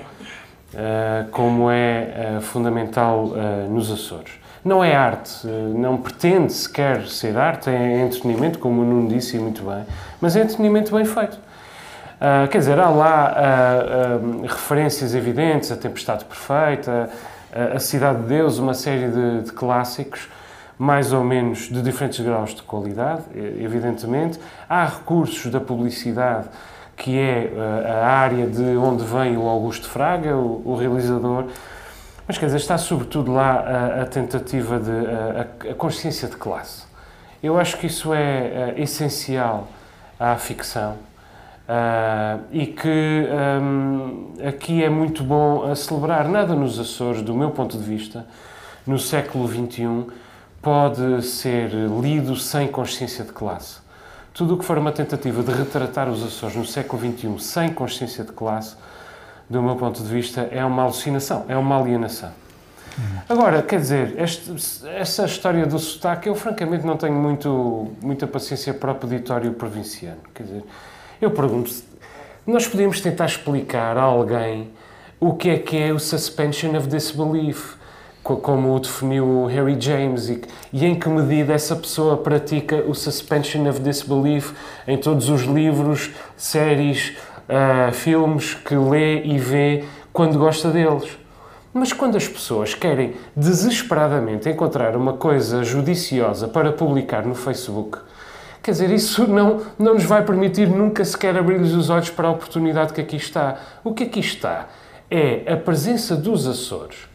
como 1.31 1.69
é 1.69 2.39
fundamental 2.41 3.31
nos 3.69 3.91
Açores. 3.91 4.33
Não 4.63 4.83
é 4.83 4.95
arte, 4.95 5.47
não 5.47 5.97
pretende 5.97 6.53
sequer 6.53 7.07
ser 7.07 7.35
arte, 7.35 7.69
é 7.69 8.01
entretenimento, 8.01 8.59
como 8.59 8.81
o 8.81 8.85
Nuno 8.85 9.09
disse 9.09 9.37
muito 9.39 9.63
bem, 9.63 9.83
mas 10.19 10.35
é 10.35 10.41
entretenimento 10.41 10.95
bem 10.95 11.03
feito. 11.03 11.39
Quer 12.51 12.57
dizer, 12.59 12.79
há 12.79 12.89
lá 12.89 13.35
referências 14.43 15.15
evidentes, 15.15 15.71
a 15.71 15.75
Tempestade 15.75 16.25
Perfeita, 16.25 17.09
a 17.75 17.79
Cidade 17.79 18.21
de 18.21 18.27
Deus, 18.27 18.59
uma 18.59 18.75
série 18.75 19.09
de, 19.09 19.41
de, 19.41 19.51
clássicos, 19.51 20.29
mais 20.77 21.11
ou 21.11 21.23
menos 21.23 21.69
de 21.69 21.81
diferentes 21.81 22.19
graus 22.19 22.53
de 22.53 22.61
qualidade, 22.61 23.23
evidentemente. 23.35 24.39
Há 24.69 24.85
recursos 24.85 25.51
da 25.51 25.59
publicidade, 25.59 26.47
que 26.95 27.17
é 27.17 27.51
a 27.87 28.07
área 28.07 28.47
de 28.47 28.75
onde 28.77 29.03
vem 29.03 29.37
o 29.37 29.47
Augusto 29.47 29.89
Fraga, 29.89 30.35
o, 30.35 30.61
o 30.65 30.75
realizador. 30.75 31.45
Mas 32.27 32.37
quer 32.37 32.45
dizer, 32.45 32.57
está 32.57 32.77
sobretudo 32.77 33.31
lá 33.31 33.59
a, 33.59 34.01
a 34.03 34.05
tentativa 34.05 34.79
de. 34.79 34.91
A, 34.91 35.71
a 35.71 35.73
consciência 35.73 36.27
de 36.27 36.35
classe. 36.35 36.83
Eu 37.41 37.57
acho 37.57 37.77
que 37.77 37.87
isso 37.87 38.13
é 38.13 38.73
uh, 38.77 38.81
essencial 38.81 39.67
à 40.19 40.35
ficção 40.35 40.91
uh, 41.67 42.39
e 42.51 42.67
que 42.67 43.27
aqui 44.47 44.83
é 44.83 44.89
muito 44.89 45.23
bom 45.23 45.69
a 45.71 45.75
celebrar. 45.75 46.27
Nada 46.27 46.53
nos 46.53 46.79
Açores, 46.79 47.21
do 47.21 47.33
meu 47.33 47.49
ponto 47.49 47.77
de 47.77 47.83
vista, 47.83 48.27
no 48.85 48.99
século 48.99 49.47
XXI, 49.47 50.05
pode 50.61 51.23
ser 51.23 51.71
lido 51.71 52.35
sem 52.35 52.67
consciência 52.67 53.25
de 53.25 53.31
classe. 53.31 53.79
Tudo 54.33 54.55
o 54.55 54.57
que 54.57 54.65
for 54.65 54.77
uma 54.77 54.91
tentativa 54.91 55.43
de 55.43 55.51
retratar 55.51 56.09
os 56.09 56.23
Açores 56.23 56.55
no 56.55 56.65
século 56.65 57.01
XXI 57.01 57.39
sem 57.39 57.73
consciência 57.73 58.23
de 58.23 58.31
classe, 58.31 58.75
do 59.49 59.61
meu 59.61 59.75
ponto 59.75 60.01
de 60.01 60.09
vista, 60.09 60.47
é 60.51 60.63
uma 60.63 60.83
alucinação, 60.83 61.45
é 61.49 61.57
uma 61.57 61.77
alienação. 61.77 62.31
Agora, 63.27 63.61
quer 63.61 63.79
dizer, 63.79 64.19
este, 64.19 64.53
essa 64.87 65.25
história 65.25 65.65
do 65.65 65.79
sotaque, 65.79 66.27
eu 66.27 66.35
francamente 66.35 66.85
não 66.85 66.97
tenho 66.97 67.13
muito, 67.13 67.91
muita 68.01 68.27
paciência 68.27 68.73
para 68.73 68.91
o 68.91 68.95
peditório 68.95 69.51
provinciano. 69.53 70.19
Quer 70.33 70.43
dizer, 70.43 70.63
eu 71.21 71.31
pergunto, 71.31 71.71
nós 72.45 72.67
podemos 72.67 72.99
tentar 72.99 73.25
explicar 73.25 73.97
a 73.97 74.01
alguém 74.01 74.71
o 75.19 75.33
que 75.33 75.49
é 75.49 75.59
que 75.59 75.77
é 75.77 75.93
o 75.93 75.99
suspension 75.99 76.75
of 76.75 76.87
disbelief, 76.87 77.75
como 78.23 78.75
o 78.75 78.79
definiu 78.79 79.45
Harry 79.45 79.79
James, 79.79 80.29
e, 80.29 80.41
e 80.71 80.85
em 80.85 80.95
que 80.95 81.09
medida 81.09 81.53
essa 81.53 81.75
pessoa 81.75 82.17
pratica 82.17 82.83
o 82.87 82.93
suspension 82.93 83.67
of 83.67 83.79
disbelief 83.79 84.53
em 84.87 84.97
todos 84.97 85.29
os 85.29 85.41
livros, 85.41 86.11
séries, 86.37 87.17
uh, 87.49 87.91
filmes 87.91 88.53
que 88.53 88.75
lê 88.75 89.23
e 89.23 89.37
vê 89.37 89.85
quando 90.13 90.37
gosta 90.37 90.69
deles. 90.69 91.17
Mas 91.73 91.93
quando 91.93 92.17
as 92.17 92.27
pessoas 92.27 92.73
querem 92.75 93.13
desesperadamente 93.35 94.49
encontrar 94.49 94.95
uma 94.95 95.13
coisa 95.13 95.63
judiciosa 95.63 96.47
para 96.47 96.71
publicar 96.71 97.25
no 97.25 97.33
Facebook, 97.33 97.97
quer 98.61 98.71
dizer, 98.71 98.91
isso 98.91 99.25
não, 99.25 99.61
não 99.79 99.93
nos 99.93 100.03
vai 100.03 100.23
permitir 100.23 100.67
nunca 100.67 101.03
sequer 101.05 101.37
abrir-lhes 101.37 101.71
os 101.71 101.89
olhos 101.89 102.09
para 102.09 102.27
a 102.27 102.31
oportunidade 102.31 102.93
que 102.93 103.01
aqui 103.01 103.15
está. 103.15 103.57
O 103.83 103.93
que 103.93 104.03
aqui 104.03 104.19
está 104.19 104.67
é 105.09 105.51
a 105.51 105.55
presença 105.55 106.15
dos 106.15 106.45
Açores 106.45 107.10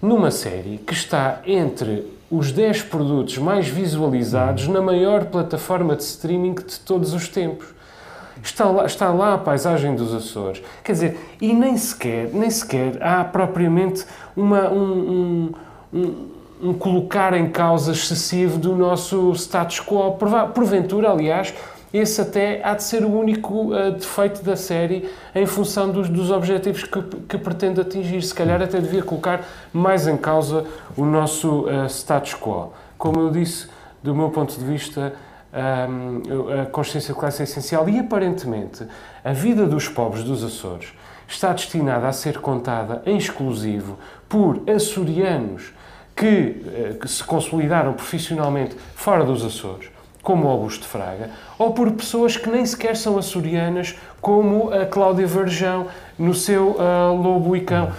numa 0.00 0.30
série 0.30 0.78
que 0.78 0.92
está 0.92 1.40
entre 1.46 2.06
os 2.30 2.52
10 2.52 2.82
produtos 2.82 3.38
mais 3.38 3.68
visualizados 3.68 4.68
na 4.68 4.82
maior 4.82 5.26
plataforma 5.26 5.96
de 5.96 6.02
streaming 6.02 6.54
de 6.54 6.78
todos 6.80 7.14
os 7.14 7.28
tempos. 7.28 7.66
Está 8.42 8.66
lá, 8.66 8.86
está 8.86 9.10
lá 9.10 9.34
a 9.34 9.38
paisagem 9.38 9.94
dos 9.94 10.14
Açores. 10.14 10.62
Quer 10.84 10.92
dizer, 10.92 11.36
e 11.40 11.52
nem 11.52 11.76
sequer, 11.76 12.30
nem 12.32 12.50
sequer 12.50 13.02
há 13.02 13.24
propriamente 13.24 14.04
uma, 14.36 14.70
um, 14.70 14.82
um, 14.82 15.54
um, 15.92 16.28
um 16.62 16.74
colocar 16.74 17.34
em 17.34 17.50
causa 17.50 17.92
excessivo 17.92 18.58
do 18.58 18.76
nosso 18.76 19.32
status 19.32 19.80
quo. 19.80 20.16
Porventura, 20.54 21.10
aliás, 21.10 21.52
esse 21.92 22.20
até 22.20 22.60
há 22.62 22.74
de 22.74 22.82
ser 22.82 23.04
o 23.04 23.10
único 23.10 23.74
uh, 23.74 23.92
defeito 23.92 24.42
da 24.42 24.56
série 24.56 25.08
em 25.34 25.46
função 25.46 25.90
dos, 25.90 26.08
dos 26.08 26.30
objetivos 26.30 26.84
que, 26.84 27.02
que, 27.02 27.38
pretende 27.38 27.80
atingir. 27.80 28.22
Se 28.22 28.34
calhar 28.34 28.60
até 28.60 28.80
devia 28.80 29.02
colocar 29.02 29.44
mais 29.72 30.06
em 30.06 30.16
causa 30.16 30.64
o 30.96 31.04
nosso 31.04 31.62
uh, 31.62 31.86
status 31.86 32.34
quo. 32.34 32.72
Como 32.98 33.20
eu 33.20 33.30
disse, 33.30 33.68
do 34.02 34.14
meu 34.14 34.30
ponto 34.30 34.58
de 34.58 34.64
vista, 34.64 35.14
a 35.50 36.66
consciência 36.66 37.14
de 37.14 37.18
classe 37.18 37.40
é 37.40 37.44
essencial 37.44 37.88
e, 37.88 37.98
aparentemente, 37.98 38.86
a 39.24 39.32
vida 39.32 39.66
dos 39.66 39.88
pobres 39.88 40.22
dos 40.22 40.44
Açores 40.44 40.92
está 41.26 41.52
destinada 41.52 42.08
a 42.08 42.12
ser 42.12 42.38
contada 42.38 43.02
em 43.04 43.16
exclusivo 43.16 43.98
por 44.28 44.62
açorianos 44.68 45.72
que, 46.16 46.26
eh, 46.26 46.96
que 47.00 47.06
se 47.06 47.22
consolidaram 47.22 47.92
profissionalmente 47.92 48.76
fora 48.94 49.24
dos 49.24 49.44
Açores, 49.44 49.90
como 50.28 50.46
Augusto 50.46 50.86
Fraga, 50.86 51.30
ou 51.58 51.70
por 51.70 51.90
pessoas 51.92 52.36
que 52.36 52.50
nem 52.50 52.66
sequer 52.66 52.98
são 52.98 53.16
açorianas, 53.16 53.96
como 54.20 54.70
a 54.70 54.84
Cláudia 54.84 55.26
Verjão 55.26 55.86
no 56.18 56.34
seu 56.34 56.72
uh, 56.72 57.16
Lobo 57.16 57.56
e 57.56 57.62
Cão 57.62 57.92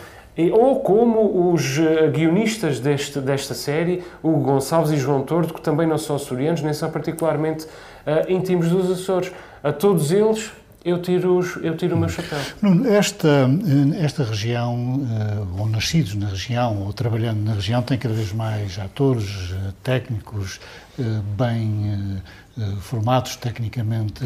ou 0.53 0.79
como 0.79 1.51
os 1.51 1.77
eh, 1.77 2.07
guionistas 2.07 2.79
deste, 2.79 3.19
desta 3.19 3.53
série, 3.53 4.05
o 4.23 4.31
Gonçalves 4.37 4.89
e 4.91 4.95
João 4.95 5.21
Tordo, 5.21 5.53
que 5.53 5.59
também 5.59 5.85
não 5.85 5.97
são 5.97 6.15
açorianos, 6.15 6.61
nem 6.61 6.71
são 6.71 6.89
particularmente 6.89 7.65
uh, 7.65 8.31
íntimos 8.31 8.69
dos 8.69 8.89
Açores. 8.89 9.33
A 9.61 9.73
todos 9.73 10.13
eles 10.13 10.49
eu 10.83 11.01
tiro, 11.01 11.39
eu 11.61 11.75
tiro 11.75 11.95
o 11.95 11.99
meu 11.99 12.09
chapéu. 12.09 12.39
Esta, 12.89 13.49
esta 13.97 14.23
região, 14.23 15.01
ou 15.57 15.67
nascidos 15.67 16.15
na 16.15 16.29
região, 16.29 16.83
ou 16.83 16.93
trabalhando 16.93 17.43
na 17.43 17.53
região, 17.53 17.81
tem 17.81 17.97
cada 17.97 18.13
vez 18.13 18.31
mais 18.31 18.79
atores, 18.79 19.53
técnicos, 19.83 20.59
bem 21.37 22.21
formados, 22.81 23.35
tecnicamente 23.35 24.23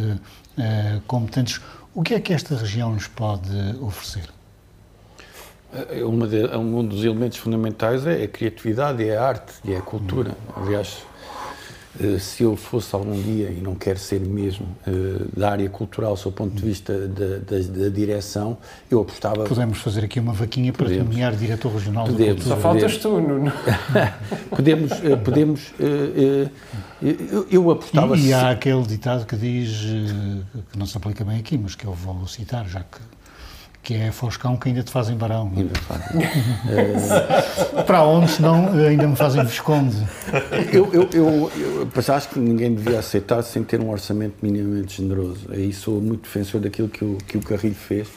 competentes. 1.08 1.60
O 1.95 2.01
que 2.01 2.16
é 2.16 2.20
que 2.20 2.34
esta 2.34 2.56
região 2.56 2.93
nos 2.93 3.08
pode 3.08 3.49
oferecer? 3.82 4.30
É 5.89 6.04
uma 6.04 6.28
de, 6.28 6.43
é 6.43 6.58
um 6.58 6.86
dos 6.86 7.04
elementos 7.04 7.39
fundamentais 7.39 8.06
é 8.06 8.24
a 8.24 8.28
criatividade, 8.28 9.08
é 9.08 9.18
a 9.18 9.28
arte 9.28 9.54
e 9.66 9.74
é 9.74 9.78
a 9.78 9.82
cultura. 9.82 10.38
Aliás, 10.56 11.04
eh, 11.04 11.12
se 12.19 12.43
eu 12.43 12.55
fosse 12.55 12.93
algum 12.95 13.21
dia, 13.21 13.49
e 13.49 13.61
não 13.61 13.75
quero 13.75 13.99
ser 13.99 14.19
mesmo, 14.19 14.67
eh, 14.87 14.91
da 15.37 15.51
área 15.51 15.69
cultural, 15.69 16.15
do 16.15 16.31
ponto 16.31 16.55
de 16.55 16.63
vista 16.63 17.07
da, 17.07 17.37
da, 17.37 17.59
da, 17.59 17.89
direção, 17.89 18.57
eu 18.89 19.01
apostava... 19.01 19.43
Podemos 19.43 19.77
fazer 19.77 20.05
aqui 20.05 20.19
uma 20.19 20.33
vaquinha 20.33 20.73
para 20.73 20.85
podemos. 20.85 21.07
nomear 21.07 21.35
diretor 21.35 21.71
regional 21.71 22.05
podemos, 22.05 22.43
Só 22.43 22.57
faltas 22.57 22.97
tu, 22.97 23.21
Nuno. 23.21 23.51
podemos, 24.49 24.91
eh, 24.91 25.15
podemos 25.17 25.73
eu, 27.01 27.47
eu 27.51 27.71
apostava... 27.71 28.17
E, 28.17 28.27
e 28.27 28.33
há 28.33 28.49
aquele 28.49 28.83
ditado 28.83 29.25
que 29.25 29.35
diz, 29.35 29.85
que 30.71 30.77
não 30.77 30.85
se 30.85 30.97
aplica 30.97 31.23
bem 31.23 31.37
aqui, 31.37 31.57
mas 31.57 31.75
que 31.75 31.85
eu 31.85 31.93
vou 31.93 32.27
citar, 32.27 32.67
já 32.67 32.79
que 32.79 32.97
que 33.84 33.93
é 33.95 34.13
Foscão 34.13 34.55
que 34.55 34.69
ainda 34.69 34.81
te 34.81 34.89
fazem 34.89 35.17
barão. 35.17 35.51
Ainda 35.55 35.77
fazem. 35.81 36.21
Para 37.86 38.03
onde, 38.03 38.31
senão 38.31 38.71
ainda 38.71 39.05
me 39.05 39.15
fazem 39.15 39.43
Visconde. 39.43 39.97
Eu, 40.71 40.89
eu, 40.93 41.09
eu, 41.11 41.51
eu 41.53 42.15
acho 42.15 42.29
que 42.29 42.39
ninguém 42.39 42.73
devia 42.73 42.99
aceitar 42.99 43.43
sem 43.43 43.61
ter 43.61 43.81
um 43.81 43.89
orçamento 43.89 44.36
minimamente 44.41 45.01
generoso. 45.01 45.47
Aí 45.51 45.73
sou 45.73 45.99
muito 45.99 46.21
defensor 46.21 46.61
daquilo 46.61 46.88
que 46.88 47.03
o, 47.03 47.17
que 47.27 47.38
o 47.38 47.41
Carrilho 47.41 47.75
fez, 47.75 48.07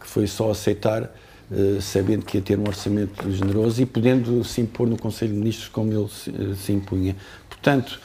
que 0.00 0.06
foi 0.06 0.26
só 0.26 0.50
aceitar, 0.50 1.02
uh, 1.50 1.82
sabendo 1.82 2.24
que 2.24 2.38
ia 2.38 2.42
ter 2.42 2.58
um 2.58 2.66
orçamento 2.66 3.30
generoso 3.30 3.82
e 3.82 3.86
podendo 3.86 4.42
se 4.42 4.62
impor 4.62 4.88
no 4.88 4.96
Conselho 4.96 5.34
de 5.34 5.38
Ministros 5.38 5.68
como 5.68 5.92
ele 5.92 6.08
se, 6.08 6.30
uh, 6.30 6.56
se 6.56 6.72
impunha. 6.72 7.14
Portanto, 7.46 8.00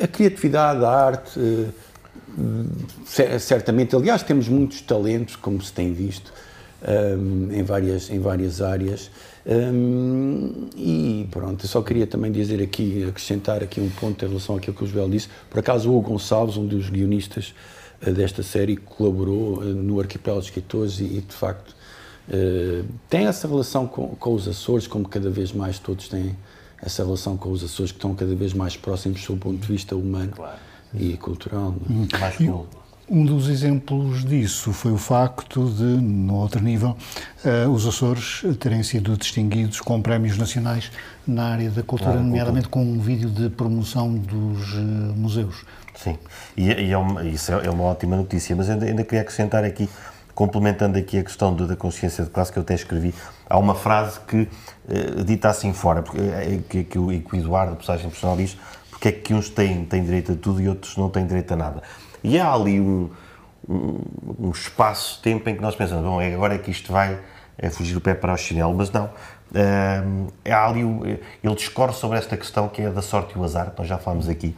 a 0.00 0.06
criatividade, 0.06 0.84
a 0.84 0.88
arte. 0.88 1.40
Certamente, 3.38 3.94
aliás, 3.94 4.22
temos 4.22 4.48
muitos 4.48 4.80
talentos, 4.80 5.36
como 5.36 5.60
se 5.62 5.72
tem 5.72 5.92
visto, 5.92 6.32
um, 6.86 7.52
em, 7.52 7.62
várias, 7.62 8.10
em 8.10 8.18
várias 8.18 8.60
áreas. 8.60 9.10
Um, 9.46 10.68
e 10.76 11.26
pronto, 11.30 11.64
eu 11.64 11.68
só 11.68 11.82
queria 11.82 12.06
também 12.06 12.32
dizer 12.32 12.62
aqui, 12.62 13.04
acrescentar 13.08 13.62
aqui 13.62 13.80
um 13.80 13.90
ponto 13.90 14.24
em 14.24 14.28
relação 14.28 14.56
àquilo 14.56 14.76
que 14.76 14.84
o 14.84 14.86
Joel 14.86 15.08
disse. 15.08 15.28
Por 15.50 15.58
acaso, 15.58 15.90
o 15.90 15.96
Hugo 15.96 16.10
Gonçalves, 16.10 16.56
um 16.56 16.66
dos 16.66 16.88
guionistas 16.88 17.54
uh, 18.06 18.12
desta 18.12 18.42
série, 18.42 18.76
colaborou 18.76 19.58
uh, 19.58 19.64
no 19.64 20.00
Arquipélago 20.00 20.42
de 20.42 20.48
Escritores 20.48 20.98
e, 21.00 21.04
e 21.04 21.20
de 21.20 21.34
facto, 21.34 21.70
uh, 22.28 22.84
tem 23.08 23.26
essa 23.26 23.46
relação 23.46 23.86
com, 23.86 24.08
com 24.08 24.34
os 24.34 24.48
Açores, 24.48 24.86
como 24.86 25.08
cada 25.08 25.30
vez 25.30 25.52
mais 25.52 25.78
todos 25.78 26.08
têm 26.08 26.36
essa 26.82 27.02
relação 27.02 27.36
com 27.36 27.50
os 27.50 27.62
Açores, 27.62 27.92
que 27.92 27.98
estão 27.98 28.14
cada 28.14 28.34
vez 28.34 28.52
mais 28.52 28.76
próximos 28.76 29.24
do 29.24 29.36
ponto 29.36 29.58
de 29.58 29.66
vista 29.66 29.94
humano 29.94 30.32
claro. 30.34 30.58
E 30.94 31.16
cultural. 31.16 31.74
É? 31.88 32.18
Mais 32.18 32.36
cool. 32.36 32.66
Um 33.08 33.22
dos 33.22 33.50
exemplos 33.50 34.24
disso 34.24 34.72
foi 34.72 34.90
o 34.90 34.96
facto 34.96 35.68
de, 35.68 35.82
no 35.82 36.36
outro 36.36 36.62
nível, 36.62 36.96
uh, 37.44 37.68
os 37.68 37.86
Açores 37.86 38.42
terem 38.58 38.82
sido 38.82 39.14
distinguidos 39.14 39.78
com 39.82 40.00
prémios 40.00 40.38
nacionais 40.38 40.90
na 41.26 41.50
área 41.50 41.70
da 41.70 41.82
cultura, 41.82 42.12
claro, 42.12 42.26
nomeadamente 42.26 42.66
com 42.68 42.82
um 42.82 42.98
vídeo 42.98 43.28
de 43.28 43.50
promoção 43.50 44.14
dos 44.14 44.72
uh, 44.72 44.78
museus. 45.14 45.66
Sim, 45.94 46.16
e, 46.56 46.72
e 46.72 46.92
é 46.92 46.96
uma, 46.96 47.22
isso 47.24 47.52
é, 47.52 47.66
é 47.66 47.70
uma 47.70 47.84
ótima 47.84 48.16
notícia, 48.16 48.56
mas 48.56 48.70
ainda, 48.70 48.86
ainda 48.86 49.04
queria 49.04 49.20
acrescentar 49.20 49.64
aqui, 49.64 49.86
complementando 50.34 50.98
aqui 50.98 51.18
a 51.18 51.22
questão 51.22 51.52
do, 51.54 51.66
da 51.68 51.76
consciência 51.76 52.24
de 52.24 52.30
classe 52.30 52.50
que 52.50 52.58
eu 52.58 52.62
até 52.62 52.74
escrevi, 52.74 53.14
há 53.50 53.58
uma 53.58 53.74
frase 53.74 54.18
que, 54.20 54.48
uh, 54.88 55.24
dita 55.24 55.50
assim 55.50 55.74
fora, 55.74 56.02
porque, 56.02 56.22
que, 56.70 56.84
que, 56.84 56.98
o, 56.98 57.08
que 57.08 57.36
o 57.36 57.38
Eduardo, 57.38 57.74
a 57.74 57.76
personagem 57.76 58.08
personal, 58.08 58.34
diz 58.34 58.56
porque 59.04 59.08
é 59.08 59.12
que 59.12 59.34
uns 59.34 59.50
têm, 59.50 59.84
têm 59.84 60.02
direito 60.02 60.32
a 60.32 60.34
tudo 60.34 60.62
e 60.62 60.68
outros 60.68 60.96
não 60.96 61.10
têm 61.10 61.26
direito 61.26 61.52
a 61.52 61.56
nada. 61.56 61.82
E 62.22 62.38
há 62.38 62.50
ali 62.50 62.80
um, 62.80 63.10
um, 63.68 64.00
um 64.38 64.50
espaço-tempo 64.50 65.48
em 65.50 65.56
que 65.56 65.60
nós 65.60 65.76
pensamos, 65.76 66.04
bom, 66.04 66.20
é 66.22 66.32
agora 66.32 66.54
é 66.54 66.58
que 66.58 66.70
isto 66.70 66.90
vai 66.90 67.18
é 67.58 67.68
fugir 67.68 67.96
o 67.96 68.00
pé 68.00 68.14
para 68.14 68.32
o 68.32 68.36
chinelo, 68.36 68.72
mas 68.74 68.90
não. 68.90 69.10
É, 69.54 70.50
há 70.50 70.66
ali, 70.66 70.80
ele 71.42 71.54
discorre 71.54 71.92
sobre 71.92 72.16
esta 72.16 72.34
questão 72.36 72.66
que 72.68 72.80
é 72.80 72.90
da 72.90 73.02
sorte 73.02 73.36
e 73.36 73.38
o 73.38 73.44
azar, 73.44 73.70
que 73.72 73.78
nós 73.78 73.86
já 73.86 73.98
falámos 73.98 74.26
aqui, 74.28 74.56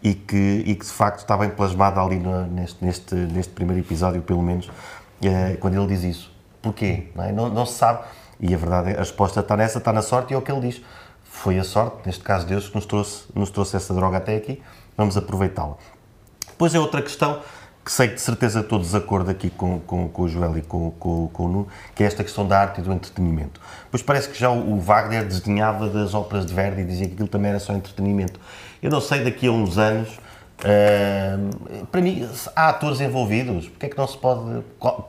e 0.00 0.14
que, 0.14 0.62
e 0.64 0.76
que 0.76 0.86
de 0.86 0.92
facto 0.92 1.18
está 1.18 1.36
bem 1.36 1.50
plasmada 1.50 2.00
ali 2.00 2.20
no, 2.20 2.46
neste, 2.46 2.84
neste, 2.84 3.14
neste 3.16 3.52
primeiro 3.52 3.82
episódio, 3.82 4.22
pelo 4.22 4.42
menos, 4.42 4.70
é, 5.22 5.56
quando 5.56 5.74
ele 5.74 5.88
diz 5.88 6.04
isso. 6.04 6.32
Porquê? 6.62 7.08
Não, 7.16 7.24
é? 7.24 7.32
não, 7.32 7.48
não, 7.48 7.66
se 7.66 7.74
sabe. 7.74 8.04
E 8.40 8.54
a 8.54 8.56
verdade 8.56 8.90
é, 8.92 8.94
a 8.94 9.00
resposta 9.00 9.40
está 9.40 9.56
nessa, 9.56 9.78
está 9.78 9.92
na 9.92 10.02
sorte, 10.02 10.32
e 10.32 10.34
é 10.34 10.38
o 10.38 10.42
que 10.42 10.52
ele 10.52 10.60
diz. 10.60 10.80
Foi 11.42 11.56
a 11.56 11.62
sorte, 11.62 11.98
neste 12.04 12.24
caso 12.24 12.44
Deus, 12.46 12.68
que 12.68 12.74
nos 12.74 12.84
trouxe, 12.84 13.26
nos 13.32 13.48
trouxe 13.48 13.76
essa 13.76 13.94
droga 13.94 14.16
até 14.16 14.34
aqui, 14.34 14.60
vamos 14.96 15.16
aproveitá-la. 15.16 15.76
Depois 16.48 16.74
é 16.74 16.80
outra 16.80 17.00
questão 17.00 17.40
que 17.84 17.92
sei 17.92 18.08
que 18.08 18.16
de 18.16 18.20
certeza 18.20 18.58
estou 18.58 18.78
de 18.78 18.86
desacordo 18.86 19.30
aqui 19.30 19.48
com, 19.48 19.78
com, 19.78 20.08
com 20.08 20.22
o 20.22 20.28
Joel 20.28 20.58
e 20.58 20.62
com, 20.62 20.90
com, 20.90 21.28
com 21.28 21.44
o 21.44 21.48
Nuno, 21.48 21.68
que 21.94 22.02
é 22.02 22.06
esta 22.06 22.24
questão 22.24 22.46
da 22.46 22.60
arte 22.60 22.80
e 22.80 22.82
do 22.82 22.92
entretenimento. 22.92 23.60
Pois 23.88 24.02
parece 24.02 24.28
que 24.28 24.38
já 24.38 24.50
o, 24.50 24.74
o 24.74 24.80
Wagner 24.80 25.24
desdenhava 25.24 25.88
das 25.88 26.12
óperas 26.12 26.44
de 26.44 26.52
Verdi 26.52 26.80
e 26.80 26.84
dizia 26.84 27.06
que 27.06 27.14
aquilo 27.14 27.28
também 27.28 27.50
era 27.50 27.60
só 27.60 27.72
entretenimento. 27.72 28.40
Eu 28.82 28.90
não 28.90 29.00
sei, 29.00 29.22
daqui 29.22 29.46
a 29.46 29.52
uns 29.52 29.78
anos, 29.78 30.18
uh, 30.64 31.86
para 31.86 32.00
mim, 32.00 32.28
há 32.54 32.68
atores 32.68 33.00
envolvidos, 33.00 33.68
porque 33.68 33.86
é 33.86 33.88
que 33.88 33.98
não 33.98 34.06
se 34.06 34.16
pode, 34.16 34.62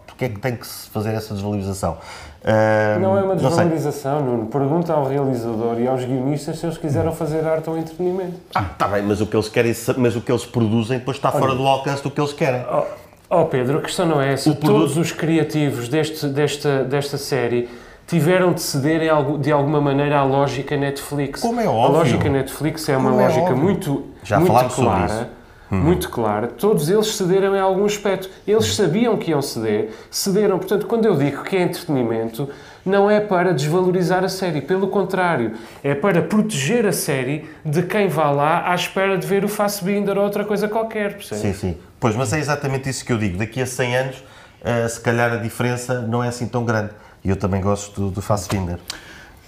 porque 0.05 0.25
é 0.25 0.29
que 0.29 0.39
tem 0.39 0.55
que 0.55 0.67
se 0.67 0.89
fazer 0.89 1.13
essa 1.13 1.33
desvalorização? 1.33 1.97
Uh, 2.41 2.99
não 2.99 3.17
é 3.17 3.23
uma 3.23 3.35
desvalorização, 3.35 4.21
Nuno. 4.21 4.45
Pergunta 4.47 4.93
ao 4.93 5.05
realizador 5.05 5.79
e 5.79 5.87
aos 5.87 6.05
guionistas 6.05 6.59
se 6.59 6.65
eles 6.65 6.77
quiseram 6.77 7.11
fazer 7.11 7.45
arte 7.45 7.69
ou 7.69 7.77
entretenimento. 7.77 8.39
Ah, 8.55 8.65
está 8.71 8.87
bem, 8.87 9.03
mas 9.03 9.19
o 9.19 9.27
que 9.27 9.35
eles 9.35 9.49
querem, 9.49 9.73
mas 9.97 10.15
o 10.15 10.21
que 10.21 10.31
eles 10.31 10.45
produzem 10.45 10.99
depois 10.99 11.17
está 11.17 11.29
Olha, 11.29 11.39
fora 11.39 11.55
do 11.55 11.67
alcance 11.67 12.01
do 12.01 12.09
que 12.09 12.19
eles 12.19 12.31
querem. 12.31 12.63
Oh, 12.71 13.41
oh 13.41 13.45
Pedro, 13.45 13.79
a 13.79 13.81
questão 13.81 14.05
não 14.05 14.21
é 14.21 14.33
essa. 14.33 14.49
O 14.49 14.55
Todos 14.55 14.93
produto... 14.93 15.01
os 15.01 15.11
criativos 15.11 15.89
deste, 15.89 16.27
desta, 16.27 16.83
desta 16.85 17.17
série 17.17 17.69
tiveram 18.07 18.53
de 18.53 18.61
ceder 18.61 19.01
de 19.39 19.51
alguma 19.51 19.81
maneira 19.81 20.19
à 20.19 20.23
lógica 20.23 20.77
Netflix. 20.77 21.41
Como 21.41 21.59
é 21.59 21.67
óbvio. 21.67 21.95
A 21.95 21.99
lógica 21.99 22.29
Netflix 22.29 22.87
é 22.87 22.97
uma 22.97 23.09
Como 23.11 23.21
é 23.21 23.25
lógica 23.25 23.49
é 23.49 23.53
muito, 23.53 24.05
Já 24.23 24.39
muito 24.39 24.75
clara 24.75 25.38
uhum. 25.71 25.77
muito 25.77 26.09
clara, 26.09 26.47
todos 26.47 26.89
eles 26.89 27.07
cederam 27.15 27.55
em 27.55 27.59
algum 27.59 27.85
aspecto. 27.85 28.29
Eles 28.47 28.75
sabiam 28.75 29.17
que 29.17 29.31
iam 29.31 29.41
ceder, 29.41 29.91
cederam. 30.09 30.57
Portanto, 30.57 30.85
quando 30.87 31.05
eu 31.05 31.15
digo 31.15 31.43
que 31.43 31.55
é 31.55 31.63
entretenimento, 31.63 32.49
não 32.85 33.09
é 33.09 33.19
para 33.19 33.53
desvalorizar 33.53 34.23
a 34.23 34.29
série, 34.29 34.61
pelo 34.61 34.87
contrário, 34.87 35.53
é 35.83 35.93
para 35.93 36.21
proteger 36.21 36.85
a 36.85 36.91
série 36.91 37.49
de 37.63 37.83
quem 37.83 38.07
vá 38.07 38.31
lá 38.31 38.71
à 38.71 38.75
espera 38.75 39.17
de 39.17 39.27
ver 39.27 39.43
o 39.43 39.47
Fassbinder 39.47 40.17
ou 40.17 40.23
outra 40.23 40.43
coisa 40.43 40.67
qualquer, 40.67 41.13
percebe? 41.13 41.41
Sim, 41.41 41.53
sim. 41.53 41.77
Pois, 41.99 42.15
mas 42.15 42.33
é 42.33 42.39
exatamente 42.39 42.89
isso 42.89 43.05
que 43.05 43.11
eu 43.11 43.17
digo. 43.17 43.37
Daqui 43.37 43.61
a 43.61 43.65
100 43.65 43.97
anos, 43.97 44.15
uh, 44.17 44.89
se 44.89 44.99
calhar 45.01 45.33
a 45.33 45.37
diferença 45.37 46.01
não 46.01 46.23
é 46.23 46.29
assim 46.29 46.47
tão 46.47 46.63
grande. 46.63 46.91
E 47.23 47.29
eu 47.29 47.35
também 47.35 47.61
gosto 47.61 47.99
do, 47.99 48.09
do 48.09 48.21
Fassbinder. 48.21 48.79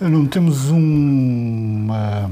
Não 0.01 0.25
temos 0.25 0.71
uma 0.71 2.27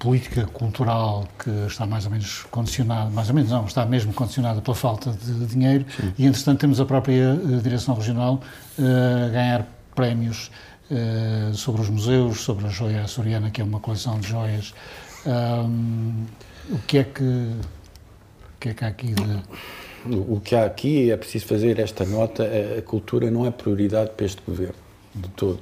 política 0.00 0.46
cultural 0.46 1.28
que 1.38 1.48
está 1.68 1.86
mais 1.86 2.06
ou 2.06 2.10
menos 2.10 2.42
condicionada, 2.50 3.08
mais 3.08 3.28
ou 3.28 3.36
menos 3.36 3.52
não, 3.52 3.64
está 3.66 3.86
mesmo 3.86 4.12
condicionada 4.12 4.60
pela 4.60 4.74
falta 4.74 5.12
de 5.12 5.46
dinheiro 5.46 5.86
Sim. 5.96 6.12
e, 6.18 6.26
entretanto, 6.26 6.58
temos 6.58 6.80
a 6.80 6.84
própria 6.84 7.34
uh, 7.34 7.62
Direção 7.62 7.94
Regional 7.94 8.42
uh, 8.80 9.26
a 9.26 9.28
ganhar 9.28 9.66
prémios 9.94 10.50
uh, 10.90 11.54
sobre 11.54 11.82
os 11.82 11.88
museus, 11.88 12.40
sobre 12.40 12.66
a 12.66 12.68
joia 12.68 13.02
açoriana, 13.02 13.48
que 13.48 13.60
é 13.60 13.64
uma 13.64 13.78
coleção 13.78 14.18
de 14.18 14.26
joias. 14.26 14.74
Um, 15.24 16.24
o 16.68 16.78
que 16.80 16.98
é 16.98 17.04
que, 17.04 17.22
o 17.22 18.58
que 18.58 18.70
é 18.70 18.74
que 18.74 18.84
há 18.84 18.88
aqui 18.88 19.14
de... 19.14 20.10
O 20.10 20.40
que 20.40 20.56
há 20.56 20.64
aqui 20.64 21.12
é 21.12 21.16
preciso 21.16 21.46
fazer 21.46 21.78
esta 21.78 22.04
nota, 22.04 22.44
a 22.76 22.82
cultura 22.82 23.30
não 23.30 23.46
é 23.46 23.52
prioridade 23.52 24.10
para 24.16 24.26
este 24.26 24.42
governo, 24.44 24.74
de 25.14 25.28
todo. 25.28 25.60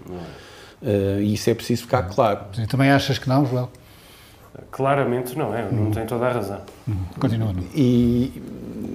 Uh, 0.82 1.20
e 1.20 1.34
isso 1.34 1.50
é 1.50 1.54
preciso 1.54 1.82
ficar 1.82 2.04
claro. 2.04 2.40
E 2.58 2.66
também 2.66 2.90
achas 2.90 3.18
que 3.18 3.28
não, 3.28 3.44
Joel? 3.44 3.70
Claramente 4.70 5.36
não 5.36 5.54
é, 5.54 5.70
não 5.70 5.90
tem 5.90 6.06
toda 6.06 6.26
a 6.26 6.32
razão. 6.32 6.60
Continua. 7.18 7.54
E, 7.74 8.42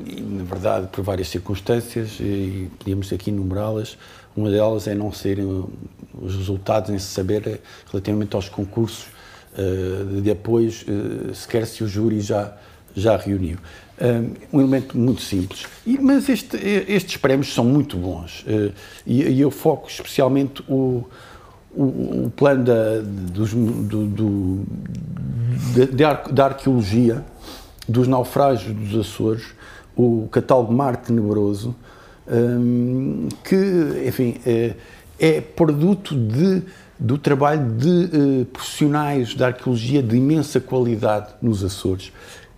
e, 0.05 0.21
na 0.21 0.43
verdade, 0.43 0.87
por 0.87 1.03
várias 1.03 1.29
circunstâncias, 1.29 2.17
e 2.19 2.69
podíamos 2.77 3.11
aqui 3.13 3.29
enumerá-las, 3.29 3.97
uma 4.35 4.49
delas 4.49 4.87
é 4.87 4.93
não 4.93 5.11
serem 5.11 5.65
os 6.13 6.35
resultados, 6.35 6.89
em 6.89 6.99
se 6.99 7.07
saber 7.07 7.61
relativamente 7.89 8.35
aos 8.35 8.49
concursos 8.49 9.07
uh, 9.57 10.21
de 10.21 10.29
apoios, 10.29 10.83
uh, 10.83 11.33
sequer 11.33 11.65
se 11.65 11.83
o 11.83 11.87
júri 11.87 12.19
já, 12.19 12.53
já 12.95 13.15
reuniu. 13.15 13.57
Um 14.51 14.59
elemento 14.59 14.97
muito 14.97 15.21
simples. 15.21 15.65
E, 15.85 15.97
mas 15.97 16.27
este, 16.27 16.57
estes 16.57 17.15
prémios 17.15 17.53
são 17.53 17.63
muito 17.63 17.95
bons. 17.95 18.41
Uh, 18.41 18.73
e, 19.05 19.23
e 19.23 19.39
eu 19.39 19.49
foco 19.49 19.87
especialmente 19.89 20.61
o 20.67 21.05
o, 21.75 22.25
o 22.25 22.33
plano 22.35 22.63
da, 22.63 23.01
dos, 23.01 23.53
do, 23.53 24.05
do, 24.07 24.65
da, 26.31 26.45
arqueologia 26.45 27.23
dos 27.87 28.07
naufrágios 28.07 28.75
dos 28.75 28.99
Açores, 28.99 29.43
o 29.95 30.27
catálogo 30.31 30.73
Mar 30.73 30.97
Tenebroso, 30.97 31.75
um, 32.27 33.27
que, 33.43 34.07
enfim, 34.07 34.35
é, 34.45 34.73
é 35.19 35.41
produto 35.41 36.15
de, 36.15 36.63
do 36.99 37.17
trabalho 37.17 37.71
de 37.77 37.87
uh, 37.87 38.45
profissionais 38.45 39.35
da 39.35 39.47
arqueologia 39.47 40.01
de 40.01 40.15
imensa 40.15 40.59
qualidade 40.59 41.33
nos 41.41 41.63
Açores, 41.63 42.11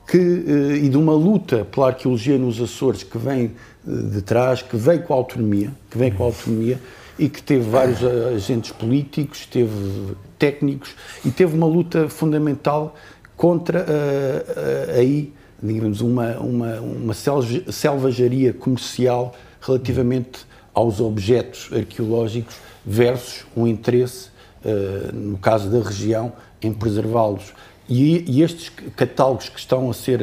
que, 0.08 0.18
uh, 0.18 0.76
e 0.76 0.88
de 0.88 0.98
uma 0.98 1.14
luta 1.14 1.66
pela 1.66 1.88
arqueologia 1.88 2.38
nos 2.38 2.62
Açores 2.62 3.04
que 3.04 3.18
vem 3.18 3.52
de 3.86 4.22
trás, 4.22 4.62
que 4.62 4.76
vem 4.76 5.00
com 5.00 5.14
a 5.14 5.18
autonomia, 5.18 5.72
que 5.90 5.98
vem 5.98 6.12
com 6.12 6.24
a 6.24 6.28
autonomia, 6.28 6.80
e 7.18 7.28
que 7.30 7.42
teve 7.42 7.70
vários 7.70 8.04
agentes 8.04 8.72
políticos, 8.72 9.46
teve 9.46 10.16
técnicos 10.38 10.92
e 11.26 11.32
teve 11.32 11.56
uma 11.56 11.66
luta 11.66 12.08
fundamental 12.10 12.96
contra 13.36 13.80
uh, 13.80 13.84
uh, 13.84 15.00
aí, 15.00 15.34
digamos, 15.62 16.02
uma, 16.02 16.38
uma, 16.38 16.80
uma 16.80 17.14
selvageria 17.14 18.52
comercial 18.52 19.36
relativamente 19.62 20.46
aos 20.74 21.00
objetos 21.00 21.70
arqueológicos 21.72 22.56
versus 22.86 23.46
um 23.56 23.68
interesse, 23.68 24.30
uh, 24.66 25.16
no 25.16 25.38
caso 25.38 25.70
da 25.70 25.80
região, 25.80 26.34
em 26.62 26.74
preservá-los. 26.74 27.54
E, 27.90 28.26
e, 28.30 28.42
estes 28.44 28.70
catálogos 28.98 29.48
que 29.48 29.58
estão 29.58 29.90
a 29.90 29.94
ser 29.94 30.20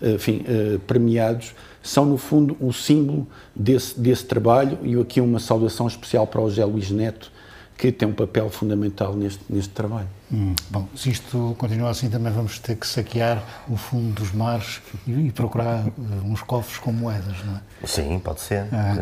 enfim, 0.00 0.44
premiados 0.86 1.52
são, 1.86 2.04
no 2.04 2.18
fundo, 2.18 2.56
o 2.60 2.72
símbolo 2.72 3.26
desse, 3.54 3.98
desse 3.98 4.24
trabalho. 4.24 4.78
E 4.82 4.98
aqui 5.00 5.20
uma 5.20 5.38
saudação 5.38 5.86
especial 5.86 6.26
para 6.26 6.40
o 6.40 6.48
José 6.48 6.64
Luís 6.64 6.90
Neto, 6.90 7.30
que 7.76 7.92
tem 7.92 8.08
um 8.08 8.12
papel 8.12 8.50
fundamental 8.50 9.14
neste, 9.14 9.40
neste 9.48 9.70
trabalho. 9.70 10.08
Hum, 10.32 10.54
bom, 10.70 10.88
se 10.96 11.10
isto 11.10 11.54
continua 11.56 11.90
assim, 11.90 12.10
também 12.10 12.32
vamos 12.32 12.58
ter 12.58 12.74
que 12.74 12.86
saquear 12.86 13.40
o 13.68 13.76
fundo 13.76 14.14
dos 14.14 14.32
mares 14.32 14.80
e, 15.06 15.12
e 15.12 15.30
procurar 15.30 15.86
uh, 15.86 15.92
uns 16.24 16.42
cofres 16.42 16.78
com 16.78 16.90
moedas, 16.90 17.36
não 17.44 17.54
é? 17.54 17.86
Sim, 17.86 18.18
pode 18.18 18.40
ser. 18.40 18.66
Ah. 18.72 18.96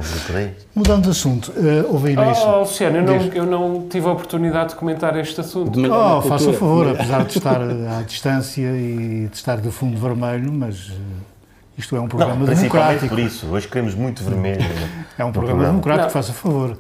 Mudando 0.74 1.05
de 1.05 1.11
assunto, 1.11 1.53
uh, 1.53 1.91
houve 1.91 2.14
oh, 2.18 2.30
isso. 2.30 2.47
Oh, 2.47 2.59
Luciano, 2.61 2.99
eu 2.99 3.03
não, 3.03 3.14
eu 3.14 3.47
não, 3.47 3.89
tive 3.89 4.07
a 4.07 4.12
oportunidade 4.12 4.70
de 4.70 4.74
comentar 4.74 5.16
este 5.18 5.41
assunto. 5.41 5.80
Oh, 5.80 6.20
faça 6.20 6.51
o 6.51 6.53
favor, 6.53 6.89
apesar 6.89 7.24
de 7.24 7.39
estar 7.39 7.61
à 7.62 8.03
distância 8.03 8.76
e 8.76 9.28
de 9.30 9.37
estar 9.37 9.57
do 9.57 9.72
fundo 9.72 9.99
vermelho, 9.99 10.53
mas. 10.53 10.91
Uh, 10.91 11.34
isto 11.77 11.97
é 11.97 12.01
um 12.01 12.09
programa 12.09 12.37
não, 12.37 12.47
democrático. 12.47 13.09
por 13.09 13.18
isso, 13.18 13.47
hoje 13.47 13.66
queremos 13.66 13.95
muito 13.95 14.22
vermelho. 14.22 14.62
é 15.18 15.25
um 15.25 15.33
programa, 15.33 15.33
programa. 15.33 15.64
democrático, 15.66 16.11
faça 16.11 16.33
favor. 16.33 16.77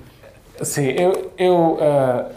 Sim, 0.62 0.86
eu, 0.90 1.32
eu 1.36 1.78
uh, 1.80 2.32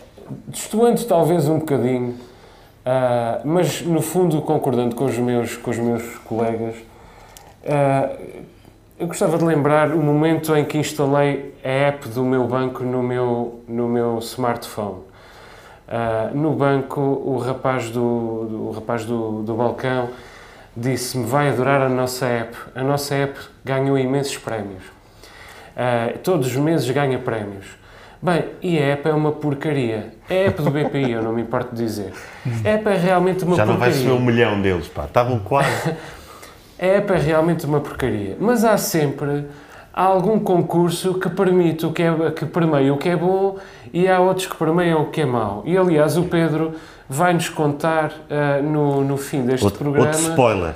destoando 0.48 1.04
talvez 1.06 1.48
um 1.48 1.60
bocadinho, 1.60 2.10
uh, 2.12 3.48
mas 3.48 3.82
no 3.82 4.02
fundo 4.02 4.42
concordando 4.42 4.96
com 4.96 5.06
os 5.06 5.18
meus, 5.18 5.56
com 5.56 5.70
os 5.70 5.78
meus 5.78 6.04
colegas, 6.20 6.76
uh, 7.64 8.18
eu 9.00 9.06
gostava 9.06 9.38
de 9.38 9.44
lembrar 9.44 9.92
o 9.92 10.02
momento 10.02 10.56
em 10.56 10.66
que 10.66 10.80
instalei 10.80 11.54
a 11.64 11.70
app 11.70 12.10
do 12.10 12.24
meu 12.24 12.48
banco 12.48 12.84
no 12.84 13.04
meu, 13.04 13.62
no 13.68 13.88
meu 13.88 14.18
smartphone. 14.18 15.06
Uh, 15.88 16.36
no 16.36 16.54
banco, 16.54 17.00
o 17.00 17.38
rapaz 17.38 17.92
do, 17.92 18.46
do, 18.50 18.68
o 18.70 18.72
rapaz 18.72 19.06
do, 19.06 19.44
do 19.44 19.54
balcão 19.54 20.10
disse-me: 20.78 21.26
Vai 21.26 21.50
adorar 21.50 21.82
a 21.82 21.90
nossa 21.90 22.26
app. 22.26 22.56
A 22.76 22.84
nossa 22.84 23.16
app 23.16 23.38
ganhou 23.66 23.98
imensos 23.98 24.38
prémios. 24.38 24.84
Uh, 25.76 26.18
todos 26.20 26.48
os 26.48 26.56
meses 26.56 26.90
ganha 26.90 27.20
prémios. 27.20 27.66
Bem, 28.22 28.46
e 28.64 28.80
a 28.80 28.94
app 28.94 29.08
é 29.10 29.14
uma 29.14 29.32
porcaria. 29.32 30.14
A 30.30 30.34
app 30.34 30.62
do 30.62 30.72
BPI, 30.72 31.12
eu 31.12 31.22
não 31.22 31.34
me 31.34 31.42
importo 31.42 31.76
de 31.76 31.84
dizer. 31.84 32.14
A 32.66 32.70
app 32.70 32.90
é 32.90 32.98
realmente 32.98 33.44
uma 33.44 33.56
Já 33.56 33.66
porcaria. 33.66 33.94
Já 33.94 34.00
não 34.00 34.16
vai 34.16 34.18
ser 34.18 34.24
um 34.24 34.26
milhão 34.26 34.62
deles, 34.62 34.88
pá. 34.88 35.06
Estavam 35.06 35.40
quase. 35.40 35.70
a 36.82 36.86
app 36.86 37.14
é 37.14 37.18
realmente 37.18 37.66
uma 37.66 37.80
porcaria. 37.80 38.36
Mas 38.40 38.64
há 38.64 38.76
sempre 38.78 39.46
algum 39.94 40.40
concurso 40.40 41.16
que 41.16 41.30
permite 41.30 41.86
o 41.86 41.92
que 41.92 42.04
é 42.04 42.32
que 42.32 42.46
permeia 42.46 42.94
o 42.94 42.98
que 42.98 43.10
é 43.10 43.16
bom 43.16 43.58
e 43.92 44.08
há 44.08 44.20
outros 44.20 44.46
que 44.46 44.56
permeiam 44.56 45.02
o 45.02 45.06
que 45.08 45.22
é 45.22 45.26
mau. 45.26 45.64
E 45.66 45.78
aliás, 45.78 46.18
o 46.18 46.24
Pedro 46.24 46.74
vai-nos 47.10 47.50
contar 47.50 48.12
uh, 48.12 48.64
no, 48.64 49.04
no 49.04 49.18
fim 49.18 49.46
deste 49.46 49.64
outro, 49.64 49.80
programa. 49.80 50.08
Outro 50.08 50.30
spoiler. 50.30 50.76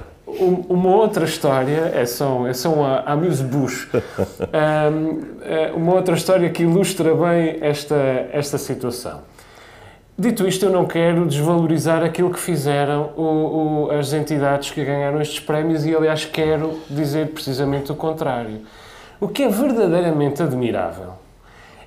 uma 0.69 0.89
outra 0.89 1.25
história, 1.25 1.91
é 1.93 2.05
só, 2.05 2.47
é 2.47 2.53
só 2.53 2.83
a 2.83 3.11
Amuse-Bush, 3.13 3.89
um, 3.93 5.19
é 5.43 5.71
uma 5.75 5.93
outra 5.93 6.15
história 6.15 6.49
que 6.49 6.63
ilustra 6.63 7.13
bem 7.13 7.57
esta, 7.61 7.95
esta 8.31 8.57
situação. 8.57 9.21
Dito 10.17 10.47
isto, 10.47 10.65
eu 10.65 10.71
não 10.71 10.85
quero 10.85 11.25
desvalorizar 11.25 12.03
aquilo 12.03 12.29
que 12.29 12.39
fizeram 12.39 13.11
o, 13.17 13.87
o, 13.87 13.91
as 13.91 14.13
entidades 14.13 14.69
que 14.69 14.83
ganharam 14.85 15.19
estes 15.19 15.39
prémios 15.39 15.85
e, 15.85 15.95
aliás, 15.95 16.25
quero 16.25 16.79
dizer 16.89 17.29
precisamente 17.29 17.91
o 17.91 17.95
contrário. 17.95 18.61
O 19.19 19.27
que 19.27 19.43
é 19.43 19.49
verdadeiramente 19.49 20.43
admirável 20.43 21.13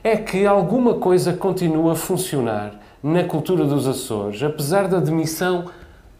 é 0.02 0.16
que 0.16 0.44
alguma 0.44 0.94
coisa 0.94 1.32
continua 1.32 1.92
a 1.92 1.96
funcionar 1.96 2.83
na 3.04 3.22
cultura 3.22 3.66
dos 3.66 3.86
Açores, 3.86 4.42
apesar 4.42 4.88
da 4.88 4.98
demissão 4.98 5.66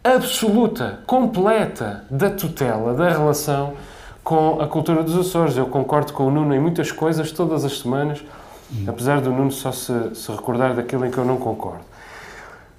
absoluta, 0.03 0.99
completa 1.07 2.05
da 2.11 2.29
tutela, 2.29 2.93
da 2.93 3.09
relação 3.09 3.73
com 4.23 4.61
a 4.61 4.67
cultura 4.67 5.01
dos 5.01 5.17
Açores. 5.17 5.57
Eu 5.57 5.65
concordo 5.65 6.13
com 6.13 6.27
o 6.27 6.31
Nuno 6.31 6.53
em 6.53 6.59
muitas 6.59 6.91
coisas, 6.91 7.31
todas 7.31 7.65
as 7.65 7.79
semanas, 7.79 8.23
apesar 8.85 9.19
do 9.19 9.31
Nuno 9.31 9.51
só 9.51 9.71
se, 9.71 10.13
se 10.13 10.31
recordar 10.31 10.75
daquilo 10.75 11.07
em 11.07 11.09
que 11.09 11.17
eu 11.17 11.25
não 11.25 11.37
concordo. 11.37 11.83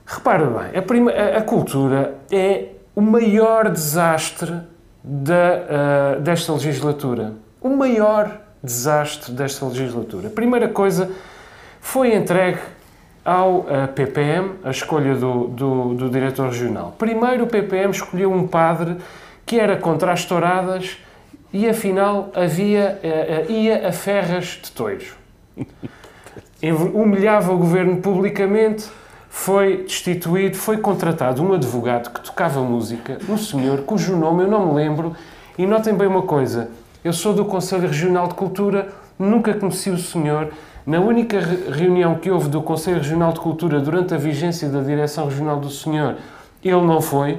Repara 0.06 0.46
bem, 0.46 0.78
a, 0.78 0.82
prima, 0.82 1.10
a, 1.10 1.38
a 1.38 1.42
cultura 1.42 2.14
é 2.30 2.74
o 2.94 3.00
maior 3.00 3.68
desastre 3.70 4.52
da, 5.02 6.18
uh, 6.18 6.20
desta 6.20 6.52
legislatura. 6.52 7.32
O 7.60 7.70
maior 7.70 8.40
desastre 8.62 9.32
desta 9.32 9.66
legislatura. 9.66 10.30
Primeira 10.30 10.68
coisa, 10.68 11.10
foi 11.80 12.14
entregue 12.14 12.60
ao 13.26 13.58
uh, 13.58 13.66
eh, 13.68 13.86
PPM 13.88 14.52
a 14.62 14.70
escolha 14.70 15.16
do, 15.16 15.48
do, 15.48 15.94
do, 15.94 16.08
diretor 16.08 16.48
regional. 16.48 16.94
Primeiro, 16.96 17.42
o 17.42 17.46
PPM 17.48 17.90
escolheu 17.90 18.32
um 18.32 18.46
padre 18.46 18.98
que 19.44 19.58
era 19.58 19.76
contra 19.76 20.12
as 20.12 20.24
touradas 20.24 20.96
e, 21.52 21.68
afinal, 21.68 22.30
havia, 22.32 23.00
uh, 23.02 23.50
uh, 23.50 23.52
ia 23.52 23.88
a 23.88 23.92
ferras 23.92 24.60
de 24.62 24.70
toiros. 24.70 25.08
Humilhava 26.94 27.52
o 27.52 27.58
governo 27.58 27.96
publicamente, 27.96 28.88
foi 29.28 29.78
destituído, 29.78 30.56
foi 30.56 30.78
contratado 30.78 31.42
um 31.42 31.52
advogado 31.52 32.10
que 32.10 32.20
tocava 32.20 32.60
música, 32.60 33.18
um 33.28 33.36
senhor 33.36 33.82
cujo 33.82 34.16
nome 34.16 34.44
eu 34.44 34.48
não 34.48 34.68
me 34.68 34.74
lembro, 34.74 35.16
e 35.58 35.66
notem 35.66 35.94
bem 35.94 36.06
uma 36.06 36.22
coisa, 36.22 36.70
eu 37.04 37.12
sou 37.12 37.34
do 37.34 37.44
Conselho 37.44 37.88
Regional 37.88 38.28
de 38.28 38.34
Cultura, 38.34 38.88
nunca 39.18 39.52
conheci 39.52 39.90
o 39.90 39.98
senhor, 39.98 40.50
na 40.86 41.00
única 41.00 41.40
reunião 41.40 42.14
que 42.14 42.30
houve 42.30 42.48
do 42.48 42.62
Conselho 42.62 42.98
Regional 42.98 43.32
de 43.32 43.40
Cultura 43.40 43.80
durante 43.80 44.14
a 44.14 44.16
vigência 44.16 44.68
da 44.68 44.80
direção 44.80 45.24
regional 45.24 45.58
do 45.58 45.68
senhor, 45.68 46.16
ele 46.62 46.80
não 46.82 47.02
foi. 47.02 47.38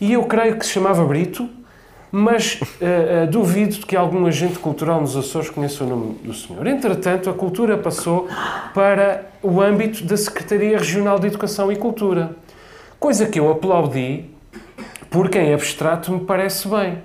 E 0.00 0.12
eu 0.12 0.22
creio 0.24 0.56
que 0.56 0.64
se 0.64 0.70
chamava 0.70 1.04
Brito, 1.04 1.48
mas 2.12 2.60
uh, 2.60 3.24
uh, 3.24 3.26
duvido 3.28 3.74
de 3.74 3.86
que 3.86 3.96
algum 3.96 4.24
agente 4.26 4.60
cultural 4.60 5.00
nos 5.00 5.16
Açores 5.16 5.50
conheça 5.50 5.82
o 5.82 5.88
nome 5.88 6.14
do 6.22 6.32
senhor. 6.32 6.64
Entretanto, 6.64 7.28
a 7.28 7.34
cultura 7.34 7.76
passou 7.76 8.28
para 8.72 9.26
o 9.42 9.60
âmbito 9.60 10.04
da 10.04 10.16
Secretaria 10.16 10.78
Regional 10.78 11.18
de 11.18 11.26
Educação 11.26 11.72
e 11.72 11.76
Cultura, 11.76 12.36
coisa 13.00 13.26
que 13.26 13.40
eu 13.40 13.50
aplaudi, 13.50 14.26
porque 15.10 15.38
em 15.40 15.52
abstrato 15.52 16.12
me 16.12 16.20
parece 16.20 16.68
bem. 16.68 16.98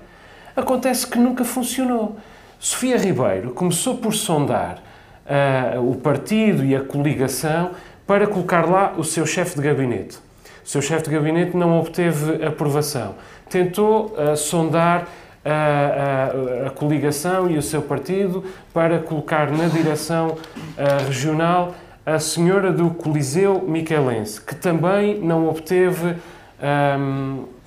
Acontece 0.56 1.08
que 1.08 1.18
nunca 1.18 1.44
funcionou. 1.44 2.18
Sofia 2.60 2.98
Ribeiro 2.98 3.52
começou 3.52 3.98
por 3.98 4.14
sondar 4.14 4.89
uh, 5.30 5.90
o 5.90 5.96
partido 5.96 6.66
e 6.66 6.76
a 6.76 6.82
coligação 6.82 7.72
para 8.08 8.26
colocar 8.26 8.68
lá 8.68 8.94
o 8.98 9.04
seu 9.04 9.26
chefe 9.26 9.56
de 9.56 9.62
gabinete. 9.62 10.18
O 10.66 10.68
seu 10.68 10.82
chefe 10.82 11.06
de 11.06 11.12
gabinete 11.12 11.56
não 11.56 11.80
obteve 11.80 12.44
aprovação. 12.44 13.16
Tentou 13.50 14.16
uh, 14.18 14.36
sondar 14.36 15.08
a, 15.46 16.66
a, 16.66 16.68
a, 16.68 16.70
coligação 16.72 17.50
e 17.50 17.58
o 17.58 17.62
seu 17.62 17.82
partido 17.82 18.44
para 18.74 19.00
colocar 19.00 19.50
na 19.52 19.68
direção 19.68 20.30
uh, 20.32 21.08
regional 21.08 21.76
a 22.06 22.20
senhora 22.20 22.72
do 22.72 22.90
Coliseu 22.90 23.64
Michelense, 23.68 24.42
que 24.42 24.56
também 24.56 25.20
não 25.20 25.48
obteve. 25.48 26.16
Um, 26.62 27.59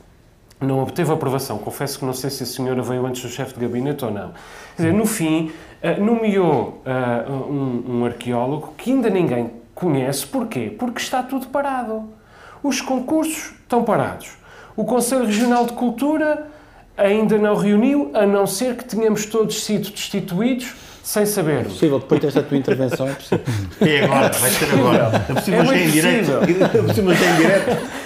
não 0.65 0.83
obteve 0.83 1.13
aprovação. 1.13 1.59
Confesso 1.59 1.99
que 1.99 2.05
não 2.05 2.13
sei 2.13 2.31
se 2.31 2.43
a 2.43 2.47
senhora 2.47 2.83
veio 2.83 3.05
antes 3.07 3.23
do 3.23 3.29
chefe 3.29 3.55
de 3.55 3.61
gabinete 3.61 4.05
ou 4.05 4.11
não. 4.11 4.33
Quer 4.77 4.83
dizer, 4.83 4.95
no 4.95 5.07
fim, 5.07 5.51
uh, 5.83 6.03
nomeou 6.03 6.83
uh, 6.87 7.33
um, 7.33 7.99
um 7.99 8.05
arqueólogo 8.05 8.75
que 8.77 8.91
ainda 8.91 9.11
ninguém 9.11 9.51
conhece. 9.75 10.27
Porquê? 10.27 10.75
Porque 10.79 11.01
está 11.01 11.23
tudo 11.23 11.47
parado. 11.49 12.09
Os 12.63 12.81
concursos 12.81 13.53
estão 13.63 13.83
parados. 13.83 14.37
O 14.77 14.85
Conselho 14.85 15.27
Regional 15.27 15.67
de 15.67 15.73
Cultura 15.73 16.47
ainda 16.97 17.37
não 17.39 17.57
reuniu, 17.57 18.11
a 18.15 18.27
não 18.27 18.47
ser 18.47 18.77
que 18.77 18.85
tenhamos 18.85 19.27
todos 19.27 19.65
sido 19.65 19.91
destituídos 19.91 20.75
sem 21.03 21.27
saber. 21.27 21.61
É 21.61 21.65
possível, 21.65 21.99
depois 21.99 22.21
desta 22.21 22.43
tua 22.43 22.57
intervenção 22.57 23.09
é 23.09 23.15
possível. 23.15 23.45
É 23.81 24.05
agora, 24.05 24.29
vai 24.29 24.51
ser 24.51 24.73
agora. 24.73 25.27
É 25.29 25.35
possível, 25.35 25.61
é 25.61 25.65
bem 25.65 25.85
em 25.85 25.91
direto. 25.91 26.31
É 26.31 26.83
possível, 26.83 27.13
em 27.13 27.37
direto. 27.37 28.03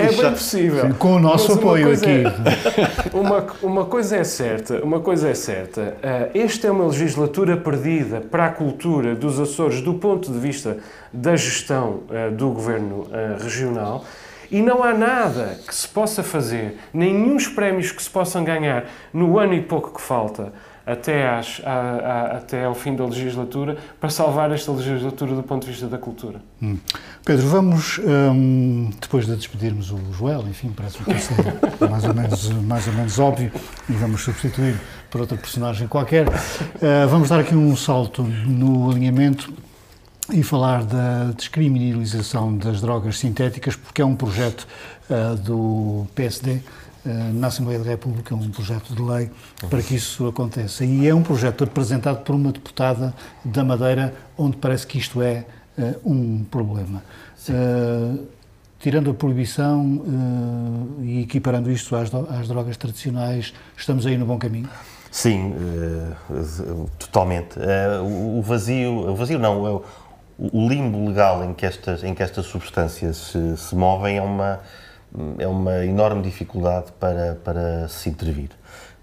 É 0.00 0.22
bem 0.22 0.30
possível. 0.32 0.86
Sim, 0.86 0.92
com 0.94 1.14
o 1.14 1.18
nosso 1.20 1.52
apoio 1.52 1.92
aqui. 1.92 2.24
É, 2.24 3.14
uma, 3.16 3.46
uma 3.62 3.84
coisa 3.84 4.16
é 4.16 4.24
certa, 4.24 4.84
uma 4.84 5.00
coisa 5.00 5.28
é 5.28 5.34
certa. 5.34 5.96
Uh, 6.02 6.38
esta 6.38 6.66
é 6.66 6.70
uma 6.70 6.86
legislatura 6.86 7.56
perdida 7.56 8.20
para 8.20 8.46
a 8.46 8.50
cultura 8.50 9.14
dos 9.14 9.38
Açores 9.38 9.80
do 9.80 9.94
ponto 9.94 10.32
de 10.32 10.38
vista 10.38 10.78
da 11.12 11.36
gestão 11.36 12.00
uh, 12.08 12.34
do 12.34 12.50
governo 12.50 13.02
uh, 13.02 13.42
regional. 13.42 14.04
E 14.50 14.60
não 14.60 14.82
há 14.82 14.92
nada 14.92 15.58
que 15.66 15.74
se 15.74 15.88
possa 15.88 16.22
fazer, 16.22 16.78
nenhum 16.92 17.38
prémios 17.54 17.90
que 17.90 18.02
se 18.02 18.10
possam 18.10 18.44
ganhar 18.44 18.84
no 19.12 19.38
ano 19.38 19.54
e 19.54 19.62
pouco 19.62 19.94
que 19.94 20.00
falta 20.00 20.52
até, 20.86 21.28
às, 21.28 21.60
até 22.36 22.64
ao 22.64 22.74
fim 22.74 22.94
da 22.94 23.04
legislatura 23.04 23.76
para 24.00 24.10
salvar 24.10 24.50
esta 24.50 24.72
legislatura 24.72 25.34
do 25.34 25.42
ponto 25.42 25.64
de 25.64 25.70
vista 25.70 25.86
da 25.86 25.98
cultura. 25.98 26.40
Hum. 26.60 26.76
Pedro, 27.24 27.46
vamos, 27.46 27.98
hum, 27.98 28.90
depois 29.00 29.26
de 29.26 29.36
despedirmos 29.36 29.90
o 29.90 29.98
Joel, 30.12 30.42
enfim, 30.48 30.72
parece-me 30.74 31.14
isso 31.14 31.32
é 31.32 31.88
mais 31.88 32.04
ou, 32.04 32.14
menos, 32.14 32.50
mais 32.50 32.86
ou 32.86 32.92
menos 32.94 33.18
óbvio, 33.18 33.52
e 33.88 33.92
vamos 33.92 34.22
substituir 34.22 34.78
por 35.10 35.20
outra 35.20 35.36
personagem 35.36 35.86
qualquer, 35.86 36.26
uh, 36.26 37.08
vamos 37.08 37.28
dar 37.28 37.40
aqui 37.40 37.54
um 37.54 37.76
salto 37.76 38.22
no 38.22 38.90
alinhamento 38.90 39.52
e 40.32 40.42
falar 40.42 40.84
da 40.84 41.32
descriminalização 41.36 42.56
das 42.56 42.80
drogas 42.80 43.18
sintéticas, 43.18 43.76
porque 43.76 44.00
é 44.00 44.04
um 44.04 44.16
projeto 44.16 44.66
uh, 45.10 45.36
do 45.36 46.06
PSD 46.14 46.60
na 47.04 47.48
Assembleia 47.48 47.78
da 47.80 47.90
República 47.90 48.34
um 48.34 48.50
projeto 48.50 48.94
de 48.94 49.02
lei 49.02 49.30
para 49.68 49.82
que 49.82 49.94
isso 49.96 50.26
aconteça. 50.26 50.84
E 50.84 51.08
é 51.08 51.14
um 51.14 51.22
projeto 51.22 51.64
apresentado 51.64 52.22
por 52.22 52.34
uma 52.34 52.52
deputada 52.52 53.12
da 53.44 53.64
Madeira, 53.64 54.14
onde 54.38 54.56
parece 54.56 54.86
que 54.86 54.98
isto 54.98 55.20
é 55.20 55.44
uh, 55.78 56.10
um 56.10 56.44
problema. 56.44 57.02
Uh, 57.48 58.24
tirando 58.78 59.10
a 59.10 59.14
proibição 59.14 59.84
uh, 59.84 61.04
e 61.04 61.22
equiparando 61.22 61.70
isto 61.70 61.96
às, 61.96 62.12
às, 62.14 62.48
drogas 62.48 62.76
tradicionais, 62.76 63.52
estamos 63.76 64.06
aí 64.06 64.16
no 64.16 64.26
bom 64.26 64.38
caminho? 64.38 64.68
Sim, 65.10 65.54
totalmente. 66.98 67.58
o 68.02 68.40
vazio, 68.40 69.10
o 69.10 69.14
vazio 69.14 69.38
não, 69.38 69.66
é 69.66 69.80
o 70.38 70.68
limbo 70.68 71.06
legal 71.06 71.44
em 71.44 71.52
que 71.52 71.66
estas, 71.66 72.02
em 72.02 72.14
que 72.14 72.22
estas 72.22 72.46
substâncias 72.46 73.18
se, 73.18 73.56
se 73.58 73.74
movem 73.74 74.16
é 74.16 74.22
uma 74.22 74.60
é 75.38 75.46
uma 75.46 75.84
enorme 75.84 76.22
dificuldade 76.22 76.92
para, 76.98 77.36
para 77.44 77.88
se 77.88 78.08
intervir. 78.08 78.50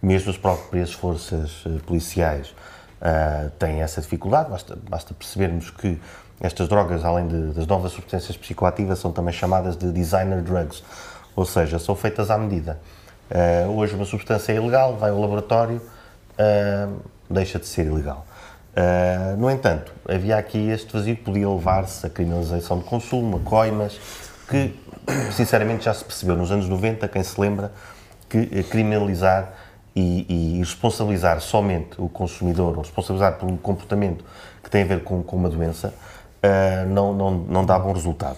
Mesmo 0.02 0.32
as 0.32 0.38
próprias 0.38 0.94
forças 0.94 1.64
eh, 1.66 1.80
policiais 1.86 2.56
uh, 3.02 3.50
têm 3.60 3.82
essa 3.82 4.00
dificuldade, 4.02 4.50
basta, 4.50 4.78
basta 4.90 5.14
percebermos 5.14 5.70
que 5.70 6.00
estas 6.40 6.70
drogas, 6.70 7.04
além 7.04 7.28
de, 7.28 7.52
das 7.52 7.68
novas 7.68 7.92
substâncias 7.92 8.38
psicoativas, 8.38 9.00
são 9.00 9.12
também 9.12 9.34
chamadas 9.34 9.76
de 9.76 9.92
designer 9.92 10.42
drugs, 10.42 10.82
ou 11.36 11.46
seja, 11.46 11.78
são 11.80 11.96
feitas 11.96 12.32
à 12.32 12.38
medida. 12.38 12.80
Uh, 13.30 13.78
hoje 13.78 13.94
uma 13.94 14.06
substância 14.06 14.54
é 14.54 14.56
ilegal, 14.56 14.96
vai 14.96 15.12
ao 15.12 15.20
laboratório, 15.20 15.82
uh, 16.40 17.02
deixa 17.30 17.60
de 17.60 17.68
ser 17.68 17.86
ilegal. 17.86 18.26
Uh, 18.70 19.38
no 19.38 19.52
entanto, 19.52 19.92
havia 20.08 20.38
aqui 20.38 20.70
este 20.70 20.94
vazio 20.94 21.18
que 21.18 21.24
podia 21.24 21.50
levar-se 21.50 22.06
a 22.08 22.10
criminalização 22.10 22.80
de 22.80 22.86
consumo, 22.86 23.38
a 23.38 23.40
coimas, 23.42 24.00
que 24.48 24.74
sinceramente 25.32 25.86
já 25.86 25.94
se 25.94 26.04
percebeu 26.04 26.36
nos 26.36 26.52
anos 26.52 26.68
90, 26.68 27.08
quem 27.08 27.24
se 27.24 27.40
lembra, 27.40 27.72
que 28.30 28.50
eh, 28.52 28.64
criminalizar 28.64 29.54
e, 29.96 30.56
e 30.56 30.60
responsabilizar 30.60 31.42
somente 31.42 32.00
o 32.00 32.08
consumidor, 32.08 32.78
ou 32.78 32.84
responsabilizar 32.84 33.34
por 33.34 33.50
um 33.50 33.58
comportamento 33.58 34.24
que 34.64 34.70
tem 34.70 34.84
a 34.84 34.86
ver 34.86 35.04
com, 35.04 35.22
com 35.24 35.36
uma 35.36 35.50
doença, 35.50 35.94
uh, 36.44 36.90
não, 36.90 37.14
não, 37.14 37.32
não 37.32 37.66
dá 37.66 37.78
bom 37.78 37.92
resultado. 37.92 38.38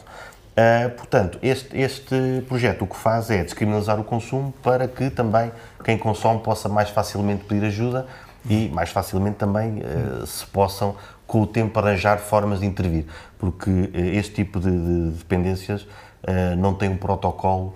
Uh, 0.51 0.89
portanto, 0.91 1.39
este, 1.41 1.77
este 1.77 2.43
projeto 2.47 2.83
o 2.83 2.87
que 2.87 2.95
faz 2.95 3.29
é 3.29 3.43
descriminalizar 3.43 3.99
o 3.99 4.03
consumo 4.03 4.53
para 4.61 4.87
que 4.87 5.09
também 5.09 5.51
quem 5.83 5.97
consome 5.97 6.39
possa 6.41 6.67
mais 6.67 6.89
facilmente 6.89 7.45
pedir 7.45 7.65
ajuda 7.65 8.05
e 8.49 8.69
mais 8.69 8.89
facilmente 8.89 9.37
também 9.37 9.79
uh, 9.79 10.25
se 10.25 10.45
possam, 10.47 10.95
com 11.25 11.41
o 11.41 11.47
tempo, 11.47 11.77
arranjar 11.79 12.17
formas 12.17 12.59
de 12.59 12.65
intervir, 12.65 13.05
porque 13.39 13.89
este 13.93 14.33
tipo 14.33 14.59
de, 14.59 14.69
de 14.69 15.17
dependências 15.17 15.87
uh, 16.23 16.55
não 16.57 16.73
tem 16.73 16.89
um 16.89 16.97
protocolo 16.97 17.75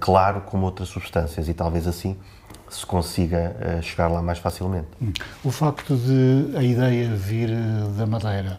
claro 0.00 0.40
como 0.40 0.64
outras 0.64 0.88
substâncias 0.88 1.50
e 1.50 1.52
talvez 1.52 1.86
assim 1.86 2.16
se 2.70 2.86
consiga 2.86 3.54
chegar 3.82 4.08
lá 4.08 4.22
mais 4.22 4.38
facilmente. 4.38 4.88
O 5.44 5.50
facto 5.50 5.94
de 5.94 6.56
a 6.56 6.62
ideia 6.62 7.10
vir 7.14 7.50
da 7.94 8.06
Madeira 8.06 8.58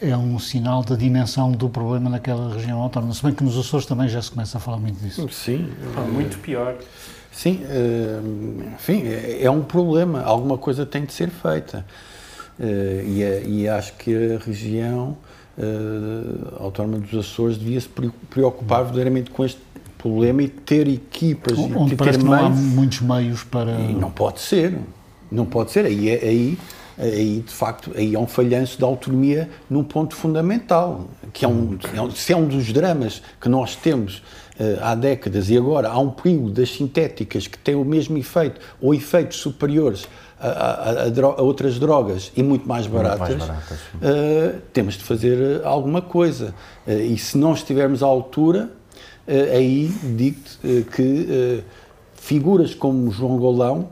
é 0.00 0.16
um 0.16 0.38
sinal 0.38 0.84
da 0.84 0.94
dimensão 0.94 1.50
do 1.50 1.68
problema 1.68 2.08
naquela 2.08 2.54
região 2.54 2.80
autónoma, 2.80 3.12
se 3.12 3.24
bem 3.24 3.34
que 3.34 3.42
nos 3.42 3.58
Açores 3.58 3.86
também 3.86 4.08
já 4.08 4.22
se 4.22 4.30
começa 4.30 4.56
a 4.56 4.60
falar 4.60 4.78
muito 4.78 5.00
disso. 5.00 5.28
Sim, 5.30 5.68
muito 6.12 6.38
pior. 6.38 6.76
Sim, 7.32 7.60
eh, 7.64 8.20
enfim, 8.74 9.02
é, 9.06 9.44
é 9.44 9.50
um 9.50 9.62
problema, 9.62 10.22
alguma 10.22 10.58
coisa 10.58 10.84
tem 10.84 11.04
de 11.04 11.12
ser 11.12 11.30
feita. 11.30 11.86
Eh, 12.58 13.04
e, 13.46 13.62
e 13.62 13.68
acho 13.68 13.94
que 13.94 14.34
a 14.34 14.38
região 14.44 15.16
uh, 15.60 16.62
Autónoma 16.64 16.98
dos 16.98 17.18
Açores 17.18 17.58
devia 17.58 17.80
se 17.80 17.88
preocupar 18.30 18.82
verdadeiramente 18.82 19.30
com 19.30 19.44
este 19.44 19.60
problema 19.98 20.42
e 20.42 20.48
ter 20.48 20.88
equipas 20.88 21.58
Onde 21.58 21.94
e 21.94 21.96
ter 21.96 22.04
meios. 22.04 22.24
não 22.24 22.34
há 22.34 22.48
muitos 22.48 23.00
meios 23.00 23.44
para. 23.44 23.72
E 23.72 23.92
não 23.92 24.10
pode 24.10 24.40
ser. 24.40 24.78
Não 25.30 25.44
pode 25.44 25.70
ser. 25.70 25.84
Aí, 25.84 26.08
é, 26.08 26.14
aí, 26.26 26.58
aí, 26.98 27.44
de 27.46 27.52
facto, 27.52 27.92
aí 27.94 28.14
é 28.14 28.18
um 28.18 28.26
falhanço 28.26 28.80
da 28.80 28.86
autonomia 28.86 29.48
num 29.68 29.84
ponto 29.84 30.16
fundamental, 30.16 31.06
que 31.32 31.44
é 31.44 31.48
um, 31.48 31.78
é 31.94 32.00
um, 32.00 32.10
se 32.10 32.32
é 32.32 32.36
um 32.36 32.46
dos 32.46 32.72
dramas 32.72 33.22
que 33.40 33.48
nós 33.48 33.76
temos 33.76 34.22
há 34.80 34.94
décadas 34.94 35.48
e 35.50 35.56
agora 35.56 35.88
há 35.88 35.98
um 35.98 36.10
perigo 36.10 36.50
das 36.50 36.70
sintéticas 36.70 37.46
que 37.46 37.58
têm 37.58 37.74
o 37.74 37.84
mesmo 37.84 38.18
efeito 38.18 38.60
ou 38.80 38.94
efeitos 38.94 39.38
superiores 39.38 40.06
a, 40.38 40.48
a, 40.48 40.90
a, 41.04 41.06
a 41.06 41.42
outras 41.42 41.78
drogas 41.78 42.32
e 42.36 42.42
muito 42.42 42.66
mais 42.68 42.86
baratas, 42.86 43.28
muito 43.28 43.38
mais 43.38 43.50
baratas 43.50 43.78
uh, 43.78 44.60
temos 44.72 44.94
de 44.94 45.04
fazer 45.04 45.62
alguma 45.64 46.00
coisa. 46.00 46.54
Uh, 46.86 46.92
e 46.92 47.18
se 47.18 47.36
não 47.36 47.52
estivermos 47.52 48.02
à 48.02 48.06
altura, 48.06 48.70
aí 49.54 49.92
digo-te 50.16 50.84
que 50.90 51.62
figuras 52.14 52.74
como 52.74 53.10
João 53.12 53.38
Golão 53.38 53.90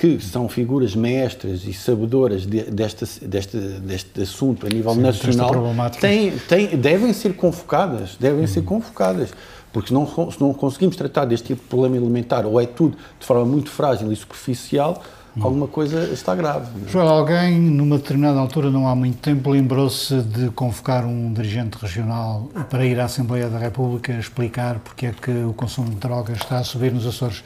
que 0.00 0.18
são 0.18 0.48
figuras 0.48 0.94
mestras 0.94 1.66
e 1.66 1.74
sabedoras 1.74 2.46
de, 2.46 2.62
deste, 2.62 3.04
deste, 3.26 3.58
deste 3.58 4.22
assunto 4.22 4.66
a 4.66 4.68
nível 4.70 4.94
Sim, 4.94 5.00
nacional, 5.02 5.52
têm, 6.00 6.30
têm, 6.48 6.68
devem 6.68 7.12
ser 7.12 7.34
convocadas, 7.34 8.16
devem 8.18 8.46
ser 8.46 8.62
convocadas, 8.62 9.30
porque 9.72 9.88
se 9.88 9.94
não, 9.94 10.06
se 10.30 10.40
não 10.40 10.52
conseguimos 10.52 10.96
tratar 10.96 11.24
deste 11.24 11.48
tipo 11.48 11.62
de 11.62 11.68
problema 11.68 11.96
elementar, 11.96 12.46
ou 12.46 12.60
é 12.60 12.66
tudo 12.66 12.96
de 13.18 13.26
forma 13.26 13.44
muito 13.44 13.70
frágil 13.70 14.10
e 14.12 14.16
superficial, 14.16 15.02
alguma 15.40 15.68
coisa 15.68 16.04
está 16.12 16.34
grave. 16.34 16.66
Joel, 16.88 17.08
alguém, 17.08 17.58
numa 17.58 17.96
determinada 17.98 18.38
altura, 18.38 18.70
não 18.70 18.88
há 18.88 18.94
muito 18.94 19.18
tempo, 19.18 19.50
lembrou-se 19.50 20.22
de 20.22 20.50
convocar 20.50 21.04
um 21.04 21.32
dirigente 21.32 21.78
regional 21.80 22.48
para 22.68 22.84
ir 22.84 22.98
à 22.98 23.04
Assembleia 23.04 23.48
da 23.48 23.58
República 23.58 24.12
explicar 24.12 24.78
porque 24.80 25.06
é 25.06 25.12
que 25.12 25.30
o 25.44 25.52
consumo 25.52 25.90
de 25.90 25.96
drogas 25.96 26.38
está 26.38 26.58
a 26.58 26.64
subir 26.64 26.92
nos 26.92 27.06
Açores. 27.06 27.44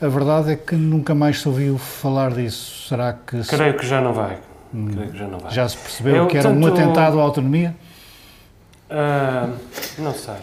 A 0.00 0.06
verdade 0.06 0.52
é 0.52 0.56
que 0.56 0.76
nunca 0.76 1.14
mais 1.14 1.40
se 1.40 1.48
ouviu 1.48 1.76
falar 1.76 2.32
disso. 2.32 2.88
Será 2.88 3.12
que. 3.12 3.42
Se... 3.42 3.50
Creio 3.50 3.76
que 3.76 3.84
já 3.86 4.00
não 4.00 4.12
vai. 4.12 4.38
Hum. 4.72 4.86
Creio 4.92 5.10
que 5.10 5.18
já 5.18 5.26
não 5.26 5.38
vai. 5.40 5.52
Já 5.52 5.68
se 5.68 5.76
percebeu 5.76 6.16
Eu, 6.16 6.26
que 6.28 6.38
era 6.38 6.48
tanto... 6.48 6.64
um 6.64 6.66
atentado 6.72 7.18
à 7.18 7.22
autonomia? 7.22 7.74
Uh, 8.88 9.54
não 9.98 10.14
sei. 10.14 10.36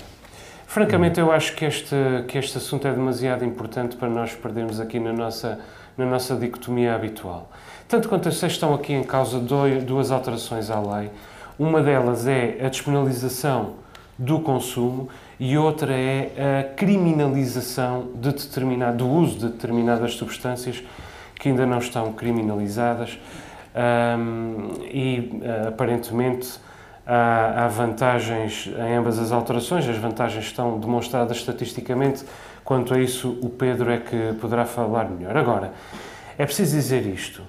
Francamente, 0.76 1.22
eu 1.22 1.32
acho 1.32 1.56
que 1.56 1.64
este, 1.64 1.96
que 2.28 2.38
este 2.38 2.58
assunto 2.58 2.86
é 2.86 2.92
demasiado 2.92 3.46
importante 3.46 3.96
para 3.96 4.10
nós 4.10 4.34
perdermos 4.34 4.78
aqui 4.78 5.00
na 5.00 5.14
nossa, 5.14 5.58
na 5.98 6.06
nossa 6.06 6.36
dicotomia 6.36 6.94
habitual. 6.94 7.50
Tanto 7.88 8.10
quanto 8.10 8.28
eu 8.28 8.34
sei, 8.34 8.50
estão 8.50 8.74
aqui 8.74 8.92
em 8.92 9.02
causa 9.02 9.40
duas 9.40 10.12
alterações 10.12 10.70
à 10.70 10.78
lei. 10.78 11.10
Uma 11.58 11.82
delas 11.82 12.28
é 12.28 12.58
a 12.62 12.68
despenalização 12.68 13.76
do 14.20 14.42
consumo 14.42 15.08
e 15.40 15.58
outra 15.58 15.94
é 15.94 16.60
a 16.60 16.76
criminalização 16.76 18.10
de 18.14 18.34
determinado, 18.34 18.98
do 18.98 19.08
uso 19.08 19.40
de 19.40 19.48
determinadas 19.48 20.16
substâncias 20.16 20.84
que 21.40 21.48
ainda 21.48 21.66
não 21.66 21.78
estão 21.78 22.12
criminalizadas 22.12 23.18
e 24.92 25.40
uh, 25.42 25.70
aparentemente 25.70 26.60
há, 27.06 27.66
há, 27.66 27.68
vantagens 27.68 28.68
em 28.68 28.96
ambas 28.96 29.20
as 29.20 29.32
alterações, 29.32 29.88
as 29.88 29.98
vantagens 29.98 30.46
estão 30.46 30.80
demonstradas 30.80 31.38
estatisticamente, 31.38 32.24
quanto 32.64 32.94
a 32.94 33.00
isso 33.00 33.38
o 33.42 33.50
Pedro 33.50 33.92
é 33.92 33.98
que 33.98 34.34
poderá 34.40 34.66
falar 34.66 35.10
melhor. 35.10 35.36
Agora, 35.38 35.74
é 36.38 36.46
preciso 36.46 36.76
dizer 36.76 37.06
isto. 37.06 37.42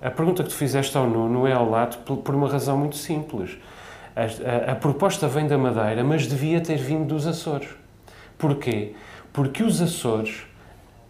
A 0.00 0.10
pergunta 0.10 0.42
que 0.42 0.48
tu 0.48 0.54
fizeste 0.54 0.96
ao 0.96 1.06
Nuno 1.06 1.46
é 1.46 1.52
ao 1.52 1.68
lado 1.68 1.98
por 1.98 2.34
uma 2.34 2.48
razão 2.48 2.76
muito 2.76 2.96
simples 2.96 3.58
a, 4.14 4.70
a, 4.70 4.72
a, 4.72 4.74
proposta 4.74 5.28
vem 5.28 5.46
da 5.46 5.56
Madeira, 5.56 6.02
mas 6.02 6.26
devia 6.26 6.60
ter 6.60 6.76
vindo 6.76 7.06
dos 7.06 7.26
Açores. 7.26 7.68
Porquê? 8.36 8.94
Porque 9.32 9.62
os 9.62 9.80
Açores, 9.80 10.42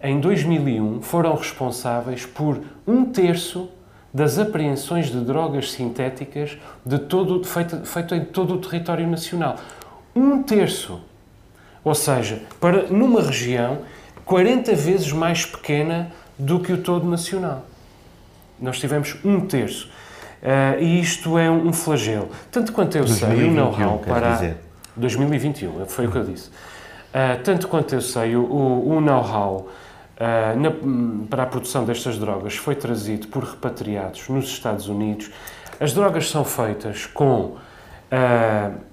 em 0.02 0.20
2001, 0.20 1.02
foram 1.02 1.34
responsáveis 1.34 2.26
por 2.26 2.60
um 2.86 3.04
terço 3.06 3.70
das 4.12 4.38
apreensões 4.38 5.06
de 5.06 5.20
drogas 5.20 5.72
sintéticas 5.72 6.58
de 6.84 6.98
todo, 6.98 7.44
feito, 7.44 7.84
feito 7.86 8.14
em 8.14 8.24
todo 8.24 8.54
o 8.54 8.58
território 8.58 9.06
nacional. 9.06 9.56
Um 10.14 10.42
terço. 10.42 11.00
Ou 11.84 11.94
seja, 11.94 12.42
para, 12.60 12.88
numa 12.88 13.22
região 13.22 13.78
40 14.24 14.74
vezes 14.74 15.12
mais 15.12 15.44
pequena 15.44 16.10
do 16.38 16.60
que 16.60 16.72
o 16.72 16.78
todo 16.78 17.06
nacional. 17.06 17.64
Nós 18.60 18.78
tivemos 18.78 19.16
um 19.24 19.40
terço. 19.40 19.88
Uh, 20.42 20.82
e 20.82 21.00
isto 21.00 21.38
é 21.38 21.50
um 21.50 21.72
flagelo. 21.72 22.30
Tanto 22.50 22.72
quanto 22.72 22.96
eu 22.96 23.04
2021, 23.04 23.38
sei, 23.38 23.48
o 23.48 23.52
know-how 23.52 23.98
para. 23.98 24.32
Dizer. 24.32 24.56
2021, 24.96 25.86
foi 25.86 26.06
o 26.06 26.10
que 26.10 26.18
eu 26.18 26.24
disse. 26.24 26.48
Uh, 26.48 27.42
tanto 27.44 27.68
quanto 27.68 27.94
eu 27.94 28.00
sei, 28.00 28.36
o, 28.36 28.42
o 28.42 29.00
know-how 29.00 29.68
uh, 30.20 31.26
para 31.26 31.44
a 31.44 31.46
produção 31.46 31.84
destas 31.84 32.18
drogas 32.18 32.54
foi 32.56 32.74
trazido 32.74 33.28
por 33.28 33.42
repatriados 33.42 34.28
nos 34.28 34.44
Estados 34.46 34.88
Unidos. 34.88 35.30
As 35.80 35.94
drogas 35.94 36.28
são 36.28 36.44
feitas 36.44 37.06
com 37.06 37.56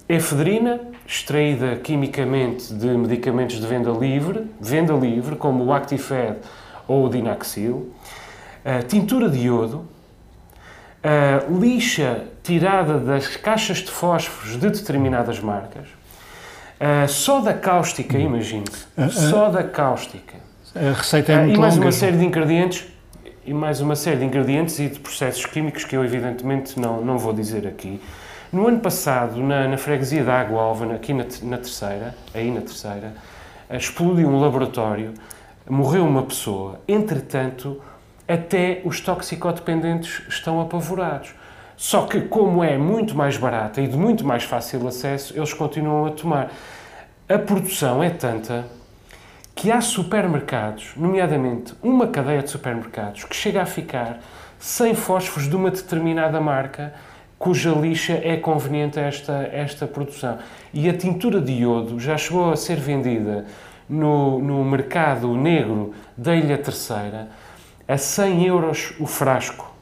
efedrina, 0.07 0.79
extraída 1.05 1.75
quimicamente 1.75 2.73
de 2.73 2.87
medicamentos 2.87 3.59
de 3.59 3.65
venda 3.65 3.89
livre, 3.89 4.49
venda 4.61 4.93
livre, 4.93 5.35
como 5.35 5.65
o 5.65 5.73
Actifed 5.73 6.37
ou 6.87 7.07
o 7.07 7.09
Dinaxil, 7.09 7.91
tintura 8.87 9.27
de 9.27 9.39
iodo, 9.39 9.85
lixa 11.59 12.25
tirada 12.43 12.99
das 12.99 13.35
caixas 13.35 13.79
de 13.79 13.89
fósforos 13.89 14.51
de 14.51 14.69
determinadas 14.69 15.39
marcas, 15.39 15.87
soda 17.09 17.53
cáustica, 17.55 18.17
imagine-se, 18.19 18.85
soda 19.29 19.63
cáustica. 19.63 20.46
A 20.79 20.93
receita 20.93 21.31
é 21.31 21.37
muito 21.43 21.55
E 21.55 21.59
mais 21.59 21.73
longa. 21.73 21.87
uma 21.87 21.91
série 21.91 22.17
de 22.17 22.25
ingredientes 22.25 22.85
e 23.43 23.51
mais 23.53 23.81
uma 23.81 23.95
série 23.95 24.17
de 24.17 24.25
ingredientes 24.25 24.77
e 24.77 24.89
de 24.89 24.99
processos 24.99 25.45
químicos 25.45 25.83
que 25.83 25.97
eu 25.97 26.05
evidentemente 26.05 26.79
não, 26.79 27.01
não 27.01 27.17
vou 27.17 27.33
dizer 27.33 27.65
aqui. 27.65 27.99
No 28.53 28.67
ano 28.67 28.79
passado, 28.79 29.41
na, 29.41 29.67
na 29.67 29.77
freguesia 29.77 30.23
da 30.23 30.39
Água 30.39 30.61
Alva, 30.61 30.93
aqui 30.93 31.13
na, 31.13 31.25
na 31.41 31.57
terceira, 31.57 32.15
aí 32.33 32.51
na 32.51 32.61
terceira, 32.61 33.13
explodiu 33.71 34.27
um 34.29 34.39
laboratório, 34.39 35.13
morreu 35.67 36.05
uma 36.05 36.21
pessoa. 36.23 36.79
Entretanto, 36.87 37.81
até 38.27 38.81
os 38.85 39.01
toxicodependentes 39.01 40.21
estão 40.29 40.61
apavorados. 40.61 41.33
Só 41.75 42.05
que, 42.05 42.21
como 42.21 42.63
é 42.63 42.77
muito 42.77 43.15
mais 43.15 43.35
barata 43.35 43.81
e 43.81 43.87
de 43.87 43.97
muito 43.97 44.25
mais 44.25 44.43
fácil 44.43 44.87
acesso, 44.87 45.33
eles 45.35 45.53
continuam 45.53 46.05
a 46.05 46.11
tomar. 46.11 46.51
A 47.27 47.37
produção 47.39 48.03
é 48.03 48.09
tanta 48.09 48.65
que 49.57 49.71
há 49.71 49.81
supermercados, 49.81 50.91
nomeadamente 50.95 51.73
uma 51.81 52.05
cadeia 52.05 52.43
de 52.43 52.49
supermercados, 52.51 53.23
que 53.23 53.35
chega 53.35 53.63
a 53.63 53.65
ficar 53.65 54.19
sem 54.59 54.93
fósforos 54.93 55.49
de 55.49 55.55
uma 55.55 55.71
determinada 55.71 56.39
marca 56.39 56.93
cuja 57.39 57.71
lixa 57.71 58.13
é 58.23 58.37
conveniente 58.37 58.99
a 58.99 59.03
esta, 59.03 59.49
esta 59.51 59.87
produção. 59.87 60.37
E 60.71 60.87
a 60.87 60.93
tintura 60.95 61.41
de 61.41 61.53
iodo 61.53 61.99
já 61.99 62.15
chegou 62.17 62.51
a 62.51 62.55
ser 62.55 62.75
vendida 62.75 63.45
no, 63.89 64.39
no 64.39 64.63
mercado 64.63 65.35
negro 65.35 65.91
da 66.15 66.35
Ilha 66.35 66.57
Terceira 66.59 67.27
a 67.87 67.97
100 67.97 68.45
euros 68.45 68.93
o 68.99 69.07
frasco. 69.07 69.73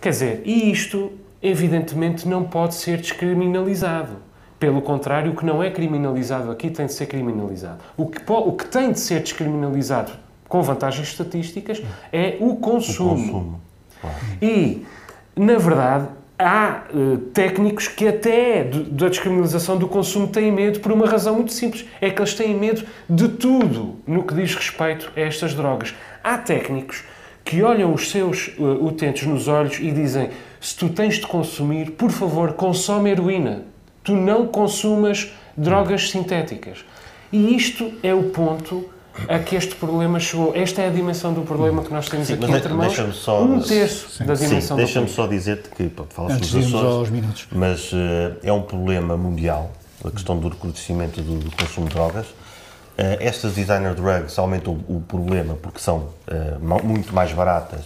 Quer 0.00 0.10
dizer, 0.10 0.42
e 0.44 0.70
isto, 0.70 1.10
evidentemente, 1.42 2.28
não 2.28 2.44
pode 2.44 2.74
ser 2.76 2.98
descriminalizado. 2.98 4.16
Pelo 4.62 4.80
contrário, 4.80 5.32
o 5.32 5.34
que 5.34 5.44
não 5.44 5.60
é 5.60 5.72
criminalizado 5.72 6.48
aqui 6.48 6.70
tem 6.70 6.86
de 6.86 6.92
ser 6.92 7.06
criminalizado. 7.06 7.80
O 7.96 8.06
que, 8.06 8.22
o 8.30 8.52
que 8.52 8.64
tem 8.66 8.92
de 8.92 9.00
ser 9.00 9.18
descriminalizado 9.18 10.12
com 10.48 10.62
vantagens 10.62 11.08
estatísticas 11.08 11.82
é 12.12 12.36
o 12.38 12.54
consumo. 12.54 13.10
O 13.10 13.16
consumo. 13.16 13.60
Claro. 14.00 14.16
E, 14.40 14.86
na 15.34 15.58
verdade, 15.58 16.06
há 16.38 16.84
uh, 16.94 17.18
técnicos 17.34 17.88
que 17.88 18.06
até 18.06 18.62
da 18.62 19.08
descriminalização 19.08 19.76
do 19.76 19.88
consumo 19.88 20.28
têm 20.28 20.52
medo 20.52 20.78
por 20.78 20.92
uma 20.92 21.08
razão 21.08 21.34
muito 21.34 21.52
simples. 21.52 21.84
É 22.00 22.08
que 22.08 22.20
eles 22.20 22.34
têm 22.34 22.54
medo 22.56 22.86
de 23.10 23.30
tudo 23.30 23.96
no 24.06 24.22
que 24.22 24.32
diz 24.32 24.54
respeito 24.54 25.10
a 25.16 25.20
estas 25.22 25.54
drogas. 25.54 25.92
Há 26.22 26.38
técnicos 26.38 27.02
que 27.44 27.64
olham 27.64 27.92
os 27.92 28.12
seus 28.12 28.54
uh, 28.58 28.86
utentes 28.86 29.26
nos 29.26 29.48
olhos 29.48 29.80
e 29.80 29.90
dizem: 29.90 30.30
se 30.60 30.76
tu 30.76 30.88
tens 30.88 31.16
de 31.16 31.26
consumir, 31.26 31.90
por 31.90 32.12
favor, 32.12 32.52
consome 32.52 33.10
heroína. 33.10 33.71
Tu 34.02 34.14
não 34.14 34.46
consumas 34.46 35.32
drogas 35.56 36.10
sintéticas. 36.10 36.84
E 37.32 37.56
isto 37.56 37.92
é 38.02 38.12
o 38.12 38.24
ponto 38.24 38.90
a 39.28 39.38
que 39.38 39.56
este 39.56 39.74
problema 39.74 40.18
chegou. 40.18 40.52
Esta 40.54 40.82
é 40.82 40.88
a 40.88 40.90
dimensão 40.90 41.32
do 41.32 41.42
problema 41.42 41.82
que 41.82 41.92
nós 41.92 42.08
temos 42.08 42.26
sim, 42.26 42.34
aqui 42.34 42.50
entre 42.50 42.72
mãos. 42.72 42.94
Só, 43.14 43.42
um 43.42 43.60
terço 43.60 44.10
sim. 44.10 44.24
da 44.24 44.34
dimensão 44.34 44.76
sim, 44.76 44.84
Deixa-me 44.84 45.08
só 45.08 45.26
dizer-te 45.26 45.68
que, 45.70 45.90
Antes 46.30 46.50
dos 46.50 46.66
Açores, 46.66 46.86
aos 46.86 47.10
minutos. 47.10 47.46
mas 47.52 47.92
uh, 47.92 47.96
é 48.42 48.52
um 48.52 48.62
problema 48.62 49.16
mundial, 49.16 49.70
a 50.04 50.10
questão 50.10 50.38
do 50.38 50.48
recrudescimento 50.48 51.20
do, 51.20 51.38
do 51.38 51.56
consumo 51.56 51.88
de 51.88 51.94
drogas. 51.94 52.26
Uh, 52.26 53.16
estas 53.20 53.54
designer 53.54 53.94
drugs 53.94 54.38
aumentam 54.38 54.78
o, 54.88 55.00
problema 55.00 55.54
porque 55.54 55.78
são 55.78 56.08
uh, 56.28 56.84
muito 56.84 57.14
mais 57.14 57.32
baratas, 57.32 57.84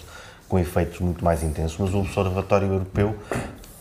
com 0.49 0.59
efeitos 0.59 1.01
muito 1.01 1.25
mais 1.25 1.43
intensos, 1.43 1.77
mas 1.79 1.93
o 1.93 1.99
Observatório 1.99 2.69
Europeu 2.69 3.17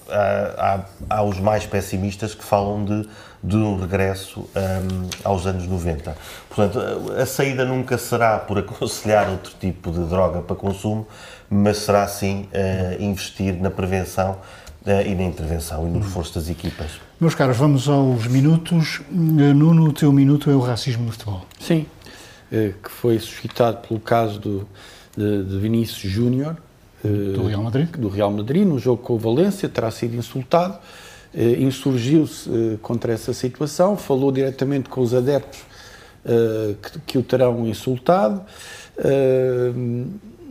há, 0.10 0.86
há, 1.10 1.18
há 1.18 1.24
os 1.24 1.40
mais 1.40 1.66
pessimistas 1.66 2.34
que 2.34 2.44
falam 2.44 2.84
de, 2.84 3.08
de 3.44 3.56
um 3.56 3.80
regresso 3.80 4.42
um, 4.42 5.10
aos 5.24 5.46
anos 5.46 5.68
90. 5.68 6.16
Portanto, 6.50 7.12
a 7.14 7.26
saída 7.26 7.66
nunca 7.66 7.98
será 7.98 8.40
por 8.40 8.58
aconselhar 8.58 9.30
outro 9.30 9.54
tipo 9.60 9.92
de 9.92 10.04
droga 10.06 10.42
para 10.42 10.56
consumo, 10.56 11.08
mas 11.50 11.78
será 11.78 12.08
sim 12.08 12.50
uh, 12.52 13.02
investir 13.02 13.54
na 13.62 13.70
prevenção 13.70 14.38
uh, 14.86 15.08
e 15.08 15.14
na 15.16 15.24
intervenção 15.24 15.88
e 15.88 15.92
no 15.92 16.00
reforço 16.00 16.36
das 16.36 16.50
equipas. 16.50 17.00
Meus 17.20 17.36
caros, 17.36 17.58
vamos 17.58 17.88
aos 17.88 18.28
minutos. 18.28 19.02
Nuno, 19.10 19.90
o 19.90 19.94
teu 19.94 20.12
minuto 20.12 20.50
é 20.50 20.56
o 20.56 20.60
racismo 20.60 21.06
no 21.06 21.12
futebol. 21.12 21.46
Sim, 21.60 21.86
que 22.50 22.92
foi 22.92 23.18
suscitado 23.20 23.88
pelo 23.88 24.00
caso 24.00 24.40
do, 24.40 24.68
de, 25.16 25.44
de 25.44 25.58
Vinícius 25.58 26.12
Júnior, 26.12 26.58
do 27.06 27.48
Real 27.48 27.64
Madrid? 27.64 27.90
Do 27.98 28.10
Real 28.10 28.32
Madrid, 28.32 28.66
no 28.66 28.80
jogo 28.80 29.02
com 29.02 29.14
o 29.14 29.18
Valência, 29.18 29.70
terá 29.70 29.92
sido 29.92 30.16
insultado, 30.16 30.78
eh, 31.34 31.62
insurgiu-se 31.62 32.50
eh, 32.50 32.78
contra 32.82 33.12
essa 33.12 33.34
situação, 33.34 33.98
falou 33.98 34.32
diretamente 34.32 34.88
com 34.88 35.02
os 35.02 35.14
adeptos 35.14 35.60
eh, 36.26 36.76
que, 36.82 37.00
que 37.00 37.18
o 37.18 37.24
terão 37.24 37.68
insultado. 37.68 38.42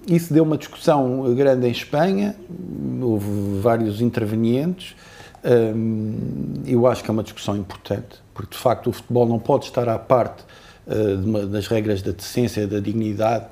Isso 0.06 0.34
deu 0.34 0.44
uma 0.44 0.58
discussão 0.58 1.34
grande 1.34 1.66
em 1.66 1.70
Espanha, 1.70 2.36
houve 3.00 3.58
vários 3.60 4.02
intervenientes. 4.02 4.94
Eu 6.66 6.86
acho 6.86 7.02
que 7.02 7.10
é 7.10 7.12
uma 7.12 7.22
discussão 7.22 7.56
importante, 7.56 8.22
porque 8.34 8.54
de 8.54 8.60
facto 8.60 8.90
o 8.90 8.92
futebol 8.92 9.26
não 9.26 9.38
pode 9.38 9.64
estar 9.64 9.88
à 9.88 9.98
parte 9.98 10.44
das 11.50 11.68
regras 11.68 12.02
da 12.02 12.12
decência, 12.12 12.66
da 12.66 12.80
dignidade 12.80 13.46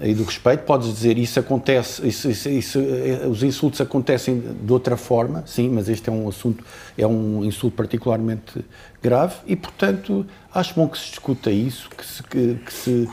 e 0.00 0.14
do 0.14 0.24
respeito. 0.24 0.64
Podes 0.64 0.92
dizer 0.92 1.18
isso 1.18 1.40
acontece, 1.40 2.06
isso, 2.06 2.30
isso, 2.30 2.48
isso, 2.48 2.78
eh, 2.78 3.26
os 3.26 3.42
insultos 3.42 3.80
acontecem 3.80 4.42
de 4.62 4.72
outra 4.72 4.96
forma, 4.96 5.42
sim, 5.46 5.68
mas 5.68 5.88
este 5.88 6.08
é 6.08 6.12
um 6.12 6.28
assunto, 6.28 6.64
é 6.96 7.06
um 7.06 7.44
insulto 7.44 7.76
particularmente 7.76 8.64
grave 9.02 9.36
e, 9.46 9.56
portanto, 9.56 10.26
acho 10.54 10.74
bom 10.74 10.88
que 10.88 10.98
se 10.98 11.10
discuta 11.10 11.50
isso, 11.50 11.90
que 11.90 12.04
se, 12.04 12.22
que, 12.22 12.54
que 12.64 12.72
se, 12.72 13.08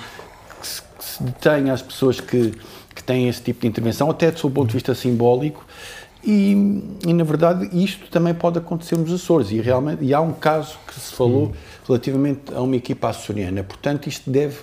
que 0.62 0.68
se, 0.68 0.82
que 0.82 1.04
se 1.04 1.24
detenha 1.24 1.74
as 1.74 1.82
pessoas 1.82 2.20
que, 2.20 2.54
que 2.94 3.04
têm 3.04 3.28
esse 3.28 3.42
tipo 3.42 3.62
de 3.62 3.68
intervenção, 3.68 4.10
até 4.10 4.30
do 4.32 4.40
seu 4.40 4.50
ponto 4.50 4.68
de 4.68 4.74
vista 4.74 4.94
simbólico. 4.94 5.66
E, 6.28 6.82
e, 7.06 7.14
na 7.14 7.24
verdade 7.24 7.70
isto 7.72 8.10
também 8.10 8.34
pode 8.34 8.58
acontecer 8.58 8.98
nos 8.98 9.14
Açores 9.14 9.52
e 9.52 9.62
realmente 9.62 10.04
e 10.04 10.12
há 10.12 10.20
um 10.20 10.34
caso 10.34 10.76
que 10.88 11.00
se 11.00 11.14
falou 11.14 11.54
relativamente 11.88 12.52
a 12.52 12.62
uma 12.62 12.76
equipa 12.76 13.10
açoriana 13.10 13.64
portanto 13.64 14.08
isto 14.08 14.32
deve 14.32 14.58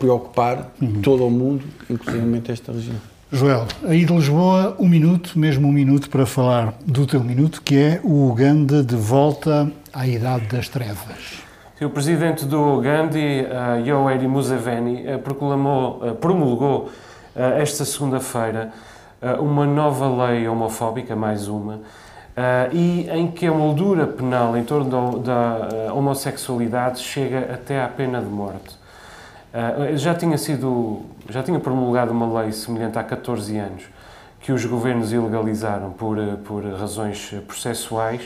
preocupar 0.00 0.72
uhum. 0.80 1.02
todo 1.02 1.26
o 1.26 1.30
mundo, 1.30 1.62
inclusive 1.88 2.42
esta 2.48 2.72
região. 2.72 2.96
Joel, 3.30 3.66
aí 3.84 4.04
de 4.04 4.12
Lisboa, 4.12 4.74
um 4.76 4.88
minuto, 4.88 5.38
mesmo 5.38 5.68
um 5.68 5.72
minuto 5.72 6.10
para 6.10 6.26
falar 6.26 6.74
do 6.84 7.06
teu 7.06 7.20
minuto, 7.22 7.62
que 7.62 7.76
é 7.76 8.00
o 8.02 8.28
Uganda 8.28 8.82
de 8.82 8.96
volta 8.96 9.70
à 9.92 10.04
Idade 10.04 10.46
das 10.46 10.68
Trevas. 10.68 11.38
O 11.80 11.88
presidente 11.88 12.44
do 12.44 12.60
Uganda, 12.78 13.16
uh, 13.16 13.86
Yoweri 13.86 14.26
Museveni, 14.26 15.04
uh, 15.14 15.18
proclamou, 15.20 16.00
uh, 16.02 16.14
promulgou 16.16 16.90
uh, 17.36 17.40
esta 17.60 17.84
segunda-feira 17.84 18.72
uma 19.38 19.66
nova 19.66 20.26
lei 20.26 20.48
homofóbica, 20.48 21.14
mais 21.14 21.46
uma, 21.46 21.80
e 22.72 23.06
em 23.10 23.30
que 23.30 23.46
a 23.46 23.52
moldura 23.52 24.06
penal 24.06 24.56
em 24.56 24.64
torno 24.64 25.18
da 25.18 25.92
homossexualidade 25.92 27.00
chega 27.00 27.52
até 27.52 27.82
à 27.82 27.86
pena 27.86 28.18
de 28.18 28.30
morte. 28.30 28.79
Uh, 29.52 29.96
já 29.96 30.14
tinha 30.14 30.38
sido, 30.38 31.02
já 31.28 31.42
tinha 31.42 31.58
promulgado 31.58 32.12
uma 32.12 32.40
lei 32.40 32.52
semelhante 32.52 32.98
há 32.98 33.02
14 33.02 33.58
anos 33.58 33.84
que 34.40 34.52
os 34.52 34.64
governos 34.64 35.12
ilegalizaram 35.12 35.90
por, 35.90 36.18
ah, 36.18 36.38
por 36.44 36.64
razões 36.64 37.34
processuais. 37.46 38.22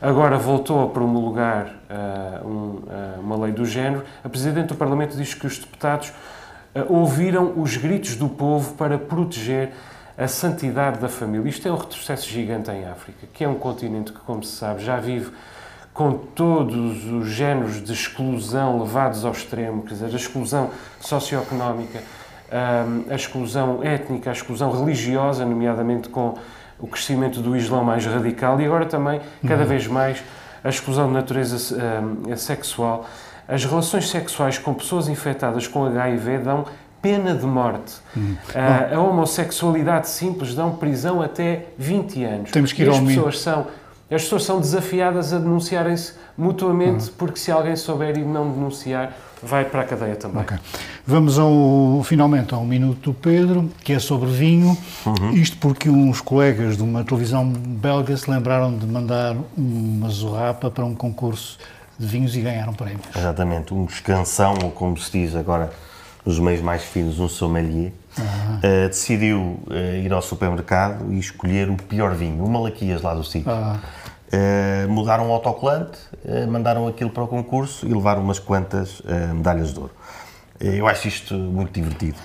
Agora 0.00 0.36
voltou 0.36 0.82
a 0.82 0.88
promulgar 0.88 1.66
uh, 1.66 2.48
um, 2.48 2.50
uh, 2.50 3.20
uma 3.20 3.36
lei 3.36 3.52
do 3.52 3.64
género. 3.64 4.02
A 4.24 4.28
Presidente 4.28 4.68
do 4.68 4.74
Parlamento 4.74 5.16
diz 5.16 5.34
que 5.34 5.46
os 5.46 5.58
deputados 5.58 6.12
ouviram 6.88 7.52
os 7.60 7.76
gritos 7.76 8.16
do 8.16 8.28
povo 8.28 8.74
para 8.74 8.98
proteger 8.98 9.72
a 10.16 10.26
santidade 10.26 10.98
da 10.98 11.08
família. 11.08 11.48
Isto 11.48 11.68
é 11.68 11.70
um 11.70 11.76
retrocesso 11.76 12.28
gigante 12.28 12.70
em 12.70 12.86
África, 12.86 13.26
que 13.32 13.44
é 13.44 13.48
um 13.48 13.54
continente 13.54 14.10
que, 14.10 14.20
como 14.20 14.42
se 14.42 14.56
sabe, 14.56 14.82
já 14.82 14.96
vive 14.96 15.30
com 15.92 16.12
todos 16.12 17.04
os 17.04 17.28
géneros 17.28 17.82
de 17.82 17.92
exclusão 17.92 18.80
levados 18.80 19.24
ao 19.24 19.32
extremo, 19.32 19.82
quer 19.82 19.94
dizer, 19.94 20.06
a 20.06 20.16
exclusão 20.16 20.70
socioeconómica, 21.00 22.02
a 23.10 23.14
exclusão 23.14 23.82
étnica, 23.82 24.30
a 24.30 24.32
exclusão 24.32 24.70
religiosa, 24.70 25.44
nomeadamente 25.44 26.08
com 26.08 26.34
o 26.78 26.86
crescimento 26.86 27.40
do 27.40 27.56
Islão 27.56 27.84
mais 27.84 28.04
radical 28.06 28.60
e 28.60 28.64
agora 28.64 28.86
também, 28.86 29.20
cada 29.46 29.62
uhum. 29.62 29.68
vez 29.68 29.86
mais, 29.86 30.22
a 30.64 30.68
exclusão 30.68 31.08
de 31.08 31.12
natureza 31.12 31.58
sexual. 32.36 33.06
As 33.46 33.64
relações 33.64 34.08
sexuais 34.08 34.58
com 34.58 34.72
pessoas 34.72 35.08
infectadas 35.08 35.66
com 35.66 35.84
HIV 35.84 36.38
dão 36.38 36.64
pena 37.02 37.34
de 37.34 37.44
morte. 37.44 37.94
Uhum. 38.16 38.36
a 38.94 38.98
homossexualidade 39.00 40.08
simples 40.08 40.54
dão 40.54 40.76
prisão 40.76 41.20
até 41.20 41.66
20 41.76 42.24
anos. 42.24 42.50
Temos 42.50 42.72
que 42.72 42.82
ir 42.82 42.86
e 42.86 42.90
as 42.90 43.00
pessoas 43.00 43.40
são 43.40 43.66
as 44.14 44.22
pessoas 44.22 44.44
são 44.44 44.60
desafiadas 44.60 45.32
a 45.32 45.38
denunciarem-se 45.38 46.14
mutuamente, 46.36 47.04
uhum. 47.04 47.14
porque 47.18 47.38
se 47.38 47.50
alguém 47.50 47.76
souber 47.76 48.16
e 48.16 48.24
não 48.24 48.50
denunciar, 48.50 49.16
vai 49.42 49.64
para 49.64 49.82
a 49.82 49.84
cadeia 49.84 50.16
também. 50.16 50.42
Okay. 50.42 50.58
Vamos 51.06 51.38
ao, 51.38 52.02
finalmente 52.04 52.54
ao 52.54 52.64
minuto 52.64 53.12
do 53.12 53.14
Pedro, 53.14 53.68
que 53.82 53.92
é 53.92 53.98
sobre 53.98 54.30
vinho. 54.30 54.76
Uhum. 55.04 55.30
Isto 55.32 55.56
porque 55.58 55.90
uns 55.90 56.20
colegas 56.20 56.76
de 56.76 56.82
uma 56.82 57.04
televisão 57.04 57.46
belga 57.46 58.16
se 58.16 58.30
lembraram 58.30 58.76
de 58.76 58.86
mandar 58.86 59.36
uma 59.56 60.08
zurrapa 60.08 60.70
para 60.70 60.84
um 60.84 60.94
concurso 60.94 61.58
de 61.98 62.06
vinhos 62.06 62.36
e 62.36 62.40
ganharam 62.40 62.72
prémios. 62.72 63.06
Exatamente, 63.14 63.74
um 63.74 63.84
descansão, 63.84 64.54
ou 64.62 64.70
como 64.70 64.96
se 64.96 65.10
diz 65.10 65.34
agora 65.34 65.72
nos 66.24 66.38
meios 66.38 66.60
mais 66.60 66.82
finos, 66.82 67.18
um 67.18 67.28
sommelier. 67.28 67.92
Uh, 68.18 68.88
decidiu 68.88 69.62
uh, 69.66 69.74
ir 70.02 70.12
ao 70.12 70.20
supermercado 70.20 71.12
e 71.12 71.18
escolher 71.18 71.70
o 71.70 71.76
pior 71.76 72.14
vinho, 72.14 72.44
o 72.44 72.48
Malaquias 72.48 73.00
lá 73.00 73.14
do 73.14 73.24
sítio. 73.24 73.50
Uh, 73.50 74.88
mudaram 74.88 75.28
o 75.28 75.32
autocolante, 75.32 75.98
uh, 76.24 76.46
mandaram 76.50 76.86
aquilo 76.86 77.10
para 77.10 77.22
o 77.22 77.28
concurso 77.28 77.86
e 77.86 77.92
levaram 77.92 78.22
umas 78.22 78.38
quantas 78.38 79.02
medalhas 79.34 79.72
de 79.72 79.80
ouro. 79.80 79.92
eu 80.60 80.86
acho 80.86 81.08
isto 81.08 81.34
muito 81.34 81.72
divertido, 81.72 82.18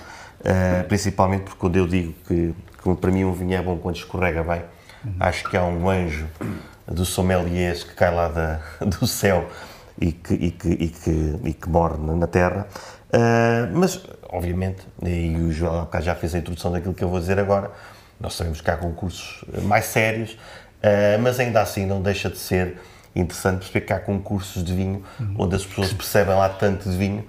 principalmente 0.88 1.44
porque 1.44 1.58
quando 1.58 1.76
eu 1.76 1.86
digo 1.86 2.14
que, 2.26 2.54
que, 2.82 2.94
para 2.96 3.10
mim 3.10 3.24
um 3.24 3.32
vinho 3.32 3.54
é 3.54 3.62
bom 3.62 3.76
quando 3.78 3.96
escorrega 3.96 4.42
bem, 4.42 4.62
uhum. 5.04 5.14
acho 5.20 5.48
que 5.48 5.56
há 5.56 5.64
um 5.64 5.88
anjo 5.88 6.26
do 6.86 7.04
sommeliers 7.04 7.84
que 7.84 7.94
cai 7.94 8.14
lá 8.14 8.28
da, 8.28 8.60
do 8.84 9.06
céu 9.06 9.48
e 10.00 10.12
que, 10.12 10.34
e 10.34 10.50
que, 10.50 10.68
e 10.68 10.88
que, 10.88 11.40
e 11.44 11.52
que 11.52 11.68
morre 11.68 11.98
na 11.98 12.26
terra. 12.26 12.66
Mas, 13.72 14.02
obviamente, 14.28 14.86
e 15.02 15.34
o 15.36 15.50
João 15.50 15.88
já 16.00 16.14
fez 16.14 16.34
a 16.34 16.38
introdução 16.38 16.70
daquilo 16.72 16.94
que 16.94 17.02
eu 17.02 17.08
vou 17.08 17.18
dizer 17.18 17.38
agora, 17.38 17.70
nós 18.20 18.34
sabemos 18.34 18.60
que 18.60 18.70
há 18.70 18.76
concursos 18.76 19.44
mais 19.62 19.86
sérios, 19.86 20.36
Uh, 20.78 21.20
mas 21.20 21.40
ainda 21.40 21.60
assim 21.60 21.84
não 21.84 22.00
deixa 22.00 22.30
de 22.30 22.38
ser 22.38 22.76
interessante 23.14 23.58
perceber 23.58 23.80
que 23.80 23.92
há 23.92 23.98
concursos 23.98 24.62
de 24.62 24.72
vinho 24.72 25.02
uhum. 25.18 25.34
onde 25.38 25.56
as 25.56 25.66
pessoas 25.66 25.92
percebem 25.92 26.36
lá 26.36 26.48
tanto 26.48 26.88
de 26.88 26.96
vinho 26.96 27.24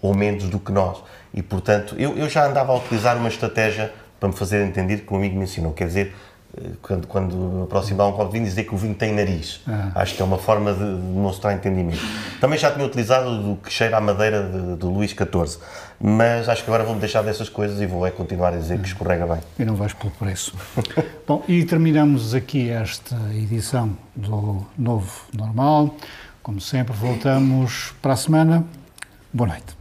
ou 0.00 0.14
menos 0.14 0.44
do 0.44 0.58
que 0.58 0.72
nós. 0.72 1.02
E, 1.34 1.42
portanto, 1.42 1.94
eu, 1.98 2.16
eu 2.16 2.28
já 2.28 2.46
andava 2.46 2.72
a 2.72 2.76
utilizar 2.76 3.16
uma 3.18 3.28
estratégia 3.28 3.92
para 4.18 4.30
me 4.30 4.34
fazer 4.34 4.64
entender 4.64 4.98
que 4.98 5.12
um 5.12 5.16
amigo 5.16 5.36
me 5.36 5.44
ensinou. 5.44 5.74
Quer 5.74 5.88
dizer, 5.88 6.16
eh, 6.56 6.70
quando, 6.80 7.06
quando 7.06 7.62
aproximar 7.64 8.08
um 8.08 8.12
copo 8.12 8.26
de 8.26 8.32
vinho, 8.32 8.44
dizer 8.44 8.64
que 8.64 8.74
o 8.74 8.78
vinho 8.78 8.94
tem 8.94 9.12
nariz. 9.12 9.60
Ah. 9.66 9.92
Acho 9.94 10.14
que 10.14 10.22
é 10.22 10.24
uma 10.24 10.38
forma 10.38 10.72
de 10.72 10.78
demonstrar 10.78 11.54
entendimento. 11.54 12.00
Também 12.40 12.58
já 12.58 12.70
tinha 12.70 12.84
utilizado 12.84 13.42
do 13.42 13.56
que 13.56 13.72
cheira 13.72 13.98
à 13.98 14.00
madeira 14.00 14.42
de, 14.42 14.76
do 14.76 14.90
Luís 14.90 15.10
XIV, 15.10 15.58
mas 16.00 16.48
acho 16.48 16.64
que 16.64 16.70
agora 16.70 16.84
vou-me 16.84 17.00
deixar 17.00 17.22
dessas 17.22 17.48
coisas 17.48 17.80
e 17.80 17.86
vou 17.86 18.06
é 18.06 18.10
continuar 18.10 18.52
a 18.52 18.56
dizer 18.56 18.78
que 18.78 18.86
escorrega 18.86 19.26
bem. 19.26 19.40
E 19.58 19.64
não 19.64 19.74
vais 19.74 19.92
pelo 19.92 20.10
preço. 20.12 20.54
Bom, 21.26 21.42
e 21.46 21.64
terminamos 21.64 22.34
aqui 22.34 22.70
esta 22.70 23.16
edição 23.34 23.96
do 24.14 24.64
Novo 24.78 25.12
Normal. 25.32 25.94
Como 26.42 26.60
sempre, 26.60 26.94
voltamos 26.94 27.92
para 28.00 28.12
a 28.12 28.16
semana. 28.16 28.64
Boa 29.32 29.48
noite. 29.48 29.76